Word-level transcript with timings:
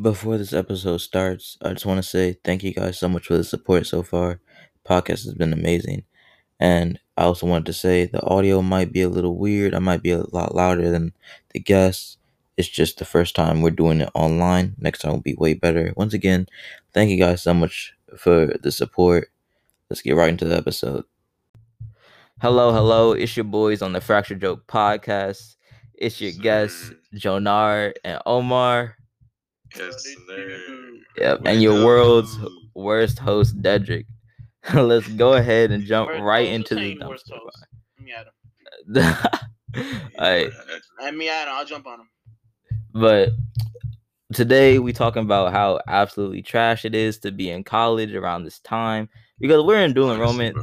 Before 0.00 0.38
this 0.38 0.54
episode 0.54 0.98
starts, 0.98 1.58
I 1.60 1.74
just 1.74 1.84
want 1.84 1.98
to 1.98 2.08
say 2.08 2.38
thank 2.42 2.62
you 2.62 2.72
guys 2.72 2.98
so 2.98 3.06
much 3.06 3.26
for 3.26 3.36
the 3.36 3.44
support 3.44 3.86
so 3.86 4.02
far. 4.02 4.40
Podcast 4.88 5.24
has 5.26 5.34
been 5.34 5.52
amazing. 5.52 6.04
And 6.58 6.98
I 7.18 7.24
also 7.24 7.46
wanted 7.46 7.66
to 7.66 7.74
say 7.74 8.06
the 8.06 8.24
audio 8.24 8.62
might 8.62 8.92
be 8.92 9.02
a 9.02 9.10
little 9.10 9.36
weird. 9.36 9.74
I 9.74 9.78
might 9.78 10.02
be 10.02 10.12
a 10.12 10.24
lot 10.32 10.54
louder 10.54 10.90
than 10.90 11.12
the 11.50 11.60
guests. 11.60 12.16
It's 12.56 12.68
just 12.68 12.98
the 12.98 13.04
first 13.04 13.36
time 13.36 13.60
we're 13.60 13.70
doing 13.72 14.00
it 14.00 14.08
online. 14.14 14.74
Next 14.78 15.00
time 15.00 15.12
will 15.12 15.20
be 15.20 15.34
way 15.34 15.52
better. 15.52 15.92
Once 15.96 16.14
again, 16.14 16.46
thank 16.94 17.10
you 17.10 17.18
guys 17.18 17.42
so 17.42 17.52
much 17.52 17.92
for 18.16 18.56
the 18.62 18.72
support. 18.72 19.28
Let's 19.90 20.00
get 20.00 20.16
right 20.16 20.30
into 20.30 20.46
the 20.46 20.56
episode. 20.56 21.04
Hello, 22.40 22.72
hello. 22.72 23.12
It's 23.12 23.36
your 23.36 23.44
boys 23.44 23.82
on 23.82 23.92
the 23.92 24.00
Fracture 24.00 24.34
Joke 24.34 24.66
podcast. 24.66 25.56
It's 25.92 26.22
your 26.22 26.32
guests, 26.32 26.90
Jonar 27.14 27.92
and 28.02 28.22
Omar. 28.24 28.96
Yes, 29.76 30.04
sir. 30.26 30.60
Yep, 31.16 31.42
and 31.44 31.62
your 31.62 31.84
world's 31.84 32.36
worst 32.74 33.18
host, 33.18 33.60
Dedrick. 33.62 34.06
Let's 34.74 35.08
go 35.08 35.34
ahead 35.34 35.70
and 35.70 35.84
jump 35.84 36.10
Worst 36.10 36.22
right 36.22 36.46
into 36.46 36.74
the 36.74 36.80
saying 36.80 37.00
worst 37.06 37.26
dumpster 37.28 37.38
host? 37.38 37.66
Let 37.98 38.04
me 38.04 38.12
at 38.12 38.26
him. 38.26 38.32
fire. 39.74 40.12
Alright, 40.18 40.52
Let 41.00 41.14
me 41.14 41.28
at 41.28 41.48
him. 41.48 41.54
I'll 41.54 41.64
jump 41.64 41.86
on 41.86 42.00
him. 42.00 42.08
but 42.92 43.30
today 44.32 44.78
we 44.78 44.92
talking 44.92 45.22
about 45.22 45.52
how 45.52 45.80
absolutely 45.88 46.42
trash 46.42 46.84
it 46.84 46.94
is 46.94 47.18
to 47.20 47.32
be 47.32 47.50
in 47.50 47.64
college 47.64 48.14
around 48.14 48.44
this 48.44 48.60
time 48.60 49.08
because 49.38 49.64
we're 49.64 49.80
in 49.80 49.94
dual 49.94 50.12
enrollment. 50.12 50.56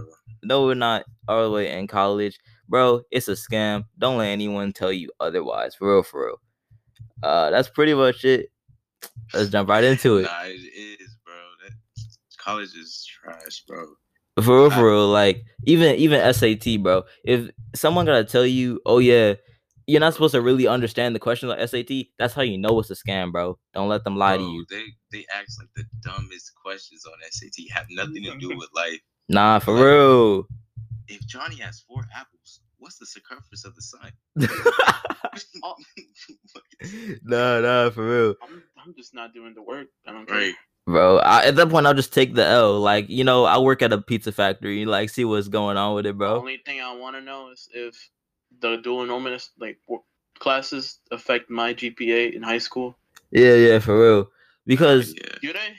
No, 0.43 0.65
we're 0.65 0.75
not 0.75 1.03
all 1.27 1.43
the 1.43 1.51
way 1.51 1.77
in 1.77 1.87
college, 1.87 2.39
bro. 2.69 3.01
It's 3.11 3.27
a 3.27 3.31
scam. 3.31 3.85
Don't 3.97 4.17
let 4.17 4.27
anyone 4.27 4.71
tell 4.71 4.91
you 4.91 5.09
otherwise. 5.19 5.75
For 5.75 5.91
real, 5.91 6.03
for 6.03 6.25
real. 6.27 6.41
Uh, 7.23 7.49
that's 7.49 7.69
pretty 7.69 7.93
much 7.93 8.23
it. 8.23 8.51
Let's 9.33 9.49
jump 9.49 9.69
right 9.69 9.83
into 9.83 10.17
it. 10.17 10.23
Nah, 10.23 10.43
it 10.45 10.99
is, 10.99 11.15
bro. 11.25 11.33
That 11.63 11.73
college 12.37 12.73
is 12.75 13.05
trash, 13.05 13.63
bro. 13.67 13.85
For 14.41 14.55
real, 14.61 14.69
for 14.71 14.85
real. 14.85 15.07
Like 15.07 15.43
even 15.65 15.95
even 15.95 16.33
SAT, 16.33 16.81
bro. 16.81 17.03
If 17.23 17.49
someone 17.75 18.05
gotta 18.05 18.23
tell 18.23 18.45
you, 18.45 18.79
oh 18.85 18.99
yeah, 18.99 19.33
you're 19.87 19.99
not 19.99 20.13
supposed 20.13 20.33
to 20.33 20.41
really 20.41 20.67
understand 20.67 21.15
the 21.15 21.19
questions 21.19 21.51
on 21.51 21.67
SAT. 21.67 22.07
That's 22.19 22.33
how 22.33 22.43
you 22.43 22.57
know 22.57 22.79
it's 22.79 22.91
a 22.91 22.95
scam, 22.95 23.31
bro. 23.31 23.57
Don't 23.73 23.89
let 23.89 24.03
them 24.03 24.17
lie 24.17 24.37
to 24.37 24.43
you. 24.43 24.65
They 24.69 24.83
they 25.11 25.25
ask 25.33 25.59
like 25.59 25.69
the 25.75 25.85
dumbest 26.03 26.51
questions 26.55 27.05
on 27.05 27.13
SAT 27.31 27.71
have 27.73 27.87
nothing 27.89 28.23
to 28.23 28.37
do 28.37 28.49
with 28.49 28.69
life. 28.75 28.99
Nah, 29.29 29.59
for 29.59 29.75
real. 29.75 30.47
If 31.07 31.25
Johnny 31.25 31.55
has 31.55 31.79
four 31.81 32.05
apples, 32.13 32.61
what's 32.79 32.97
the 32.97 33.05
circumference 33.05 33.65
of 33.65 33.75
the 33.75 33.81
sun? 33.81 34.11
nah, 37.23 37.59
nah, 37.61 37.89
for 37.89 38.05
real, 38.07 38.35
I'm, 38.43 38.63
I'm 38.85 38.93
just 38.95 39.13
not 39.13 39.33
doing 39.33 39.53
the 39.55 39.61
work. 39.61 39.87
I 40.07 40.11
don't 40.11 40.27
care. 40.27 40.37
right. 40.37 40.53
bro. 40.85 41.17
I, 41.19 41.45
at 41.45 41.55
that 41.55 41.69
point, 41.69 41.87
I'll 41.87 41.93
just 41.93 42.13
take 42.13 42.35
the 42.35 42.45
L. 42.45 42.79
Like 42.79 43.09
you 43.09 43.23
know, 43.23 43.45
I 43.45 43.57
work 43.57 43.81
at 43.81 43.93
a 43.93 44.01
pizza 44.01 44.31
factory. 44.31 44.85
Like, 44.85 45.09
see 45.09 45.25
what's 45.25 45.47
going 45.47 45.77
on 45.77 45.95
with 45.95 46.05
it, 46.05 46.09
The 46.09 46.13
bro. 46.13 46.39
only 46.39 46.61
thing 46.65 46.81
I 46.81 46.95
want 46.95 47.15
to 47.15 47.21
know 47.21 47.49
is 47.51 47.67
if 47.73 48.09
the 48.59 48.77
dual 48.77 49.03
enrollment 49.03 49.41
like 49.59 49.79
classes 50.39 50.99
affect 51.11 51.49
my 51.49 51.73
GPA 51.73 52.33
in 52.33 52.43
high 52.43 52.59
school. 52.59 52.97
Yeah, 53.31 53.55
yeah, 53.55 53.79
for 53.79 53.99
real. 53.99 54.29
Because 54.65 55.13
Yeah. 55.15 55.35
Do 55.41 55.53
they? 55.53 55.73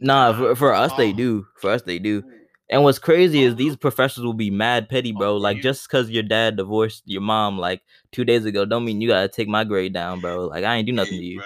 nah, 0.00 0.32
for, 0.36 0.56
for 0.56 0.74
us 0.74 0.92
they 0.96 1.10
Oh. 1.10 1.16
do. 1.16 1.46
For 1.60 1.70
us 1.70 1.82
they 1.82 1.98
do. 1.98 2.22
Mm. 2.22 2.30
And 2.70 2.84
what's 2.84 2.98
crazy 2.98 3.42
is 3.42 3.56
these 3.56 3.72
uh-huh. 3.72 3.78
professors 3.78 4.24
will 4.24 4.34
be 4.34 4.50
mad 4.50 4.88
petty, 4.88 5.12
oh, 5.14 5.18
bro. 5.18 5.30
Oh, 5.34 5.36
Like 5.36 5.62
just 5.62 5.88
cause 5.88 6.10
your 6.10 6.22
dad 6.22 6.56
divorced 6.56 7.02
your 7.06 7.22
mom 7.22 7.58
like 7.58 7.82
two 8.12 8.24
days 8.24 8.44
ago, 8.44 8.64
don't 8.64 8.84
mean 8.84 9.00
you 9.00 9.08
gotta 9.08 9.28
take 9.28 9.48
my 9.48 9.64
grade 9.64 9.92
down, 9.94 10.20
bro. 10.20 10.46
Like 10.46 10.64
I 10.64 10.76
ain't 10.76 10.86
do 10.86 10.92
nothing 10.92 11.18
to 11.18 11.24
you. 11.24 11.42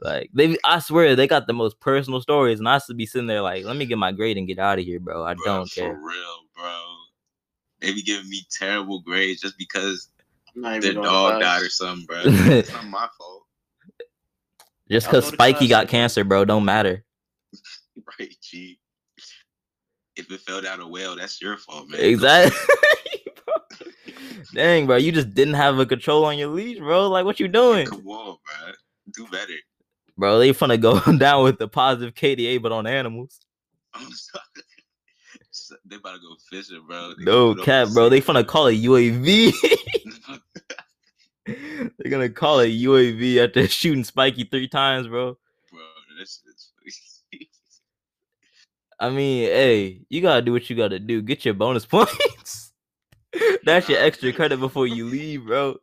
Like 0.00 0.30
they, 0.34 0.56
I 0.64 0.80
swear 0.80 1.16
they 1.16 1.26
got 1.26 1.46
the 1.46 1.52
most 1.52 1.80
personal 1.80 2.20
stories, 2.20 2.58
and 2.58 2.68
I 2.68 2.78
should 2.78 2.96
be 2.96 3.06
sitting 3.06 3.26
there 3.26 3.40
like, 3.40 3.64
let 3.64 3.76
me 3.76 3.86
get 3.86 3.96
my 3.96 4.12
grade 4.12 4.36
and 4.36 4.46
get 4.46 4.58
out 4.58 4.78
of 4.78 4.84
here, 4.84 5.00
bro. 5.00 5.24
I 5.24 5.34
Bruh, 5.34 5.44
don't 5.44 5.68
for 5.70 5.80
care. 5.80 5.92
real, 5.94 6.38
bro. 6.54 6.80
They 7.80 7.92
be 7.94 8.02
giving 8.02 8.28
me 8.28 8.42
terrible 8.50 9.00
grades 9.00 9.40
just 9.40 9.56
because 9.56 10.10
I'm 10.54 10.62
not 10.62 10.76
even 10.76 10.94
their 10.94 11.02
dog 11.04 11.38
class. 11.38 11.60
died 11.60 11.66
or 11.66 11.70
something, 11.70 12.06
bro. 12.08 12.22
it's 12.24 12.72
not 12.72 12.86
my 12.86 13.08
fault, 13.16 13.44
Just 14.90 15.08
cause 15.08 15.30
go 15.30 15.36
Spikey 15.36 15.68
got 15.68 15.88
cancer, 15.88 16.24
bro, 16.24 16.44
don't 16.44 16.64
matter. 16.64 17.04
right? 18.18 18.34
G. 18.42 18.78
If 20.16 20.30
it 20.30 20.40
fell 20.42 20.62
down 20.62 20.80
a 20.80 20.88
well, 20.88 21.16
that's 21.16 21.40
your 21.42 21.56
fault, 21.56 21.88
man. 21.88 22.00
Exactly. 22.00 22.56
Dang, 24.54 24.86
bro, 24.86 24.96
you 24.96 25.10
just 25.10 25.34
didn't 25.34 25.54
have 25.54 25.78
a 25.78 25.86
control 25.86 26.24
on 26.24 26.38
your 26.38 26.48
leash, 26.48 26.78
bro. 26.78 27.08
Like, 27.08 27.24
what 27.24 27.40
you 27.40 27.48
doing, 27.48 27.86
Come 27.86 28.06
on, 28.06 28.36
bro. 28.36 28.72
Do 29.12 29.26
better. 29.28 29.52
bro? 30.16 30.38
They 30.38 30.50
finna 30.52 30.80
go 30.80 31.00
down 31.18 31.42
with 31.44 31.58
the 31.58 31.66
positive 31.66 32.14
KDA, 32.14 32.62
but 32.62 32.72
on 32.72 32.86
animals. 32.86 33.40
They 35.86 35.96
about 35.96 36.14
to 36.14 36.18
go 36.20 36.34
fishing, 36.50 36.84
bro. 36.86 37.14
They 37.16 37.24
No 37.24 37.54
cap, 37.54 37.88
bro. 37.92 38.08
They 38.08 38.20
finna 38.20 38.46
call 38.46 38.66
it 38.66 38.74
UAV. 38.76 39.52
They're 41.46 42.10
gonna 42.10 42.28
call 42.30 42.60
it 42.60 42.68
UAV 42.70 43.36
after 43.44 43.66
shooting 43.68 44.04
Spikey 44.04 44.50
three 44.50 44.68
times, 44.68 45.06
bro. 45.08 45.36
bro. 45.70 45.80
This. 46.18 46.40
I 49.00 49.10
mean, 49.10 49.44
hey, 49.48 50.00
you 50.08 50.20
gotta 50.20 50.42
do 50.42 50.52
what 50.52 50.68
you 50.70 50.76
gotta 50.76 50.98
do. 50.98 51.20
Get 51.22 51.44
your 51.44 51.54
bonus 51.54 51.84
points. 51.86 52.72
That's 53.64 53.88
your 53.88 53.98
extra 53.98 54.32
credit 54.32 54.60
before 54.60 54.86
you 54.86 55.06
leave, 55.06 55.46
bro. 55.46 55.76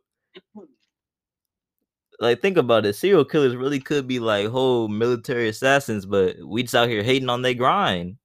Like, 2.20 2.40
think 2.40 2.56
about 2.56 2.86
it. 2.86 2.94
Serial 2.94 3.24
killers 3.24 3.56
really 3.56 3.80
could 3.80 4.06
be 4.06 4.20
like 4.20 4.46
whole 4.48 4.86
military 4.88 5.48
assassins, 5.48 6.06
but 6.06 6.36
we 6.44 6.62
just 6.62 6.74
out 6.74 6.88
here 6.88 7.02
hating 7.02 7.28
on 7.28 7.42
their 7.42 7.54
grind. 7.54 8.16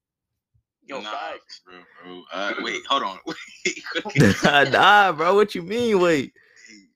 Yo, 0.86 1.02
nah, 1.02 1.12
facts. 1.12 1.62
for 1.66 1.72
real, 1.72 1.84
bro. 2.04 2.24
Uh, 2.32 2.54
wait, 2.62 2.82
hold 2.88 3.04
on. 3.04 3.18
Wait. 3.26 4.36
nah, 4.72 5.12
bro. 5.12 5.36
What 5.36 5.56
you 5.56 5.62
mean? 5.64 6.00
Wait. 6.00 6.34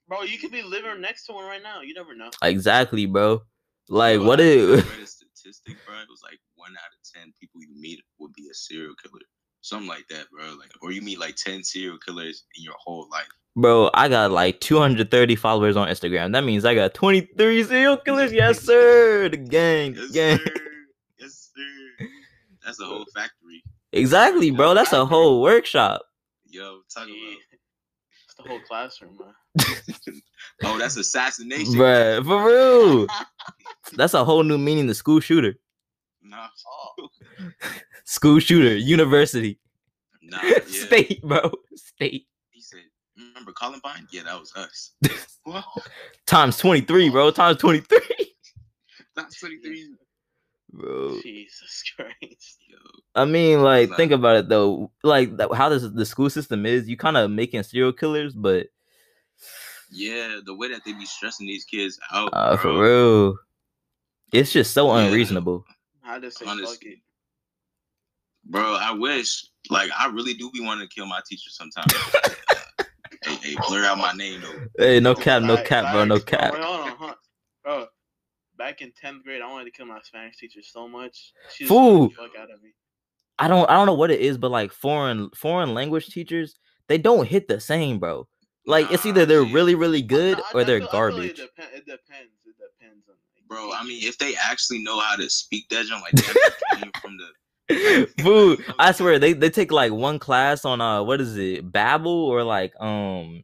Bro, 0.08 0.22
you 0.22 0.38
could 0.38 0.52
be 0.52 0.62
living 0.62 1.00
next 1.00 1.26
to 1.26 1.32
one 1.32 1.44
right 1.44 1.62
now. 1.62 1.80
You 1.82 1.92
never 1.94 2.14
know. 2.14 2.30
Exactly, 2.42 3.06
bro. 3.06 3.42
Like, 3.88 4.18
Bro, 4.18 4.26
what 4.28 4.40
I- 4.40 4.44
I 4.44 4.46
it? 4.46 4.68
read 4.68 4.78
a 5.02 5.06
statistic, 5.42 5.76
bro. 5.86 5.96
It 5.96 6.08
was 6.08 6.22
like 6.22 6.38
one 6.54 6.72
out 6.72 6.92
of 6.92 7.00
ten 7.20 7.32
people 7.40 7.60
you 7.60 7.74
meet 7.80 8.00
would 8.18 8.32
be 8.34 8.48
a 8.50 8.54
serial 8.54 8.94
killer, 9.02 9.20
something 9.60 9.88
like 9.88 10.06
that, 10.10 10.26
bro. 10.30 10.44
Like, 10.58 10.70
or 10.80 10.92
you 10.92 11.02
meet 11.02 11.18
like 11.18 11.36
ten 11.36 11.64
serial 11.64 11.98
killers 12.04 12.44
in 12.56 12.64
your 12.64 12.74
whole 12.78 13.08
life. 13.10 13.26
Bro, 13.54 13.90
I 13.92 14.08
got 14.08 14.30
like 14.30 14.60
230 14.60 15.36
followers 15.36 15.76
on 15.76 15.86
Instagram. 15.88 16.32
That 16.32 16.42
means 16.44 16.64
I 16.64 16.74
got 16.74 16.94
23 16.94 17.64
serial 17.64 17.96
killers. 17.98 18.32
Yes, 18.42 18.60
sir. 18.60 19.28
The 19.28 19.36
gang, 19.36 19.94
Yes, 19.94 20.10
gang. 20.10 20.38
sir. 20.38 20.54
Yes, 21.18 21.50
sir. 21.54 22.06
That's 22.64 22.80
a 22.80 22.84
whole 22.86 23.04
factory. 23.14 23.62
Exactly, 23.92 24.50
bro. 24.50 24.72
That's 24.72 24.92
a 24.94 25.04
whole 25.04 25.42
workshop. 25.42 26.00
Yo, 26.46 26.80
talk 26.94 27.04
about. 27.04 27.12
It's 28.42 28.44
the 28.44 28.50
whole 28.50 28.60
classroom, 28.60 29.18
man. 29.18 29.34
Oh, 30.64 30.78
that's 30.78 30.96
assassination. 30.96 31.74
Bruh, 31.74 32.24
for 32.24 32.46
real. 32.46 33.06
That's 33.96 34.14
a 34.14 34.24
whole 34.24 34.42
new 34.44 34.58
meaning 34.58 34.86
to 34.86 34.94
school 34.94 35.18
shooter. 35.20 35.54
Nah, 36.22 36.46
Oh. 36.98 37.08
School 38.04 38.38
shooter, 38.38 38.76
university, 38.76 39.58
nah, 40.22 40.38
yeah. 40.42 40.58
state, 40.66 41.22
bro. 41.22 41.50
State. 41.74 42.26
He 42.50 42.60
said, 42.60 42.80
"Remember 43.16 43.52
Columbine? 43.52 44.06
Yeah, 44.12 44.22
that 44.24 44.38
was 44.38 44.52
us." 44.56 44.92
What? 45.44 45.64
Times 46.26 46.58
23, 46.58 47.10
bro. 47.10 47.30
Times 47.30 47.58
23. 47.58 47.98
That's 49.16 49.38
twenty-three. 49.40 49.94
Bro. 50.72 51.20
Jesus 51.22 51.84
Christ. 51.96 52.58
Yo, 52.68 52.76
I 53.14 53.24
mean, 53.26 53.62
like, 53.62 53.90
Nah. 53.90 53.96
think 53.96 54.12
about 54.12 54.36
it 54.36 54.48
though. 54.48 54.90
Like, 55.02 55.36
th- 55.36 55.50
how 55.54 55.68
this 55.68 55.82
the 55.92 56.06
school 56.06 56.30
system 56.30 56.64
is, 56.66 56.88
you 56.88 56.96
kind 56.96 57.16
of 57.16 57.30
making 57.30 57.62
serial 57.62 57.92
killers, 57.92 58.34
but 58.34 58.68
yeah, 59.90 60.40
the 60.44 60.54
way 60.54 60.68
that 60.72 60.82
they 60.84 60.92
be 60.92 61.04
stressing 61.04 61.46
these 61.46 61.64
kids 61.64 61.98
out, 62.10 62.30
uh, 62.32 62.56
for 62.56 62.72
bro. 62.72 62.80
real, 62.80 63.38
it's 64.32 64.52
just 64.52 64.72
so 64.72 64.88
Yeah. 64.96 65.06
unreasonable. 65.06 65.64
I 66.04 66.18
just 66.18 66.38
say 66.38 66.46
fuck 66.46 66.82
it. 66.82 66.98
Bro, 68.44 68.76
I 68.80 68.92
wish. 68.92 69.44
Like, 69.70 69.90
I 69.96 70.06
really 70.08 70.34
do 70.34 70.50
be 70.50 70.60
wanting 70.60 70.88
to 70.88 70.92
kill 70.92 71.06
my 71.06 71.20
teacher 71.26 71.50
sometimes. 71.50 71.92
hey, 73.24 73.34
hey, 73.36 73.56
blur 73.68 73.84
out 73.84 73.98
my 73.98 74.12
name 74.12 74.40
though. 74.40 74.58
Hey, 74.78 74.98
no 75.00 75.14
cap, 75.14 75.42
no 75.42 75.56
Facts, 75.56 75.68
cap, 75.68 75.92
bro, 75.92 76.04
no 76.04 76.18
facts. 76.18 76.30
cap. 76.30 76.52
Wait, 76.54 76.62
hold 76.62 76.80
on. 77.00 77.14
Bro, 77.62 77.86
back 78.62 78.80
in 78.80 78.92
10th 79.02 79.24
grade, 79.24 79.42
I 79.42 79.50
wanted 79.50 79.64
to 79.64 79.70
kill 79.72 79.86
my 79.86 79.98
Spanish 80.04 80.36
teacher 80.36 80.60
so 80.62 80.86
much. 80.86 81.32
She 81.54 81.64
Fool. 81.64 82.08
the 82.08 82.14
fuck 82.14 82.30
out 82.38 82.50
of 82.50 82.62
me. 82.62 82.70
I 83.38 83.48
don't 83.48 83.68
I 83.68 83.74
don't 83.74 83.86
know 83.86 83.94
what 83.94 84.10
it 84.12 84.20
is, 84.20 84.38
but 84.38 84.50
like 84.52 84.72
foreign 84.72 85.30
foreign 85.34 85.74
language 85.74 86.06
teachers, 86.06 86.54
they 86.88 86.98
don't 86.98 87.26
hit 87.26 87.48
the 87.48 87.58
same, 87.58 87.98
bro. 87.98 88.28
Like 88.66 88.90
it's 88.92 89.04
either 89.04 89.26
they're 89.26 89.44
G. 89.44 89.52
really 89.52 89.74
really 89.74 90.02
good 90.02 90.38
Nah, 90.38 90.44
I- 90.44 90.52
or 90.54 90.60
I 90.60 90.64
they're 90.64 90.78
feel- 90.78 90.88
I 90.92 90.92
like 90.92 90.92
garbage. 90.92 91.38
It, 91.40 91.50
depen- 91.58 91.74
it 91.74 91.84
depends. 91.86 92.32
It 92.46 92.54
depends 92.78 93.08
on. 93.08 93.14
Like, 93.34 93.48
Bro, 93.48 93.72
I 93.74 93.82
mean, 93.84 94.00
if 94.04 94.16
they 94.18 94.34
actually 94.36 94.82
know 94.82 94.98
how 95.00 95.16
to 95.16 95.28
speak 95.28 95.68
that, 95.70 95.84
junk, 95.86 96.02
like 96.04 96.12
they 96.12 96.78
came 96.80 96.90
from 97.02 97.16
the. 97.18 98.08
Boo! 98.22 98.56
I 98.78 98.92
swear 98.92 99.18
they, 99.18 99.32
they 99.32 99.50
take 99.50 99.72
like 99.72 99.92
one 99.92 100.18
class 100.18 100.64
on 100.64 100.80
uh 100.80 101.02
what 101.02 101.20
is 101.20 101.36
it 101.36 101.70
Babbel 101.72 102.06
or 102.06 102.44
like 102.44 102.72
um 102.80 103.42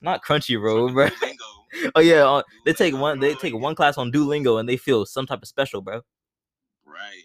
not 0.00 0.24
Crunchyroll, 0.24 0.92
bro. 0.94 1.08
Oh 1.94 2.00
yeah, 2.00 2.24
uh, 2.26 2.42
they 2.64 2.72
take 2.72 2.94
one. 2.96 3.20
They 3.20 3.34
take 3.34 3.54
one 3.54 3.74
class 3.74 3.98
on 3.98 4.10
Duolingo 4.12 4.58
and 4.60 4.68
they 4.68 4.76
feel 4.76 5.04
some 5.06 5.26
type 5.26 5.42
of 5.42 5.48
special, 5.48 5.80
bro. 5.80 6.00
Right. 6.84 7.24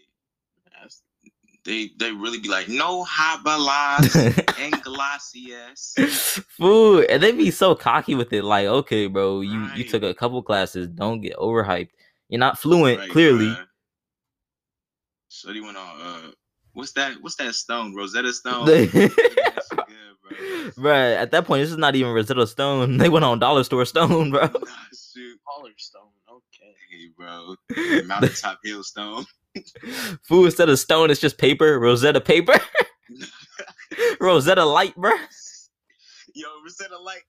That's- 0.66 1.02
They 1.66 1.92
they 1.98 2.12
really 2.12 2.40
be 2.40 2.50
like, 2.50 2.68
no 2.68 3.06
habalas 3.06 4.14
and 4.60 4.74
glacias. 4.88 6.40
Fool, 6.58 7.06
and 7.10 7.24
they 7.24 7.32
be 7.32 7.52
so 7.52 7.74
cocky 7.76 8.16
with 8.16 8.34
it. 8.34 8.44
Like, 8.44 8.68
okay, 8.68 9.08
bro, 9.08 9.42
you 9.42 9.70
you 9.76 9.84
took 9.88 10.04
a 10.04 10.14
couple 10.14 10.42
classes. 10.44 10.88
Don't 10.90 11.22
get 11.22 11.38
overhyped. 11.38 11.90
You're 12.30 12.40
not 12.40 12.60
fluent, 12.60 13.00
Right, 13.00 13.10
clearly. 13.10 13.46
bruh. 13.48 13.66
So 15.30 15.52
they 15.54 15.62
went 15.62 15.78
on 15.78 16.02
uh 16.02 16.32
what's 16.74 16.92
that 16.94 17.16
what's 17.22 17.36
that 17.38 17.54
stone? 17.56 17.96
Rosetta 17.96 18.34
Stone. 18.42 18.66
They- 18.66 18.86
That 18.88 19.64
shit 19.70 19.80
good, 19.88 20.16
bro. 20.78 20.94
At 20.94 21.32
that 21.32 21.46
point, 21.46 21.62
this 21.62 21.72
is 21.72 21.78
not 21.78 21.96
even 21.96 22.12
Rosetta 22.14 22.46
Stone. 22.48 22.98
They 23.04 23.10
went 23.10 23.26
on 23.26 23.40
Dollar 23.40 23.64
Store 23.64 23.86
Stone, 23.86 24.32
bro. 24.32 24.42
Nah, 24.42 24.50
shoot. 25.14 25.40
Collar 25.48 25.72
stone. 25.78 26.10
Okay. 26.30 26.74
Hey, 26.92 27.10
bro. 27.18 27.56
Mountaintop 28.06 28.60
Hill 28.64 28.84
Stone. 28.84 29.26
Fool, 30.24 30.46
instead 30.46 30.70
of 30.70 30.80
stone, 30.80 31.12
it's 31.12 31.20
just 31.22 31.38
paper. 31.38 31.80
Rosetta 31.80 32.20
paper. 32.22 32.56
Rosetta 34.20 34.66
light, 34.66 34.96
bro. 34.96 35.12
Yo, 36.34 36.48
Rosetta 36.64 36.98
Light. 36.98 37.22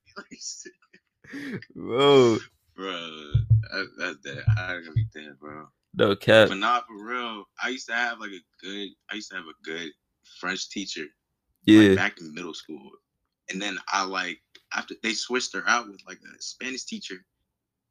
bro. 1.74 2.38
bro, 2.74 2.92
that, 2.92 3.88
that's 3.98 4.16
that. 4.24 4.44
I 4.56 4.78
gotta 4.80 4.92
be 4.94 5.04
dead, 5.12 5.38
bro. 5.38 5.66
no 5.94 6.16
cap. 6.16 6.48
But 6.48 6.56
not 6.58 6.86
for 6.86 7.04
real. 7.04 7.44
I 7.62 7.68
used 7.68 7.86
to 7.88 7.94
have 7.94 8.18
like 8.20 8.30
a 8.30 8.40
good. 8.64 8.88
I 9.10 9.16
used 9.16 9.30
to 9.30 9.36
have 9.36 9.44
a 9.44 9.64
good 9.64 9.90
French 10.40 10.70
teacher. 10.70 11.02
like, 11.02 11.08
Yeah, 11.66 11.94
back 11.94 12.18
in 12.20 12.32
middle 12.32 12.54
school, 12.54 12.90
and 13.50 13.60
then 13.60 13.78
I 13.92 14.04
like 14.04 14.40
after 14.74 14.94
they 15.02 15.12
switched 15.12 15.52
her 15.54 15.62
out 15.66 15.88
with 15.88 16.00
like 16.06 16.18
a 16.18 16.42
Spanish 16.42 16.84
teacher, 16.84 17.16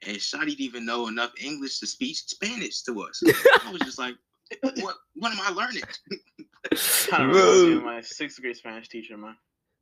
and 0.05 0.17
Shotty 0.17 0.47
didn't 0.47 0.61
even 0.61 0.85
know 0.85 1.07
enough 1.07 1.31
English 1.41 1.79
to 1.79 1.87
speak 1.87 2.17
Spanish 2.17 2.81
to 2.83 3.01
us. 3.03 3.21
I 3.65 3.71
was 3.71 3.81
just 3.81 3.99
like, 3.99 4.15
what? 4.61 4.95
What 5.15 5.31
am 5.31 5.39
I 5.41 5.49
learning? 5.51 5.83
Kind 7.09 7.23
of 7.23 7.31
Bro. 7.31 7.41
reminds 7.41 7.63
me 7.65 7.77
of 7.77 7.83
my 7.83 8.01
sixth 8.01 8.41
grade 8.41 8.55
Spanish 8.57 8.87
teacher, 8.89 9.17
man. 9.17 9.35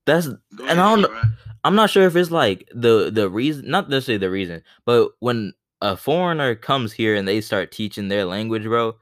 that's. 0.06 0.28
Go 0.56 0.66
And 0.68 0.80
I 0.80 0.90
don't 0.96 1.02
know- 1.02 1.22
I'm 1.64 1.76
not 1.76 1.90
sure 1.92 2.04
if 2.08 2.16
it's 2.16 2.32
like 2.32 2.68
the 2.74 3.12
the 3.12 3.30
reason, 3.30 3.70
not 3.70 3.90
necessarily 3.90 4.18
the 4.20 4.32
reason, 4.32 4.64
but 4.86 5.12
when 5.20 5.54
a 5.82 5.96
foreigner 5.96 6.56
comes 6.56 6.92
here 6.92 7.16
and 7.16 7.28
they 7.28 7.40
start 7.42 7.72
teaching 7.72 8.08
their 8.08 8.26
language, 8.26 8.64
bro, 8.64 8.96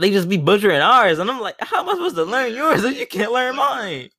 they 0.00 0.10
just 0.10 0.28
be 0.28 0.36
butchering 0.36 0.80
ours, 0.80 1.18
and 1.18 1.28
I'm 1.30 1.40
like, 1.40 1.56
how 1.60 1.80
am 1.80 1.88
I 1.88 1.92
supposed 1.92 2.16
to 2.16 2.24
learn 2.24 2.54
yours 2.54 2.84
if 2.84 2.98
you 2.98 3.06
can't 3.06 3.32
learn 3.32 3.56
mine? 3.56 4.10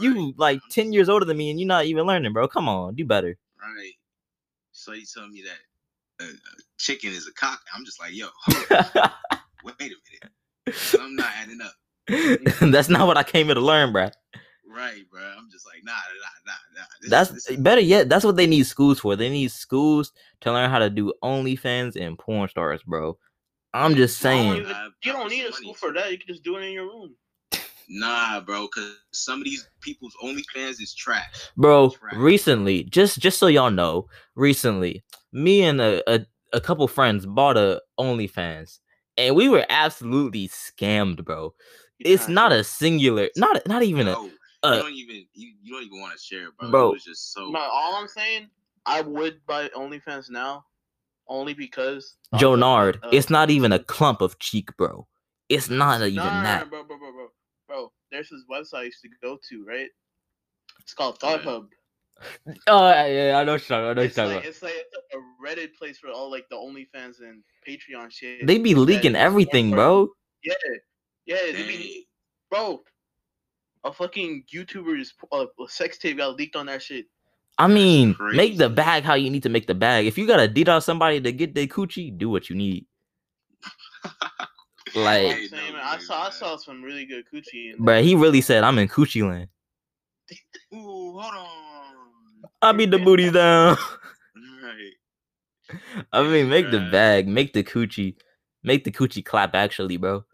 You 0.00 0.34
like 0.36 0.60
ten 0.70 0.92
years 0.92 1.08
older 1.08 1.24
than 1.24 1.36
me, 1.36 1.50
and 1.50 1.58
you're 1.60 1.66
not 1.66 1.84
even 1.86 2.06
learning, 2.06 2.32
bro. 2.32 2.48
Come 2.48 2.68
on, 2.68 2.94
do 2.94 3.04
better. 3.04 3.36
right. 3.60 3.92
So 4.72 4.92
you 4.92 5.04
tell 5.12 5.26
me 5.28 5.42
that 5.42 6.24
uh, 6.24 6.28
uh, 6.28 6.34
chicken 6.78 7.10
is 7.12 7.26
a 7.26 7.32
cock. 7.32 7.60
I'm 7.74 7.84
just 7.84 8.00
like, 8.00 8.14
yo, 8.14 8.28
hold 8.44 8.66
wait 9.64 9.74
a 9.80 9.82
minute. 9.82 11.00
I'm 11.00 11.16
not 11.16 11.30
adding 11.40 11.58
up. 11.60 11.72
That's 12.72 12.88
not 12.88 13.06
what 13.06 13.16
I 13.16 13.22
came 13.24 13.46
here 13.46 13.54
to 13.56 13.60
learn, 13.60 13.92
bro. 13.92 14.10
Right, 14.70 15.02
bro. 15.10 15.20
I'm 15.22 15.48
just 15.50 15.66
like, 15.66 15.80
nah, 15.82 15.92
nah, 15.92 16.52
nah, 16.52 16.80
nah. 16.80 16.86
This, 17.00 17.10
That's 17.10 17.30
this 17.30 17.48
is- 17.50 17.56
better 17.56 17.80
yet. 17.80 18.08
That's 18.08 18.24
what 18.24 18.36
they 18.36 18.46
need 18.46 18.64
schools 18.66 19.00
for. 19.00 19.16
They 19.16 19.30
need 19.30 19.50
schools 19.50 20.12
to 20.42 20.52
learn 20.52 20.70
how 20.70 20.78
to 20.78 20.90
do 20.90 21.12
OnlyFans 21.24 21.96
and 22.00 22.18
porn 22.18 22.48
stars, 22.48 22.82
bro. 22.86 23.18
I'm 23.74 23.94
just 23.96 24.22
You 24.22 24.30
don't 24.30 24.36
saying, 24.52 24.62
even- 24.62 24.92
You 25.04 25.12
don't 25.12 25.30
need 25.30 25.44
a 25.46 25.52
school 25.52 25.74
for 25.74 25.92
that. 25.94 26.12
You 26.12 26.18
can 26.18 26.28
just 26.28 26.44
do 26.44 26.56
it 26.56 26.62
in 26.62 26.72
your 26.72 26.84
room. 26.84 27.14
Nah, 27.88 28.40
bro, 28.40 28.68
because 28.68 28.96
some 29.12 29.40
of 29.40 29.44
these 29.44 29.66
people's 29.80 30.14
OnlyFans 30.22 30.80
is 30.80 30.94
trash. 30.94 31.50
bro. 31.56 31.90
Trash. 31.90 32.14
Recently, 32.16 32.84
just 32.84 33.18
just 33.18 33.38
so 33.38 33.46
y'all 33.46 33.70
know, 33.70 34.06
recently, 34.34 35.04
me 35.32 35.62
and 35.62 35.80
a, 35.80 36.02
a 36.12 36.26
a 36.52 36.60
couple 36.60 36.86
friends 36.88 37.24
bought 37.24 37.56
a 37.56 37.80
OnlyFans, 37.98 38.78
and 39.16 39.34
we 39.34 39.48
were 39.48 39.64
absolutely 39.68 40.48
scammed, 40.48 41.24
bro. 41.24 41.54
You 41.98 42.12
It's 42.12 42.24
trying 42.24 42.34
not 42.34 42.52
a 42.52 42.62
singular, 42.62 43.30
not 43.36 43.66
not 43.66 43.82
even 43.82 44.08
a. 44.08 44.12
Yo, 44.12 44.24
you 44.24 44.32
don't 44.82 44.92
even 44.92 45.16
you, 45.32 45.54
you 45.62 45.72
don't 45.72 45.84
even 45.84 46.00
want 46.00 46.12
to 46.12 46.22
share, 46.22 46.48
bro. 46.58 46.70
Bro. 46.70 46.88
It 46.88 46.92
was 46.92 47.04
just 47.04 47.32
so. 47.32 47.48
No, 47.50 47.58
all 47.58 47.94
I'm 47.94 48.08
saying, 48.08 48.48
I 48.84 49.00
would 49.00 49.40
buy 49.46 49.68
OnlyFans 49.68 50.30
now, 50.30 50.64
only 51.26 51.54
because 51.54 52.16
of 52.32 52.40
Joe 52.40 52.52
the- 52.52 52.58
Nard, 52.58 53.00
uh, 53.02 53.08
it's 53.12 53.30
not 53.30 53.50
even 53.50 53.72
a 53.72 53.78
clump 53.78 54.20
of 54.20 54.38
cheek, 54.38 54.76
bro. 54.76 55.06
It's 55.48 55.70
not 55.70 56.02
even 56.02 56.16
no, 56.16 56.24
no, 56.24 56.30
no, 56.30 56.42
that. 56.42 56.70
bro, 56.70 56.84
bro, 56.84 56.98
bro, 56.98 57.12
bro, 57.12 57.28
bro. 57.68 57.92
There's 58.10 58.30
this 58.30 58.42
website 58.50 58.78
I 58.78 58.82
used 58.84 59.02
to 59.02 59.08
go 59.22 59.38
to, 59.48 59.64
right? 59.64 59.88
It's 60.80 60.94
called 60.94 61.18
Yeah. 61.22 61.38
ThotHub. 61.38 61.68
Oh 62.66 62.88
yeah, 62.88 63.38
I 63.38 63.44
know 63.44 63.52
what. 63.52 63.70
I 63.70 63.92
know 63.92 64.02
It's 64.02 64.16
you're 64.16 64.26
like, 64.26 64.44
it's 64.44 64.60
like 64.60 64.74
a 65.14 65.18
Reddit 65.44 65.74
place 65.74 65.98
for 65.98 66.10
all 66.10 66.28
like 66.28 66.48
the 66.50 66.56
OnlyFans 66.56 67.20
and 67.20 67.44
Patreon 67.64 68.10
shit. 68.10 68.44
They 68.44 68.58
be 68.58 68.74
leaking 68.74 69.14
everything, 69.14 69.70
bro. 69.70 70.08
Yeah, 70.42 70.54
yeah, 71.26 71.52
they 71.52 71.64
be, 71.64 72.08
bro. 72.50 72.82
A 73.84 73.92
fucking 73.92 74.46
YouTuber's 74.52 75.14
uh, 75.30 75.46
sex 75.68 75.96
tape 75.98 76.16
got 76.16 76.36
leaked 76.36 76.56
on 76.56 76.66
that 76.66 76.82
shit. 76.82 77.06
I 77.56 77.68
mean, 77.68 78.16
make 78.32 78.58
the 78.58 78.68
bag 78.68 79.04
how 79.04 79.14
you 79.14 79.30
need 79.30 79.44
to 79.44 79.48
make 79.48 79.68
the 79.68 79.74
bag. 79.74 80.06
If 80.06 80.18
you 80.18 80.26
gotta 80.26 80.48
DDoS 80.48 80.82
somebody 80.82 81.20
to 81.20 81.30
get 81.30 81.54
their 81.54 81.68
coochie, 81.68 82.16
do 82.18 82.28
what 82.28 82.50
you 82.50 82.56
need. 82.56 82.86
You 84.94 85.00
know 85.00 85.04
Like- 85.06 85.36
I'm 85.36 85.48
saying, 85.48 85.74
I 85.76 85.98
saw 85.98 86.26
I 86.26 86.30
saw 86.30 86.56
some 86.56 86.82
really 86.82 87.06
good 87.06 87.24
coochie. 87.32 87.74
In 87.74 87.84
Bruh, 87.84 88.02
he 88.02 88.14
really 88.14 88.40
said 88.40 88.64
I'm 88.64 88.78
in 88.78 88.88
coochie 88.88 89.28
land. 89.28 89.48
Ooh, 90.74 91.18
hold 91.18 91.34
on. 91.34 91.46
I 92.62 92.72
beat 92.72 92.90
the 92.90 92.98
booties 92.98 93.32
down. 93.32 93.76
Right. 94.62 95.78
I 96.12 96.22
mean, 96.22 96.48
make 96.48 96.70
the 96.70 96.80
bag, 96.92 97.28
make 97.28 97.52
the 97.52 97.62
coochie, 97.62 98.16
make 98.62 98.84
the 98.84 98.90
coochie 98.90 99.24
clap. 99.24 99.54
Actually, 99.54 99.96
bro, 99.96 100.24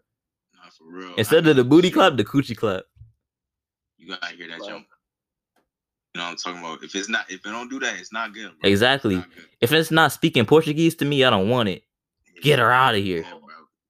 Nah, 0.53 0.69
for 0.77 0.85
real. 0.91 1.09
I 1.09 1.13
instead 1.17 1.45
of 1.47 1.55
the 1.55 1.63
booty 1.63 1.87
shit, 1.89 1.93
clap, 1.95 2.17
the 2.17 2.23
coochie 2.25 2.55
clap. 2.57 2.83
You 3.97 4.09
gotta 4.09 4.35
hear 4.35 4.47
that 4.49 4.59
Bro. 4.59 4.67
jump. 4.67 4.87
You 6.13 6.19
know 6.21 6.25
what 6.25 6.31
I'm 6.31 6.37
talking 6.37 6.59
about? 6.59 6.83
If 6.83 6.95
it's 6.95 7.09
not, 7.09 7.25
if 7.29 7.45
it 7.45 7.49
don't 7.49 7.69
do 7.69 7.79
that, 7.79 7.95
it's 7.99 8.13
not 8.13 8.33
good. 8.33 8.43
Bro. 8.47 8.59
It's 8.63 8.69
Exactly. 8.69 9.15
not 9.17 9.35
good. 9.35 9.45
If 9.61 9.71
it's 9.73 9.91
not 9.91 10.11
speaking 10.13 10.45
Portuguese 10.45 10.95
to 10.95 11.05
me, 11.05 11.23
I 11.23 11.29
don't 11.29 11.49
want 11.49 11.67
it. 11.69 11.83
Get 12.41 12.59
her 12.59 12.71
out 12.71 12.95
of 12.95 13.03
here. 13.03 13.25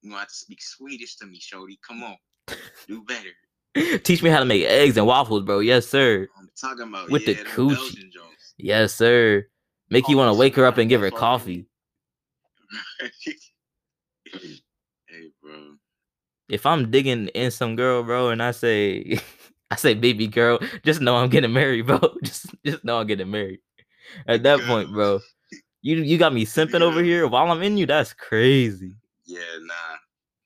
You 0.05 0.11
gonna 0.11 0.19
have 0.19 0.29
to 0.29 0.35
speak 0.35 0.61
Swedish 0.61 1.15
to 1.15 1.25
me, 1.25 1.39
Shorty. 1.39 1.79
Come 1.85 2.03
on, 2.03 2.15
do 2.87 3.03
better. 3.05 3.99
Teach 4.03 4.21
me 4.21 4.29
how 4.29 4.37
to 4.37 4.45
make 4.45 4.63
eggs 4.63 4.97
and 4.97 5.07
waffles, 5.07 5.41
bro. 5.41 5.59
Yes, 5.61 5.87
sir. 5.87 6.27
I'm 6.37 6.47
talking 6.55 6.87
about 6.87 7.09
With 7.09 7.25
the 7.25 7.31
yeah, 7.31 7.37
them 7.43 7.47
coochie. 7.47 8.11
Yes, 8.59 8.93
sir. 8.93 9.47
Make 9.89 10.07
you 10.07 10.15
Oh, 10.15 10.19
want 10.19 10.35
to 10.35 10.39
wake 10.39 10.55
her 10.57 10.65
up 10.67 10.77
and 10.77 10.87
give 10.87 11.01
her 11.01 11.09
that's 11.09 11.19
all 11.23 11.39
you 11.39 11.53
need. 11.53 11.65
coffee. 13.01 13.33
hey, 15.09 15.31
bro. 15.41 15.73
If 16.49 16.67
I'm 16.67 16.91
digging 16.91 17.29
in 17.29 17.49
some 17.49 17.75
girl, 17.75 18.03
bro, 18.03 18.29
and 18.29 18.43
I 18.43 18.51
say, 18.51 19.19
I 19.71 19.75
say, 19.75 19.95
baby 19.95 20.27
girl, 20.27 20.59
just 20.83 21.01
know 21.01 21.15
I'm 21.15 21.29
getting 21.29 21.51
married, 21.51 21.87
bro. 21.87 21.99
Just, 22.23 22.45
just 22.63 22.83
know 22.83 22.99
I'm 22.99 23.07
getting 23.07 23.31
married. 23.31 23.59
At 24.27 24.43
that 24.43 24.61
point, 24.61 24.93
bro, 24.93 25.19
you 25.81 25.97
you 25.97 26.19
got 26.19 26.31
me 26.31 26.45
simping 26.45 26.81
over 26.81 27.01
here 27.01 27.27
while 27.27 27.51
I'm 27.51 27.63
in 27.63 27.75
you. 27.75 27.87
That's 27.87 28.13
crazy. 28.13 28.93
Yeah, 29.25 29.39
nah, 29.61 29.97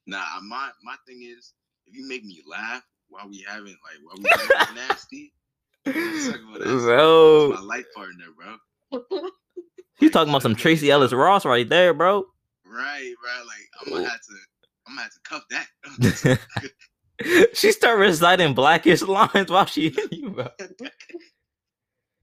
nah. 0.07 0.23
My 0.43 0.69
my 0.83 0.95
thing 1.07 1.21
is, 1.23 1.53
if 1.85 1.95
you 1.95 2.07
make 2.07 2.23
me 2.23 2.41
laugh 2.49 2.83
while 3.09 3.27
we 3.29 3.45
having 3.47 3.75
like 3.83 3.99
while 4.03 4.15
we 4.17 4.29
having 4.57 4.75
nasty, 4.75 5.33
I'm 5.85 5.93
talking 5.93 6.47
about 6.49 6.59
that's, 6.59 6.83
Bro. 6.83 7.49
my 7.55 7.61
life 7.61 7.85
partner, 7.95 8.25
bro. 8.37 9.21
He's 9.97 10.11
talking 10.11 10.29
about 10.29 10.43
some 10.43 10.55
Tracee 10.55 10.91
Ellis 10.91 11.11
Ross 11.13 11.45
right 11.45 11.67
there, 11.67 11.93
bro. 11.93 12.23
Right, 12.65 13.13
bro. 13.21 13.45
Like 13.45 13.69
I'm 13.81 13.93
gonna 13.93 14.09
have 14.09 14.21
to, 14.21 14.35
I'm 14.87 14.95
gonna 14.95 15.01
have 15.03 15.11
to 15.11 15.19
cuff 15.23 15.43
that. 16.29 16.39
she 17.53 17.71
start 17.73 17.99
reciting 17.99 18.53
blackish 18.53 19.01
lines 19.01 19.49
while 19.51 19.65
she 19.65 19.87
in 19.87 20.07
you, 20.11 20.29
bro. 20.29 20.47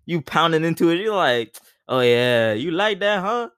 You 0.07 0.23
pounding 0.23 0.65
into 0.65 0.89
it. 0.91 1.01
You're 1.01 1.15
like, 1.15 1.57
oh 1.89 2.01
yeah, 2.01 2.53
you 2.55 2.71
like 2.71 3.01
that, 3.01 3.21
huh? 3.21 3.51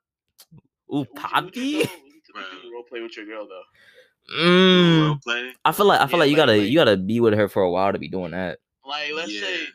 Ooh, 0.92 1.06
Would 1.40 1.56
you- 1.56 1.84
poppy. 1.84 1.84
Go- 2.82 2.86
would 2.90 2.96
you- 2.98 3.02
would 3.02 3.14
you 3.14 3.20
Bro. 3.20 3.24
Role 3.24 3.24
play 3.24 3.24
with 3.24 3.26
your 3.26 3.26
girl 3.26 3.48
though. 3.48 4.34
Mm. 4.36 5.06
Role 5.08 5.18
play. 5.24 5.52
I 5.64 5.72
feel 5.72 5.86
like 5.86 6.00
I 6.00 6.06
feel 6.06 6.12
Yeah, 6.18 6.18
like 6.20 6.30
you 6.30 6.36
gotta 6.36 6.52
like- 6.56 6.68
you 6.70 6.74
gotta 6.78 6.96
be 6.96 7.20
with 7.20 7.34
her 7.34 7.48
for 7.48 7.62
a 7.62 7.70
while 7.70 7.92
to 7.92 7.98
be 7.98 8.08
doing 8.08 8.32
that. 8.32 8.58
Like 8.84 9.12
let's 9.12 9.32
Yeah. 9.32 9.40
say, 9.40 9.66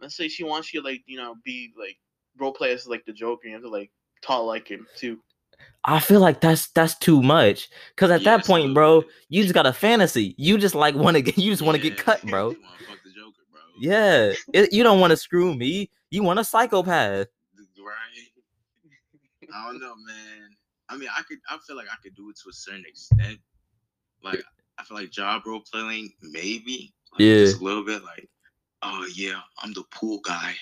let's 0.00 0.16
say 0.16 0.28
she 0.28 0.44
wants 0.44 0.72
you 0.72 0.80
to, 0.82 0.86
like 0.88 1.02
you 1.06 1.16
know 1.16 1.34
be 1.44 1.72
like 1.78 1.98
role 2.38 2.52
play 2.52 2.72
as 2.72 2.86
like 2.86 3.04
the 3.04 3.12
Joker. 3.12 3.48
You 3.48 3.54
have 3.54 3.62
to 3.62 3.68
like 3.68 3.90
talk 4.22 4.44
like 4.44 4.68
him 4.68 4.86
too. 4.96 5.20
I 5.84 6.00
feel 6.00 6.20
like 6.20 6.40
that's 6.40 6.68
that's 6.68 6.96
too 6.98 7.22
much. 7.22 7.68
Cause 7.96 8.10
at 8.10 8.22
Yeah, 8.22 8.36
that 8.36 8.46
point, 8.46 8.74
bro, 8.74 9.04
you 9.28 9.42
just 9.42 9.54
got 9.54 9.66
a 9.66 9.72
fantasy. 9.72 10.34
You 10.38 10.56
just 10.58 10.74
like 10.74 10.94
want 10.94 11.16
to 11.16 11.22
get 11.22 11.36
you 11.38 11.50
just 11.50 11.62
want 11.62 11.76
to 11.76 11.82
get 11.82 11.98
cut, 11.98 12.22
bro. 12.26 12.50
You 12.50 12.56
fuck 12.86 12.98
the 13.04 13.10
Joker, 13.10 13.42
bro. 13.50 13.60
Yeah, 13.80 14.32
it, 14.54 14.72
you 14.72 14.82
don't 14.82 15.00
want 15.00 15.10
to 15.10 15.16
screw 15.16 15.54
me. 15.54 15.90
You 16.10 16.22
want 16.22 16.38
a 16.38 16.44
psychopath. 16.44 17.26
Right. 17.80 19.54
I 19.54 19.66
don't 19.66 19.80
know, 19.80 19.94
man. 19.96 20.47
I 20.88 20.96
mean, 20.96 21.08
I 21.16 21.22
could. 21.22 21.38
I 21.50 21.58
feel 21.66 21.76
like 21.76 21.86
I 21.92 21.96
could 22.02 22.14
do 22.14 22.30
it 22.30 22.36
to 22.42 22.48
a 22.50 22.52
certain 22.52 22.84
extent. 22.86 23.38
Like, 24.22 24.42
I 24.78 24.84
feel 24.84 24.96
like 24.96 25.10
job 25.10 25.42
role 25.46 25.62
playing, 25.72 26.12
maybe. 26.22 26.92
Like, 27.12 27.20
Yeah. 27.20 27.34
Just 27.44 27.60
a 27.60 27.64
little 27.64 27.84
bit. 27.84 28.02
Like, 28.04 28.28
oh 28.82 29.06
yeah, 29.14 29.40
I'm 29.62 29.72
the 29.72 29.84
pool 29.92 30.20
guy. 30.24 30.54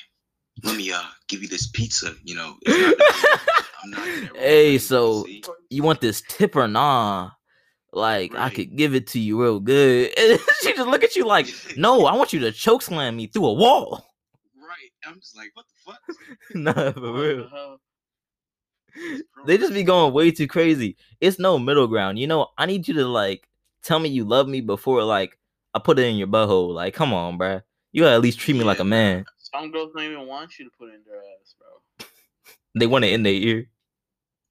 Let 0.65 0.77
me 0.77 0.91
uh 0.93 1.03
give 1.29 1.43
you 1.43 1.49
this 1.49 1.67
pizza. 1.69 2.15
You 2.25 2.35
know. 2.37 2.57
Not 2.67 2.95
I'm 3.85 3.91
not 3.91 4.05
good 4.05 4.25
at 4.25 4.33
role 4.33 4.41
Hey, 4.43 4.79
so- 4.79 5.25
see? 5.25 5.43
You 5.71 5.83
want 5.83 6.01
this 6.01 6.23
tip 6.29 6.57
or 6.57 6.67
nah? 6.69 7.31
Like 7.93 8.35
I 8.35 8.51
could 8.51 8.77
give 8.77 8.95
it 8.95 9.07
to 9.09 9.19
you 9.21 9.41
real 9.43 9.61
good. 9.61 10.13
And 10.19 10.41
she 10.63 10.73
just 10.75 10.89
look 10.89 11.03
at 11.05 11.17
you 11.17 11.25
like, 11.27 11.47
no, 11.77 12.05
I 12.07 12.15
want 12.17 12.33
you 12.33 12.41
to 12.41 12.53
choke 12.53 12.83
slam 12.83 13.17
me 13.17 13.27
through 13.27 13.47
a 13.47 13.53
wall. 13.55 14.05
right. 14.57 14.91
I'm 15.07 15.19
just 15.21 15.37
like, 15.37 15.51
what 15.55 15.65
the 15.67 15.93
fuck? 15.93 16.55
nah, 16.55 16.73
for 16.73 16.85
What 16.85 16.95
the 16.95 17.13
real. 17.13 17.49
hell? 17.49 17.81
They 19.47 19.59
just 19.59 19.73
be 19.75 19.83
going 19.85 20.13
way 20.13 20.31
too 20.31 20.47
crazy. 20.49 20.97
It's 21.21 21.39
no 21.39 21.59
middle 21.59 21.87
ground. 21.87 22.19
You 22.19 22.27
know, 22.27 22.49
I 22.59 22.67
need 22.67 22.89
you 22.89 22.95
to 22.95 23.07
like 23.07 23.49
tell 23.83 23.99
me 23.99 24.09
you 24.09 24.25
love 24.25 24.49
me 24.49 24.61
before 24.61 25.03
like 25.05 25.39
I 25.75 25.79
put 25.79 25.99
it 25.99 26.07
in 26.07 26.17
your 26.17 26.27
butthole. 26.29 26.75
Like, 26.75 26.95
come 26.95 27.13
on, 27.13 27.39
bruh. 27.39 27.63
You 27.93 28.03
gotta 28.03 28.17
at 28.17 28.21
least 28.23 28.39
treat 28.41 28.57
me 28.57 28.65
like 28.65 28.81
a 28.81 28.85
man. 28.85 29.25
Some 29.39 29.71
girls 29.71 29.93
don't 29.95 30.05
even 30.05 30.27
want 30.27 30.59
you 30.59 30.65
to 30.65 30.71
put 30.79 30.89
it 30.91 30.95
in 30.97 31.01
their 31.07 31.19
ass, 31.19 31.55
bro. 31.59 32.07
They 32.79 32.87
want 32.87 33.05
it 33.05 33.13
in 33.13 33.23
their 33.23 33.33
ear. 33.33 33.69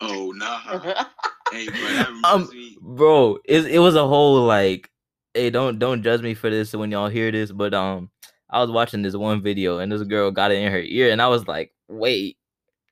Oh 0.01 0.31
nah. 0.35 0.59
hey, 1.51 1.67
bro, 1.67 2.21
Um, 2.23 2.49
me. 2.51 2.77
bro 2.81 3.37
it, 3.45 3.65
it 3.67 3.79
was 3.79 3.95
a 3.95 4.07
whole 4.07 4.45
like 4.45 4.89
hey 5.33 5.49
don't 5.49 5.79
don't 5.79 6.01
judge 6.03 6.21
me 6.21 6.33
for 6.33 6.49
this 6.49 6.73
when 6.73 6.91
y'all 6.91 7.07
hear 7.07 7.31
this 7.31 7.51
but 7.51 7.73
um 7.73 8.09
i 8.49 8.59
was 8.61 8.71
watching 8.71 9.01
this 9.03 9.15
one 9.15 9.41
video 9.41 9.77
and 9.79 9.91
this 9.91 10.01
girl 10.03 10.31
got 10.31 10.51
it 10.51 10.55
in 10.55 10.71
her 10.71 10.79
ear 10.81 11.11
and 11.11 11.21
i 11.21 11.27
was 11.27 11.47
like 11.47 11.71
wait 11.87 12.37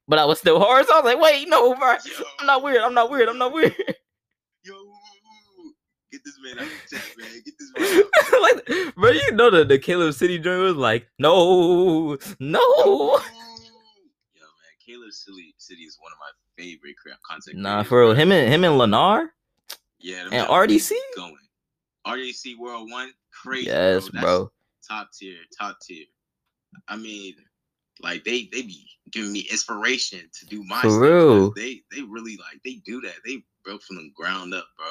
but 0.07 0.19
i 0.19 0.25
was 0.25 0.39
still 0.39 0.59
hard 0.59 0.85
so 0.85 0.93
i 0.93 1.01
was 1.01 1.13
like 1.13 1.21
wait 1.21 1.47
no 1.49 1.73
bro 1.75 1.95
i'm 2.39 2.45
not 2.47 2.63
weird 2.63 2.81
i'm 2.81 2.93
not 2.93 3.09
weird 3.09 3.29
i'm 3.29 3.37
not 3.37 3.51
weird 3.53 3.73
Yo, 4.65 4.73
get 6.11 6.21
this 6.23 6.37
man 6.41 6.57
out 6.59 6.63
of 6.63 6.69
the 6.89 6.95
chat, 6.95 7.05
man. 7.17 7.41
Get 7.43 7.53
this 7.59 7.71
man 7.77 8.03
out. 8.03 8.41
like 8.41 8.95
bro 8.95 9.09
you 9.11 9.31
know 9.33 9.49
the, 9.49 9.65
the 9.65 9.77
caleb 9.77 10.13
city 10.13 10.39
joint 10.39 10.61
was 10.61 10.75
like 10.77 11.07
no 11.19 12.17
no 12.39 12.59
Yo, 12.79 13.17
man, 13.17 14.75
Caleb 14.85 15.11
City 15.11 15.53
City 15.57 15.81
is 15.83 15.97
one 15.99 16.11
of 16.13 16.17
my 16.19 16.63
favorite 16.63 16.95
content. 17.29 17.57
nah 17.57 17.83
for 17.83 17.99
real 18.01 18.13
him 18.13 18.31
and 18.31 18.51
him 18.53 18.63
and 18.63 18.79
Lenarr 18.79 19.27
Yeah, 19.99 20.27
and 20.31 20.47
RDC? 20.47 20.91
going. 21.15 21.35
RDC 22.05 22.57
World 22.59 22.89
One, 22.91 23.11
crazy. 23.43 23.67
yes 23.67 24.09
bro. 24.09 24.21
Bro 24.21 24.51
top 24.87 25.07
tier, 25.17 25.37
top 25.57 25.77
tier. 25.81 26.05
I 26.89 26.95
mean, 26.97 27.35
like 28.01 28.23
they 28.23 28.49
they 28.51 28.61
be 28.63 28.85
giving 29.11 29.31
me 29.31 29.41
inspiration 29.51 30.21
to 30.39 30.45
do 30.47 30.63
my 30.63 30.81
For 30.81 30.89
stuff, 30.89 31.01
real. 31.01 31.53
They 31.53 31.81
they 31.91 32.01
really 32.01 32.37
like 32.37 32.61
they 32.65 32.75
do 32.85 33.01
that. 33.01 33.15
They 33.25 33.43
built 33.65 33.83
from 33.83 33.97
the 33.97 34.09
ground 34.15 34.53
up, 34.53 34.65
bro. 34.77 34.87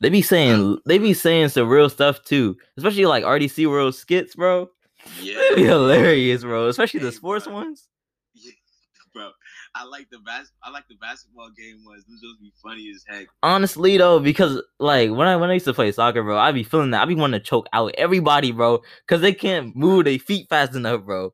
they 0.00 0.08
be 0.08 0.22
saying 0.22 0.78
they 0.86 0.98
be 0.98 1.14
saying 1.14 1.48
some 1.50 1.68
real 1.68 1.88
stuff 1.88 2.22
too 2.24 2.56
especially 2.76 3.06
like 3.06 3.22
rdc 3.24 3.66
world 3.70 3.94
skits 3.94 4.34
bro 4.34 4.68
Yeah, 5.22 5.34
That'd 5.38 5.56
be 5.56 5.64
hilarious, 5.64 6.42
bro. 6.42 6.66
Especially 6.68 7.00
the 7.00 7.12
sports 7.12 7.44
bro. 7.46 7.54
ones. 7.54 7.86
Yeah, 8.34 8.50
bro. 9.14 9.30
I 9.76 9.84
like 9.84 10.08
the 10.10 10.18
bas- 10.18 10.50
I 10.64 10.70
like 10.70 10.88
the 10.88 10.96
basketball 10.96 11.50
game 11.56 11.84
ones. 11.86 12.04
Those 12.08 12.20
just 12.20 12.40
be 12.40 12.52
funny 12.62 12.90
as 12.92 13.04
heck. 13.06 13.28
Honestly, 13.44 13.96
though, 13.96 14.18
because 14.18 14.60
like 14.80 15.10
when 15.12 15.28
I 15.28 15.36
when 15.36 15.50
I 15.50 15.54
used 15.54 15.66
to 15.66 15.74
play 15.74 15.92
soccer, 15.92 16.22
bro, 16.24 16.36
I'd 16.36 16.54
be 16.54 16.64
feeling 16.64 16.90
that. 16.90 17.02
I'd 17.02 17.08
be 17.08 17.14
wanting 17.14 17.38
to 17.40 17.44
choke 17.46 17.68
out 17.72 17.94
everybody, 17.96 18.50
bro, 18.52 18.82
because 19.06 19.20
they 19.20 19.32
can't 19.32 19.76
move 19.76 20.06
their 20.06 20.18
feet 20.18 20.48
fast 20.48 20.74
enough, 20.74 21.04
bro. 21.04 21.32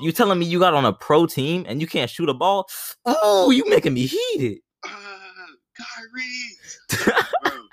You 0.00 0.12
telling 0.12 0.38
me 0.38 0.46
you 0.46 0.58
got 0.58 0.74
on 0.74 0.84
a 0.84 0.92
pro 0.92 1.26
team 1.26 1.64
and 1.68 1.80
you 1.80 1.86
can't 1.86 2.10
shoot 2.10 2.28
a 2.28 2.34
ball? 2.34 2.68
Oh, 3.06 3.50
you 3.50 3.68
making 3.68 3.94
me 3.94 4.06
heated. 4.06 4.58
Ah, 4.84 5.46
Kyrie. 5.76 7.56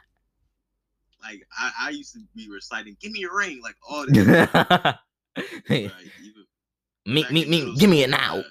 Like 1.24 1.46
I, 1.58 1.72
I 1.82 1.89
used 1.89 2.13
to 2.13 2.20
be 2.36 2.50
reciting, 2.50 2.96
"Give 3.01 3.12
me 3.12 3.24
a 3.24 3.34
ring," 3.36 3.60
like 3.62 3.75
all 3.89 4.06
this. 4.08 4.25
me, 4.25 4.34
Right, 5.88 5.91
even 6.24 6.46
me, 7.06 7.25
me, 7.32 7.46
me, 7.46 7.46
middle 7.60 7.75
give 7.75 7.89
me 7.89 8.03
it 8.03 8.10
now. 8.10 8.38
uh, 8.38 8.44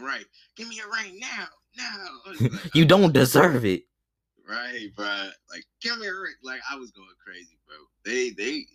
Right, 0.00 0.26
give 0.56 0.68
me 0.68 0.80
a 0.80 1.02
ring 1.02 1.18
now, 1.18 1.46
now. 1.78 2.06
Like, 2.50 2.74
you 2.74 2.84
uh, 2.84 2.88
don't 2.88 3.12
deserve 3.12 3.64
it. 3.64 3.84
Right, 4.46 4.88
bro. 4.94 5.06
Like, 5.50 5.64
give 5.80 5.98
me 5.98 6.06
a 6.06 6.14
ring. 6.14 6.34
Like, 6.42 6.60
I 6.70 6.76
was 6.76 6.90
going 6.90 7.08
crazy, 7.24 7.56
bro. 7.66 7.76
They, 8.04 8.30
they. 8.30 8.66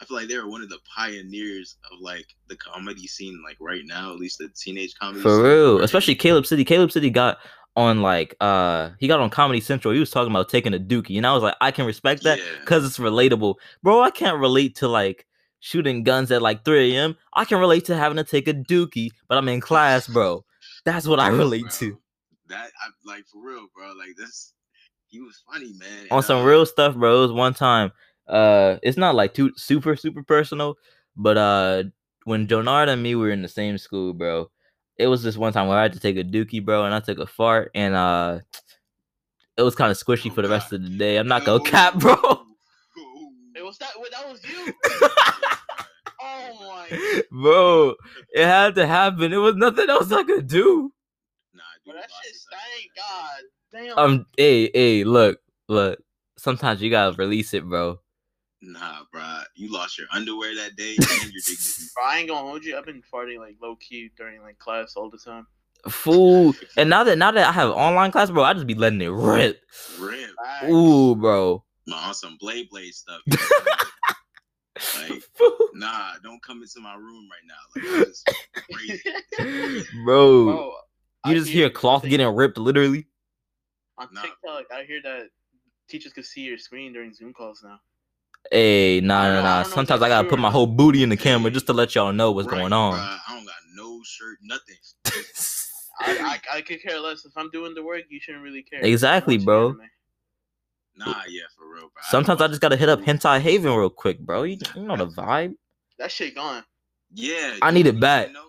I 0.00 0.04
feel 0.04 0.16
like 0.16 0.28
they 0.28 0.36
were 0.36 0.48
one 0.48 0.62
of 0.62 0.68
the 0.68 0.78
pioneers 0.94 1.76
of 1.90 2.00
like 2.00 2.26
the 2.48 2.56
comedy 2.56 3.06
scene, 3.06 3.42
like 3.46 3.56
right 3.60 3.82
now, 3.84 4.12
at 4.12 4.18
least 4.18 4.38
the 4.38 4.48
teenage 4.48 4.94
comedy. 5.00 5.22
For 5.22 5.30
scene, 5.30 5.42
real, 5.42 5.82
especially 5.82 6.14
Caleb 6.14 6.46
City. 6.46 6.64
Caleb 6.64 6.92
City 6.92 7.10
got 7.10 7.38
on 7.76 8.00
like 8.00 8.34
uh 8.40 8.90
he 8.98 9.06
got 9.08 9.20
on 9.20 9.30
Comedy 9.30 9.60
Central. 9.60 9.92
He 9.94 10.00
was 10.00 10.10
talking 10.10 10.30
about 10.30 10.48
taking 10.48 10.74
a 10.74 10.78
dookie, 10.78 11.16
and 11.16 11.26
I 11.26 11.32
was 11.32 11.42
like, 11.42 11.56
I 11.60 11.70
can 11.70 11.86
respect 11.86 12.22
that 12.24 12.38
Yeah. 12.38 12.44
because 12.60 12.84
it's 12.84 12.98
relatable, 12.98 13.54
bro. 13.82 14.02
I 14.02 14.10
can't 14.10 14.38
relate 14.38 14.76
to 14.76 14.88
like 14.88 15.26
shooting 15.60 16.02
guns 16.02 16.30
at 16.30 16.42
like 16.42 16.64
3 16.64 16.94
a.m. 16.94 17.16
I 17.32 17.44
can 17.44 17.58
relate 17.58 17.86
to 17.86 17.96
having 17.96 18.16
to 18.16 18.24
take 18.24 18.48
a 18.48 18.54
dookie, 18.54 19.10
but 19.28 19.38
I'm 19.38 19.48
in 19.48 19.60
class, 19.60 20.06
bro. 20.06 20.44
That's 20.84 21.06
what 21.06 21.20
I 21.20 21.28
relate 21.28 21.62
bro. 21.62 21.70
to. 21.70 21.98
That 22.48 22.70
I 22.80 22.88
like 23.04 23.26
for 23.26 23.42
real, 23.42 23.66
bro. 23.74 23.92
Like 23.98 24.14
this, 24.16 24.52
he 25.06 25.20
was 25.20 25.42
funny, 25.50 25.72
man. 25.78 26.06
On 26.10 26.22
some 26.22 26.42
uh, 26.42 26.44
real 26.44 26.66
stuff, 26.66 26.94
bro. 26.94 27.18
It 27.18 27.22
was 27.22 27.32
one 27.32 27.54
time. 27.54 27.92
Uh, 28.28 28.78
it's 28.82 28.96
not 28.96 29.14
like 29.14 29.34
too 29.34 29.52
super 29.56 29.96
super 29.96 30.22
personal, 30.22 30.76
but 31.16 31.36
uh, 31.38 31.84
when 32.24 32.46
Jonard 32.46 32.88
and 32.88 33.02
me 33.02 33.14
were 33.14 33.30
in 33.30 33.42
the 33.42 33.48
same 33.48 33.78
school, 33.78 34.12
bro, 34.14 34.50
it 34.96 35.06
was 35.06 35.22
this 35.22 35.36
one 35.36 35.52
time 35.52 35.68
where 35.68 35.78
I 35.78 35.82
had 35.82 35.92
to 35.92 36.00
take 36.00 36.16
a 36.16 36.24
dookie, 36.24 36.64
bro, 36.64 36.84
and 36.84 36.94
I 36.94 37.00
took 37.00 37.18
a 37.18 37.26
fart, 37.26 37.70
and 37.74 37.94
uh, 37.94 38.40
it 39.56 39.62
was 39.62 39.74
kind 39.74 39.90
of 39.90 39.96
squishy 39.98 40.30
Oh, 40.30 40.34
for 40.34 40.42
the 40.42 40.48
rest 40.48 40.70
God. 40.70 40.76
of 40.80 40.82
the 40.84 40.98
day. 40.98 41.16
I'm 41.18 41.28
not 41.28 41.44
gonna 41.44 41.62
cap, 41.70 41.98
bro. 41.98 42.14
It 43.54 43.64
was 43.64 43.78
that? 43.78 43.90
Wait, 43.98 44.10
that 44.12 44.28
was 44.30 44.42
you? 44.44 44.72
Oh 46.18 46.56
my! 46.90 47.22
bro, 47.30 47.94
it 48.34 48.44
had 48.44 48.74
to 48.76 48.86
happen. 48.86 49.32
It 49.32 49.36
was 49.36 49.54
nothing 49.54 49.88
else 49.90 50.10
I 50.10 50.22
could 50.24 50.46
do. 50.48 50.90
Nah, 51.54 51.62
Bro, 51.84 51.94
dude, 51.94 52.02
that 52.02 52.10
lost 52.10 52.24
shit 52.24 52.32
his 52.32 52.42
stank. 52.42 52.90
God 52.96 53.42
damn. 53.72 53.98
Um, 53.98 54.26
hey, 54.36 54.70
hey, 54.72 55.04
look, 55.04 55.38
look. 55.68 55.98
Sometimes 56.38 56.80
you 56.82 56.90
gotta 56.90 57.14
release 57.16 57.54
it, 57.54 57.64
bro. 57.68 58.00
Nah, 58.62 59.00
bro. 59.12 59.40
You 59.54 59.70
lost 59.72 59.98
your 59.98 60.06
underwear 60.12 60.54
that 60.56 60.76
day 60.76 60.96
and 60.96 61.08
your 61.32 61.42
dignity. 61.46 61.84
Bro, 61.94 62.04
I 62.04 62.18
ain't 62.18 62.28
gonna 62.28 62.48
hold 62.48 62.64
you. 62.64 62.76
I've 62.76 62.86
been 62.86 63.02
farting 63.12 63.38
like 63.38 63.56
low 63.60 63.76
key 63.76 64.10
during 64.16 64.40
like 64.42 64.58
class 64.58 64.94
all 64.96 65.10
the 65.10 65.18
time. 65.18 65.46
Fool. 65.88 66.54
And 66.76 66.90
now 66.90 67.04
that 67.04 67.16
now 67.18 67.30
that 67.30 67.48
I 67.48 67.52
have 67.52 67.70
online 67.70 68.10
class, 68.12 68.30
bro, 68.30 68.42
I 68.42 68.54
just 68.54 68.66
be 68.66 68.74
letting 68.74 69.00
it 69.02 69.06
rip. 69.08 69.60
Rip. 70.00 70.30
Facts. 70.42 70.66
Ooh, 70.70 71.14
bro. 71.16 71.64
My 71.86 71.96
on 72.08 72.14
some 72.14 72.36
blade 72.40 72.68
blade 72.70 72.92
stuff. 72.94 73.20
you 73.26 73.36
know? 73.36 75.10
like, 75.16 75.22
nah, 75.74 76.12
don't 76.22 76.42
come 76.42 76.60
into 76.62 76.80
my 76.80 76.94
room 76.94 77.28
right 77.30 77.46
now. 77.46 77.54
Like, 77.98 78.06
that's 78.06 78.24
crazy. 78.72 79.84
bro, 80.04 80.44
Bro, 80.46 80.72
I 81.24 81.30
you 81.32 81.38
just 81.38 81.50
hear 81.50 81.70
cloth 81.70 82.00
I 82.00 82.02
think 82.02 82.10
getting 82.12 82.34
ripped, 82.34 82.58
literally. 82.58 83.06
on 83.98 84.08
Nah. 84.12 84.22
TikTok. 84.22 84.64
I 84.72 84.82
hear 84.84 85.00
that 85.04 85.28
teachers 85.88 86.12
could 86.12 86.24
see 86.26 86.42
your 86.42 86.58
screen 86.58 86.92
during 86.92 87.12
Zoom 87.14 87.32
calls 87.32 87.62
now. 87.62 87.78
Hey, 88.50 89.00
nah, 89.00 89.20
I 89.20 89.28
nah, 89.28 89.38
I 89.38 89.42
nah. 89.42 89.60
if 89.62 89.66
Sometimes 89.68 90.02
I 90.02 90.08
gotta 90.08 90.28
put 90.28 90.38
my 90.38 90.50
whole 90.50 90.66
booty 90.66 91.02
in 91.02 91.08
the 91.08 91.16
camera 91.16 91.50
just 91.50 91.66
to 91.66 91.72
let 91.72 91.94
y'all 91.94 92.12
know 92.12 92.32
what's 92.32 92.48
Right, 92.48 92.58
going 92.58 92.72
on. 92.72 92.94
bruh. 92.94 93.18
I 93.28 93.34
don't 93.34 93.44
got 93.44 93.54
no 93.74 94.00
shirt, 94.04 94.38
nothing. 94.42 94.76
I, 95.98 96.16
I 96.20 96.38
I 96.58 96.60
could 96.60 96.82
care 96.82 97.00
less 97.00 97.24
if 97.24 97.32
I'm 97.36 97.50
doing 97.50 97.74
the 97.74 97.82
work. 97.82 98.04
You 98.08 98.20
shouldn't 98.20 98.44
really 98.44 98.62
care. 98.62 98.84
Exactly, 98.84 99.38
bro. 99.38 99.70
anime. 99.70 99.82
Nah, 100.98 101.22
yeah, 101.28 101.42
for 101.56 101.68
real, 101.68 101.82
bro. 101.82 102.02
Sometimes 102.10 102.40
I 102.40 102.44
watch 102.44 102.50
just 102.52 102.60
gotta 102.62 102.76
hit 102.76 102.88
up. 102.88 103.00
Hentai 103.00 103.40
Haven 103.40 103.74
real 103.74 103.90
quick, 103.90 104.20
bro. 104.20 104.44
You, 104.44 104.58
you 104.74 104.82
know 104.82 104.96
the 104.96 105.06
vibe. 105.16 105.54
That 105.98 106.10
shit 106.10 106.34
gone. 106.34 106.64
Yeah, 107.12 107.56
I 107.62 107.70
need 107.70 107.86
it 107.86 107.98
back. 108.00 108.32
know. 108.32 108.46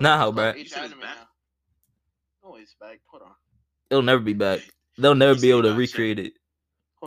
Nah, 0.00 0.30
bruh. 0.30 0.56
it's 0.56 0.72
said 0.72 0.84
it's 0.84 0.92
anime 0.92 1.00
back? 1.00 1.16
Oh, 2.42 2.56
it's 2.56 2.74
back. 2.80 3.00
Hold 3.06 3.24
on. 3.24 3.32
It'll 3.90 4.02
never 4.02 4.20
be 4.20 4.32
back. 4.32 4.60
They'll 4.98 5.14
never 5.14 5.38
be 5.38 5.50
able 5.50 5.62
to 5.62 5.74
recreate 5.74 6.18
it. 6.18 6.32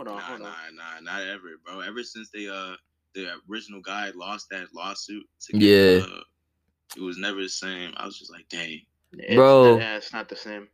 Hold 0.00 0.08
on. 0.08 0.16
Nah, 0.16 0.22
hold 0.28 0.40
nah, 0.40 0.46
on. 0.46 1.04
nah, 1.04 1.12
not 1.12 1.22
ever, 1.28 1.48
bro. 1.62 1.80
Ever 1.80 2.02
since 2.02 2.30
they 2.30 2.48
uh 2.48 2.74
the 3.14 3.28
original 3.50 3.82
guy 3.82 4.10
lost 4.14 4.46
that 4.50 4.68
lawsuit, 4.74 5.24
to 5.42 5.58
Yeah. 5.58 6.04
uh, 6.04 6.20
it 6.96 7.02
was 7.02 7.18
never 7.18 7.42
the 7.42 7.48
same. 7.50 7.92
I 7.98 8.06
was 8.06 8.18
just 8.18 8.32
like, 8.32 8.48
dang. 8.48 8.80
It's, 9.12 9.36
Bro. 9.36 9.76
Yeah, 9.76 9.96
it's 9.96 10.12
not 10.12 10.30
the 10.30 10.36
same. 10.36 10.68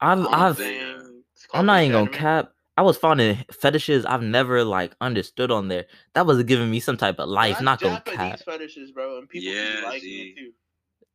I've, 0.00 0.18
Oh, 0.20 0.28
I've, 0.30 0.58
damn. 0.58 1.24
It's 1.34 1.46
called 1.46 1.62
I'm 1.62 1.66
not 1.66 1.82
even 1.82 1.92
gonna 1.92 2.10
cap. 2.10 2.52
I 2.76 2.82
was 2.82 2.96
finding 2.96 3.38
fetishes 3.50 4.06
I've 4.06 4.22
never 4.22 4.62
like 4.62 4.94
understood 5.00 5.50
on 5.50 5.66
there. 5.66 5.86
That 6.14 6.26
was 6.26 6.40
giving 6.44 6.70
me 6.70 6.78
some 6.78 6.96
type 6.96 7.18
of 7.18 7.28
life. 7.28 7.54
that's 7.54 7.62
Not 7.62 7.80
gonna 7.80 8.00
cap. 8.02 8.38
fetishes, 8.44 8.92
bro, 8.92 9.18
and 9.18 9.28
people 9.28 9.52
Yeah, 9.52 9.80
be 9.80 9.86
liking 9.86 10.28
it 10.28 10.36
too. 10.36 10.52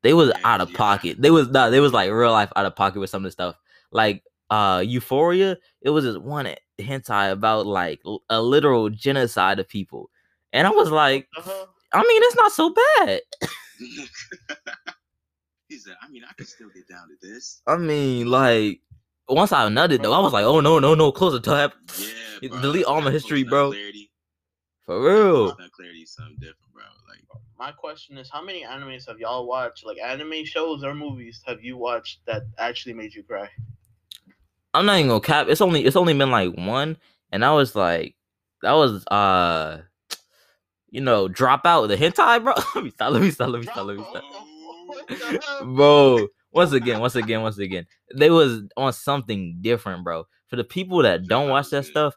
They 0.02 0.14
was 0.14 0.30
Yeah, 0.30 0.38
out 0.44 0.60
of 0.60 0.72
yeah. 0.72 0.78
pocket. 0.78 1.22
They 1.22 1.32
was 1.32 1.48
nah, 1.50 1.70
they 1.70 1.80
was 1.80 1.94
like 1.94 2.12
real 2.12 2.32
life 2.32 2.52
out 2.58 2.66
of 2.66 2.76
pocket 2.76 3.00
with 3.00 3.10
some 3.10 3.24
of 3.24 3.28
the 3.28 3.32
stuff. 3.32 3.56
Like 3.92 4.24
uh 4.50 4.84
Euphoria, 4.86 5.58
it 5.82 5.90
was 5.90 6.04
just 6.06 6.20
one 6.22 6.48
hentai 6.80 7.32
about 7.32 7.66
like 7.68 8.02
a 8.30 8.42
literal 8.42 8.90
genocide 8.90 9.60
of 9.60 9.68
people. 9.68 10.10
And 10.54 10.66
I 10.68 10.72
was 10.72 10.90
like, 10.92 11.28
Uh-huh. 11.38 11.66
I 11.92 12.02
mean, 12.04 12.22
it's 12.24 12.36
not 12.36 12.52
so 12.52 12.74
bad. 12.98 13.22
he 15.70 15.78
said, 15.78 15.96
I 16.02 16.10
mean, 16.10 16.24
I 16.30 16.34
can 16.34 16.46
still 16.46 16.70
get 16.70 16.88
down 16.88 17.08
to 17.10 17.16
this. 17.28 17.62
I 17.68 17.78
mean, 17.78 18.28
like 18.28 18.82
once 19.28 19.52
I 19.52 19.68
nutted 19.68 20.02
though, 20.02 20.14
I 20.14 20.20
was 20.20 20.34
like, 20.34 20.46
oh 20.46 20.60
no, 20.60 20.80
no, 20.80 20.96
no, 20.96 21.12
close 21.12 21.34
the 21.34 21.40
tab. 21.40 21.74
Yeah, 22.00 22.50
bro. 22.50 22.62
delete 22.62 22.86
all 22.86 23.02
my 23.02 23.12
history, 23.12 23.44
bro. 23.44 23.72
Clarity, 23.72 24.12
For 24.86 25.02
real. 25.02 25.48
post-nut 25.50 25.72
clarity 25.72 26.00
is 26.00 26.14
something 26.14 26.36
different, 26.40 26.74
bro. 26.74 26.84
Like, 27.08 27.24
my 27.58 27.72
question 27.72 28.18
is, 28.18 28.30
how 28.32 28.42
many 28.42 28.64
animes 28.64 29.08
have 29.08 29.20
y'all 29.20 29.46
watched? 29.48 29.86
Like 29.86 29.98
anime 30.00 30.46
shows 30.46 30.84
or 30.84 30.94
movies 30.96 31.42
have 31.46 31.64
you 31.64 31.78
watched 31.78 32.20
that 32.26 32.44
actually 32.58 32.94
made 32.94 33.14
you 33.14 33.24
cry? 33.24 33.48
I'm 34.74 34.86
not 34.86 34.98
even 34.98 35.10
gonna 35.10 35.22
cap. 35.22 35.48
It's 35.50 35.62
only 35.62 35.86
it's 35.86 35.96
only 35.96 36.14
been 36.14 36.32
like 36.32 36.54
one, 36.56 36.98
and 37.32 37.44
I 37.44 37.54
was 37.54 37.76
like, 37.76 38.16
that 38.62 38.74
was 38.74 39.06
uh, 39.08 39.82
you 40.90 41.02
know, 41.02 41.28
drop 41.28 41.66
out 41.66 41.88
the 41.88 41.98
hentai, 41.98 42.44
bro. 42.44 42.54
let 42.76 42.84
me 42.84 42.92
stop. 42.92 43.12
Let 43.14 43.22
me 43.22 43.32
stop. 43.32 43.50
Let 43.50 43.60
me 43.60 43.66
stop. 43.66 43.86
Let 43.86 43.98
me 43.98 44.04
stop. 44.10 44.24
What 44.86 45.08
the 45.08 45.16
hell? 45.16 45.76
bro. 45.76 46.28
Once 46.52 46.72
again, 46.72 47.00
once 47.00 47.16
again, 47.16 47.42
once 47.42 47.60
again, 47.60 47.86
they 48.16 48.30
was 48.32 48.64
on 48.76 48.92
something 48.92 49.58
different, 49.62 50.04
bro. 50.04 50.26
For 50.48 50.56
the 50.56 50.64
people 50.64 51.04
that 51.04 51.28
don't 51.28 51.50
watch 51.50 51.70
that 51.70 51.86
stuff, 51.86 52.16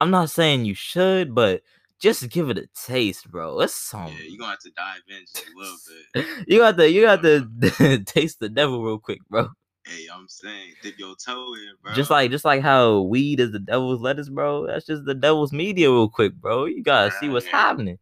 I'm 0.00 0.10
not 0.10 0.30
saying 0.30 0.64
you 0.64 0.74
should, 0.74 1.32
but 1.34 1.62
just 2.00 2.28
give 2.30 2.50
it 2.50 2.58
a 2.58 2.66
taste, 2.74 3.30
bro. 3.30 3.60
It's 3.60 3.74
some. 3.74 4.08
Yeah, 4.08 4.14
you're 4.28 4.38
gonna 4.38 4.50
have 4.50 4.58
to 4.60 4.70
dive 4.70 5.02
in 5.08 5.20
just 5.20 5.46
a 5.46 5.58
little 5.58 5.76
bit. 6.14 6.44
You 6.48 6.58
got 6.58 6.76
to 6.76 6.90
you 6.90 7.02
got 7.02 7.22
to 7.22 7.98
taste 8.06 8.40
the 8.40 8.48
devil 8.48 8.82
real 8.82 8.98
quick, 8.98 9.20
bro. 9.28 9.48
Hey, 9.88 10.06
I'm 10.12 10.28
saying, 10.28 10.74
dip 10.82 10.98
your 10.98 11.14
toe 11.16 11.54
in, 11.54 11.72
bro. 11.82 11.94
Just 11.94 12.10
like 12.10 12.30
just 12.30 12.44
like 12.44 12.60
how 12.60 13.00
weed 13.00 13.40
is 13.40 13.52
the 13.52 13.58
devil's 13.58 14.00
lettuce, 14.00 14.28
bro. 14.28 14.66
That's 14.66 14.84
just 14.84 15.06
the 15.06 15.14
devil's 15.14 15.52
media, 15.52 15.90
real 15.90 16.08
quick, 16.08 16.34
bro. 16.34 16.66
You 16.66 16.82
gotta 16.82 17.10
see 17.12 17.30
what's 17.30 17.46
happening. 17.46 17.98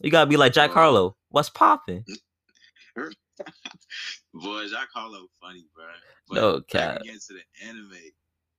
You 0.00 0.10
gotta 0.10 0.28
be 0.28 0.36
like 0.36 0.52
Jack. 0.52 0.72
Harlow. 0.72 1.16
What's 1.30 1.48
popping? 1.48 2.04
Boy, 4.34 4.66
Jack 4.68 4.88
Harlow 4.94 5.26
funny, 5.40 5.64
bro. 5.74 5.86
No 6.30 6.58
back 6.58 6.68
cap. 6.68 7.00
again 7.00 7.18
to 7.26 7.34
the 7.34 7.66
anime. 7.66 7.92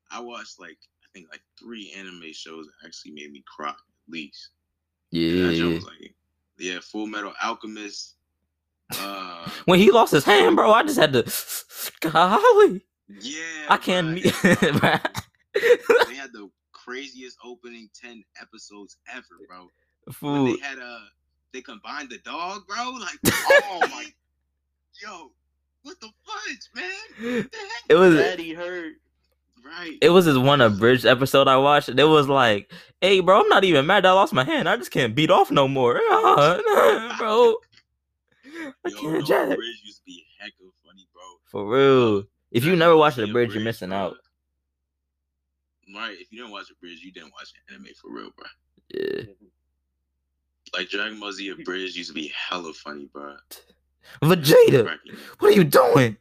I 0.09 0.19
watched 0.19 0.59
like 0.59 0.77
I 1.03 1.07
think 1.13 1.27
like 1.31 1.41
three 1.59 1.93
anime 1.95 2.33
shows 2.33 2.65
that 2.65 2.87
actually 2.87 3.11
made 3.11 3.31
me 3.31 3.43
cry 3.47 3.69
at 3.69 3.75
least. 4.07 4.49
Yeah. 5.11 5.47
was 5.47 5.83
like, 5.85 6.15
yeah, 6.57 6.79
Full 6.81 7.07
Metal 7.07 7.33
Alchemist. 7.41 8.15
Uh, 8.97 9.49
When 9.65 9.79
he 9.79 9.91
lost 9.91 10.11
his 10.13 10.23
hand, 10.23 10.55
bro, 10.55 10.71
I 10.71 10.83
just 10.83 10.97
had 10.99 11.13
to. 11.13 11.23
Golly, 12.01 12.85
yeah, 13.21 13.41
I 13.69 13.77
can't. 13.77 14.07
bruh, 14.07 14.13
meet- 14.13 14.25
and, 14.45 14.81
bruh. 14.81 15.23
they 16.07 16.15
had 16.15 16.31
the 16.33 16.49
craziest 16.71 17.37
opening 17.43 17.89
ten 17.93 18.23
episodes 18.41 18.97
ever, 19.13 19.25
bro. 19.47 19.69
When 20.21 20.45
they 20.45 20.57
had 20.59 20.79
uh, 20.79 20.99
they 21.53 21.61
combined 21.61 22.09
the 22.09 22.17
dog, 22.19 22.65
bro. 22.67 22.91
Like, 22.91 23.17
oh 23.25 23.79
my, 23.91 24.05
yo, 25.01 25.31
what 25.83 25.99
the 25.99 26.09
fudge, 26.25 26.69
man? 26.75 26.91
What 27.19 27.51
the 27.51 27.57
heck? 27.57 27.83
It 27.89 27.95
was. 27.95 28.15
Daddy 28.15 28.53
hurt. 28.53 28.93
Right. 29.65 29.97
It 30.01 30.09
was 30.11 30.23
this 30.25 30.37
one 30.37 30.61
abridged 30.61 31.05
episode 31.05 31.49
I 31.49 31.57
watched. 31.57 31.89
It 31.89 32.03
was 32.05 32.29
like, 32.29 32.71
"Hey, 33.01 33.19
bro, 33.19 33.41
I'm 33.41 33.49
not 33.49 33.65
even 33.65 33.85
mad 33.85 34.05
that 34.05 34.09
I 34.09 34.13
lost 34.13 34.31
my 34.31 34.45
hand. 34.45 34.69
I 34.69 34.77
just 34.77 34.91
can't 34.91 35.13
beat 35.13 35.29
off 35.29 35.51
no 35.51 35.67
more, 35.67 35.99
bro. 37.17 37.55
I 38.85 38.89
Yo, 38.89 39.21
can't 39.21 39.49
the 39.49 39.55
bridge 39.55 39.81
used 39.83 39.97
to 39.97 40.03
be 40.05 40.25
heck 40.39 40.51
of 40.65 40.71
funny, 40.85 41.07
bro. 41.13 41.23
for 41.45 41.65
real. 41.69 42.23
If 42.51 42.63
you 42.65 42.75
never 42.75 42.95
watched 42.95 43.17
the 43.17 43.27
bridge, 43.27 43.53
you're 43.53 43.63
missing 43.63 43.89
bro. 43.89 43.97
out. 43.97 44.17
Right, 45.95 46.17
if 46.19 46.31
you 46.31 46.39
didn't 46.39 46.51
watch 46.51 46.67
the 46.67 46.75
bridge, 46.81 46.99
you 47.01 47.11
didn't 47.11 47.31
watch 47.31 47.53
an 47.69 47.75
anime 47.75 47.93
for 48.01 48.11
real, 48.11 48.29
bro. 48.35 48.45
Yeah. 48.93 49.23
Like 50.77 50.89
Dragon 50.89 51.19
Ball 51.19 51.31
Z 51.31 51.47
Abridged 51.49 51.95
used 51.95 52.09
to 52.09 52.13
be 52.13 52.31
hella 52.35 52.73
funny, 52.73 53.09
bro. 53.11 53.35
Vegeta, 54.21 54.97
what 55.39 55.51
are 55.51 55.55
you 55.55 55.63
doing? 55.63 56.17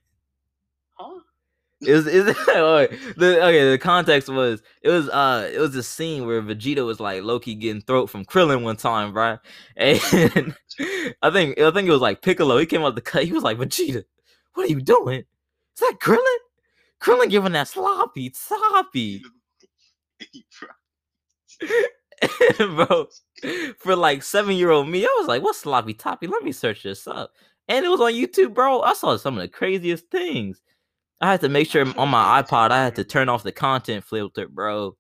Huh? 0.95 1.21
Is 1.83 2.07
is 2.07 2.27
okay, 2.49 2.97
the 3.19 3.45
okay? 3.45 3.71
The 3.71 3.79
context 3.79 4.31
was 4.31 4.63
it 4.83 4.89
was 4.89 5.11
uh 5.11 5.51
it 5.53 5.59
was 5.59 5.77
a 5.77 5.83
scene 5.83 6.27
where 6.27 6.41
Vegeta 6.41 6.87
was 6.87 7.01
like 7.01 7.23
Loki 7.23 7.55
getting 7.55 7.83
throat 7.83 8.09
from 8.09 8.25
Krillin 8.25 8.63
one 8.63 8.77
time, 8.77 9.13
right? 9.13 9.39
And 9.77 10.57
I 11.23 11.31
think 11.31 11.61
I 11.61 11.71
think 11.71 11.87
it 11.89 11.93
was 11.93 12.01
like 12.01 12.23
Piccolo. 12.23 12.57
He 12.59 12.67
came 12.67 12.83
out 12.83 12.95
the 12.95 13.03
cut. 13.03 13.25
He 13.25 13.33
was 13.33 13.43
like 13.43 13.59
Vegeta, 13.59 14.05
what 14.55 14.65
are 14.65 14.71
you 14.73 14.81
doing? 14.81 15.21
Is 15.21 15.81
that 15.81 15.97
Krillin? 16.01 16.39
Krillin 17.01 17.31
giving 17.31 17.53
that 17.53 17.69
sloppy 17.69 18.33
sloppy, 18.35 19.23
Bro, 20.61 20.69
bro. 22.87 23.07
For 23.79 23.97
like 23.97 24.23
seven 24.23 24.57
year 24.57 24.71
old 24.71 24.89
me, 24.89 25.05
I 25.05 25.15
was 25.19 25.29
like, 25.29 25.43
what's 25.43 25.61
sloppy 25.61 25.95
toppy? 25.95 26.27
Let 26.27 26.43
me 26.45 26.53
search 26.53 26.83
this 26.83 27.07
up. 27.07 27.33
And 27.69 27.85
it 27.85 27.89
was 27.89 28.01
on 28.01 28.13
YouTube, 28.13 28.55
bro. 28.55 28.83
I 28.83 28.95
saw 28.95 29.17
some 29.17 29.37
of 29.37 29.43
the 29.43 29.49
craziest 29.49 30.11
things. 30.11 30.63
I 31.21 31.31
had 31.31 31.41
to 31.41 31.49
make 31.49 31.69
sure 31.71 31.85
on 31.99 32.09
my 32.09 32.43
iPod 32.43 32.71
I 32.71 32.85
had 32.85 32.97
to 32.97 33.05
turn 33.05 33.29
off 33.29 33.43
the 33.43 33.53
content 33.53 34.05
filter, 34.05 34.49
bro. 34.49 34.97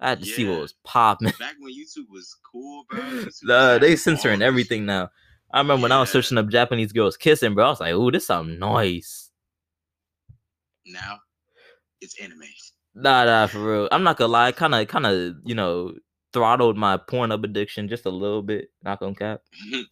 I 0.00 0.10
had 0.10 0.20
to 0.20 0.26
see 0.26 0.44
what 0.44 0.54
Yeah. 0.54 0.60
was 0.60 0.74
popping. 0.84 1.28
Back 1.38 1.54
when 1.60 1.72
YouTube 1.72 2.08
was 2.10 2.34
cool, 2.50 2.84
bro. 2.90 3.24
Uh, 3.48 3.78
they 3.78 3.94
censoring 3.94 4.40
this 4.40 4.46
everything 4.46 4.84
now. 4.84 5.10
I 5.52 5.58
remember 5.58 5.82
when 5.82 5.92
I 5.92 6.00
was 6.00 6.10
searching 6.10 6.38
up 6.38 6.48
Japanese 6.48 6.92
girls 6.92 7.16
kissing, 7.16 7.54
bro. 7.54 7.66
I 7.66 7.68
was 7.68 7.80
like, 7.80 7.94
"Ooh, 7.94 8.10
this 8.10 8.26
something 8.26 8.58
nice." 8.58 9.30
Now, 10.86 11.18
it's 12.00 12.18
anime. 12.20 12.42
Nah, 12.94 13.24
nah, 13.24 13.46
for 13.46 13.58
real. 13.60 13.88
I'm 13.92 14.02
not 14.02 14.16
gonna 14.16 14.32
lie. 14.32 14.52
Kind 14.52 14.74
of, 14.74 14.88
kind 14.88 15.06
of, 15.06 15.34
you 15.44 15.54
know, 15.54 15.94
throttled 16.32 16.76
my 16.76 16.96
porn 16.96 17.30
up 17.30 17.44
addiction 17.44 17.88
just 17.88 18.06
a 18.06 18.10
little 18.10 18.42
bit. 18.42 18.70
Not 18.82 18.98
gonna 19.00 19.14
cap. 19.14 19.42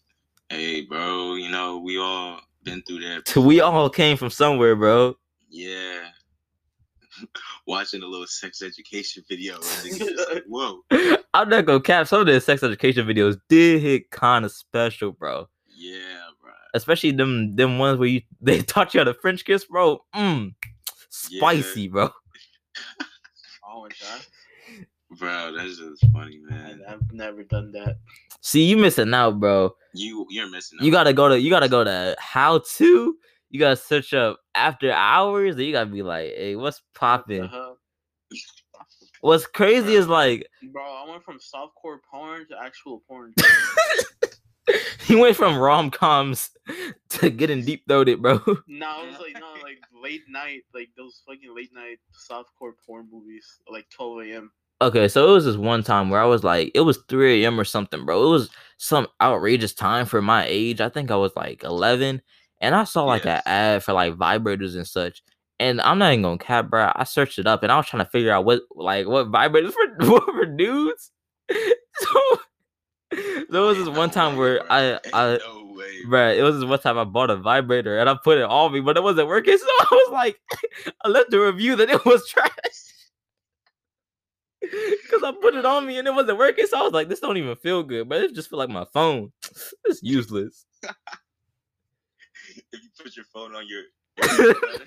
hey, 0.48 0.83
bro, 0.83 1.35
you 1.35 1.50
know, 1.50 1.78
we 1.78 1.98
all 1.98 2.40
been 2.64 2.83
through 2.83 3.00
that. 3.00 3.37
We 3.37 3.61
all 3.61 3.88
came 3.90 4.16
from 4.16 4.30
somewhere, 4.30 4.74
bro. 4.74 5.16
Yeah. 5.50 6.02
Watching 7.66 8.02
a 8.02 8.06
little 8.06 8.26
sex 8.26 8.62
education 8.62 9.24
video. 9.28 9.56
And 9.56 9.64
it's 9.84 10.30
like, 10.32 10.44
whoa. 10.48 10.80
I'm 11.34 11.48
not 11.48 11.66
gonna 11.66 11.80
cap. 11.80 12.06
Some 12.06 12.20
of 12.20 12.26
the 12.26 12.40
sex 12.40 12.62
education 12.62 13.06
videos 13.06 13.40
did 13.48 13.82
hit 13.82 14.10
kind 14.10 14.44
of 14.44 14.52
special, 14.52 15.12
bro. 15.12 15.48
Yeah, 15.68 15.98
bro. 16.40 16.52
Especially 16.74 17.10
them 17.10 17.54
them 17.56 17.78
ones 17.78 17.98
where 17.98 18.08
you 18.08 18.22
they 18.40 18.62
taught 18.62 18.94
you 18.94 19.00
how 19.00 19.04
to 19.04 19.14
French 19.14 19.44
kiss, 19.44 19.64
bro. 19.64 20.04
Mm, 20.14 20.54
spicy, 21.08 21.88
bro. 21.88 22.10
Oh 23.68 23.82
my 23.82 23.88
god. 23.88 24.26
Bro, 25.18 25.54
that's 25.56 25.78
just 25.78 26.06
funny, 26.12 26.38
man. 26.38 26.82
I've 26.88 27.12
never 27.12 27.42
done 27.42 27.72
that. 27.72 27.98
See, 28.42 28.62
you 28.62 28.76
missing 28.76 29.12
out, 29.12 29.40
bro. 29.40 29.74
You 29.92 30.26
you're 30.30 30.48
missing 30.48 30.78
out. 30.80 30.84
You 30.84 30.92
gotta 30.92 31.12
go 31.12 31.28
to 31.28 31.40
you 31.40 31.50
gotta 31.50 31.68
go 31.68 31.82
to 31.82 32.16
how 32.18 32.58
to. 32.76 33.16
You 33.50 33.60
gotta 33.60 33.76
search 33.76 34.14
up 34.14 34.40
after 34.54 34.92
hours. 34.92 35.56
And 35.56 35.64
you 35.64 35.72
gotta 35.72 35.90
be 35.90 36.02
like, 36.02 36.32
hey, 36.36 36.56
what's 36.56 36.82
popping? 36.94 37.48
hell? 37.48 37.78
What's 39.20 39.46
crazy 39.46 39.94
is 39.94 40.08
like 40.08 40.46
Bro, 40.72 40.82
I 40.82 41.10
went 41.10 41.24
from 41.24 41.38
softcore 41.38 41.98
porn 42.10 42.46
to 42.48 42.56
actual 42.62 43.02
porn. 43.06 43.34
he 45.06 45.16
went 45.16 45.36
from 45.36 45.58
rom 45.58 45.90
coms 45.90 46.50
to 47.10 47.30
getting 47.30 47.64
deep 47.64 47.84
throated, 47.88 48.22
bro. 48.22 48.40
no, 48.66 49.02
it 49.02 49.08
was 49.08 49.20
like 49.20 49.34
no, 49.38 49.54
like 49.62 49.78
late 50.02 50.22
night, 50.28 50.62
like 50.72 50.88
those 50.96 51.22
fucking 51.26 51.54
late 51.54 51.74
night 51.74 51.98
softcore 52.14 52.72
porn 52.86 53.08
movies, 53.10 53.46
like 53.70 53.88
12 53.90 54.26
a.m. 54.26 54.52
Okay, 54.82 55.08
so 55.08 55.28
it 55.28 55.32
was 55.32 55.44
this 55.44 55.56
one 55.56 55.82
time 55.82 56.08
where 56.08 56.22
I 56.22 56.24
was 56.24 56.42
like, 56.42 56.70
it 56.74 56.80
was 56.80 57.02
3 57.08 57.42
a.m. 57.42 57.60
or 57.60 57.64
something, 57.64 58.06
bro. 58.06 58.24
It 58.24 58.30
was 58.30 58.48
some 58.78 59.06
outrageous 59.20 59.74
time 59.74 60.06
for 60.06 60.22
my 60.22 60.46
age. 60.48 60.80
I 60.80 60.88
think 60.88 61.10
I 61.10 61.16
was 61.16 61.32
like 61.36 61.64
11, 61.64 62.22
and 62.60 62.74
I 62.74 62.84
saw 62.84 63.04
like 63.04 63.24
Yes. 63.24 63.42
an 63.46 63.52
ad 63.52 63.84
for 63.84 63.92
like 63.92 64.14
vibrators 64.14 64.76
and 64.76 64.86
such. 64.86 65.22
And 65.58 65.80
I'm 65.82 65.98
not 65.98 66.12
even 66.12 66.22
gonna 66.22 66.38
cap, 66.38 66.70
bro. 66.70 66.90
I 66.94 67.04
searched 67.04 67.38
it 67.38 67.46
up, 67.46 67.62
and 67.62 67.70
I 67.70 67.76
was 67.76 67.86
trying 67.86 68.04
to 68.04 68.10
figure 68.10 68.32
out 68.32 68.44
what 68.44 68.62
like 68.74 69.06
what 69.06 69.30
vibrators 69.30 69.72
for 70.00 70.10
what 70.10 70.24
for 70.24 70.46
dudes. 70.46 71.10
so 71.50 72.38
there 73.50 73.60
was 73.62 73.76
this 73.78 73.88
one 73.88 74.10
time 74.10 74.36
where. 74.36 74.60
I 74.72 74.98
I 75.12 75.38
way. 75.80 76.02
Bruh, 76.06 76.36
it 76.36 76.42
was 76.42 76.56
this 76.56 76.64
one 76.64 76.78
time 76.78 76.98
I 76.98 77.04
bought 77.04 77.30
a 77.30 77.36
vibrator 77.36 77.98
and 77.98 78.08
I 78.08 78.16
put 78.22 78.38
it 78.38 78.44
on 78.44 78.72
me, 78.72 78.80
but 78.80 78.96
it 78.96 79.02
wasn't 79.02 79.28
working. 79.28 79.56
So 79.58 79.66
I 79.66 79.86
was 79.90 80.12
like, 80.12 80.36
I 81.04 81.08
left 81.08 81.32
a 81.32 81.40
review 81.40 81.76
that 81.76 81.90
it 81.90 82.04
was 82.04 82.26
trash. 82.28 82.50
Cause 85.10 85.22
I 85.24 85.32
put 85.40 85.54
it 85.54 85.64
on 85.64 85.86
me 85.86 85.98
and 85.98 86.06
it 86.06 86.14
wasn't 86.14 86.38
working. 86.38 86.66
So 86.66 86.78
I 86.78 86.82
was 86.82 86.92
like, 86.92 87.08
this 87.08 87.20
don't 87.20 87.36
even 87.36 87.56
feel 87.56 87.82
good, 87.82 88.08
but 88.08 88.20
it 88.22 88.34
just 88.34 88.50
feel 88.50 88.58
like 88.58 88.68
my 88.68 88.86
phone. 88.92 89.32
It's 89.84 90.02
useless. 90.02 90.66
If 92.72 92.83
you 92.83 92.88
put 93.02 93.16
your 93.16 93.24
phone 93.33 93.54
on 93.54 93.64
your 93.68 93.83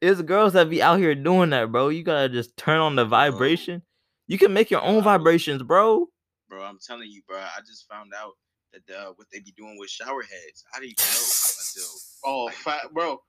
it's 0.00 0.20
girls 0.22 0.52
that 0.52 0.68
be 0.70 0.82
out 0.82 0.98
here 0.98 1.14
doing 1.14 1.50
that, 1.50 1.70
bro. 1.72 1.88
You 1.88 2.02
gotta 2.02 2.28
just 2.28 2.56
turn 2.56 2.78
on 2.80 2.96
the 2.96 3.04
vibration. 3.04 3.82
You 4.26 4.38
can 4.38 4.52
make 4.52 4.70
your 4.70 4.82
own 4.82 5.02
Bro. 5.02 5.02
vibrations, 5.02 5.62
bro. 5.62 6.08
bro, 6.48 6.62
I'm 6.62 6.78
telling 6.84 7.10
you, 7.10 7.22
bro. 7.28 7.38
I 7.38 7.60
just 7.66 7.86
found 7.88 8.12
out 8.18 8.32
that 8.72 8.94
uh, 8.94 9.12
what 9.16 9.28
they 9.32 9.40
be 9.40 9.52
doing 9.56 9.76
with 9.78 9.90
shower 9.90 10.22
heads. 10.22 10.64
I 10.74 10.80
didn't 10.80 10.92
even 10.92 11.04
know 11.14 12.50
until 12.50 12.50
Oh, 12.86 12.88
bro. 12.92 13.20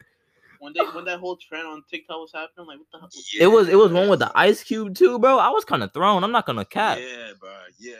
When 0.60 0.73
they 0.73 0.82
when 0.93 1.06
that 1.06 1.19
whole 1.19 1.38
trend 1.38 1.67
on 1.67 1.84
TikTok 1.89 2.17
was 2.17 2.32
happening, 2.34 2.67
like 2.67 2.80
what 2.80 2.88
the 2.93 2.99
hell? 2.99 3.10
It 3.39 3.47
was 3.47 3.67
it 3.67 3.75
was 3.75 3.91
one 3.91 4.10
with 4.10 4.19
the 4.19 4.32
ice 4.36 4.63
cube 4.63 4.95
too, 4.95 5.19
bro. 5.19 5.38
I 5.38 5.49
was 5.49 5.65
kind 5.65 5.84
of 5.84 5.93
thrown. 5.93 6.23
I'm 6.23 6.32
not 6.32 6.45
gonna 6.45 6.65
cap. 6.65 6.97
Yeah, 6.97 7.32
bro. 7.39 7.51
Yeah. 7.78 7.95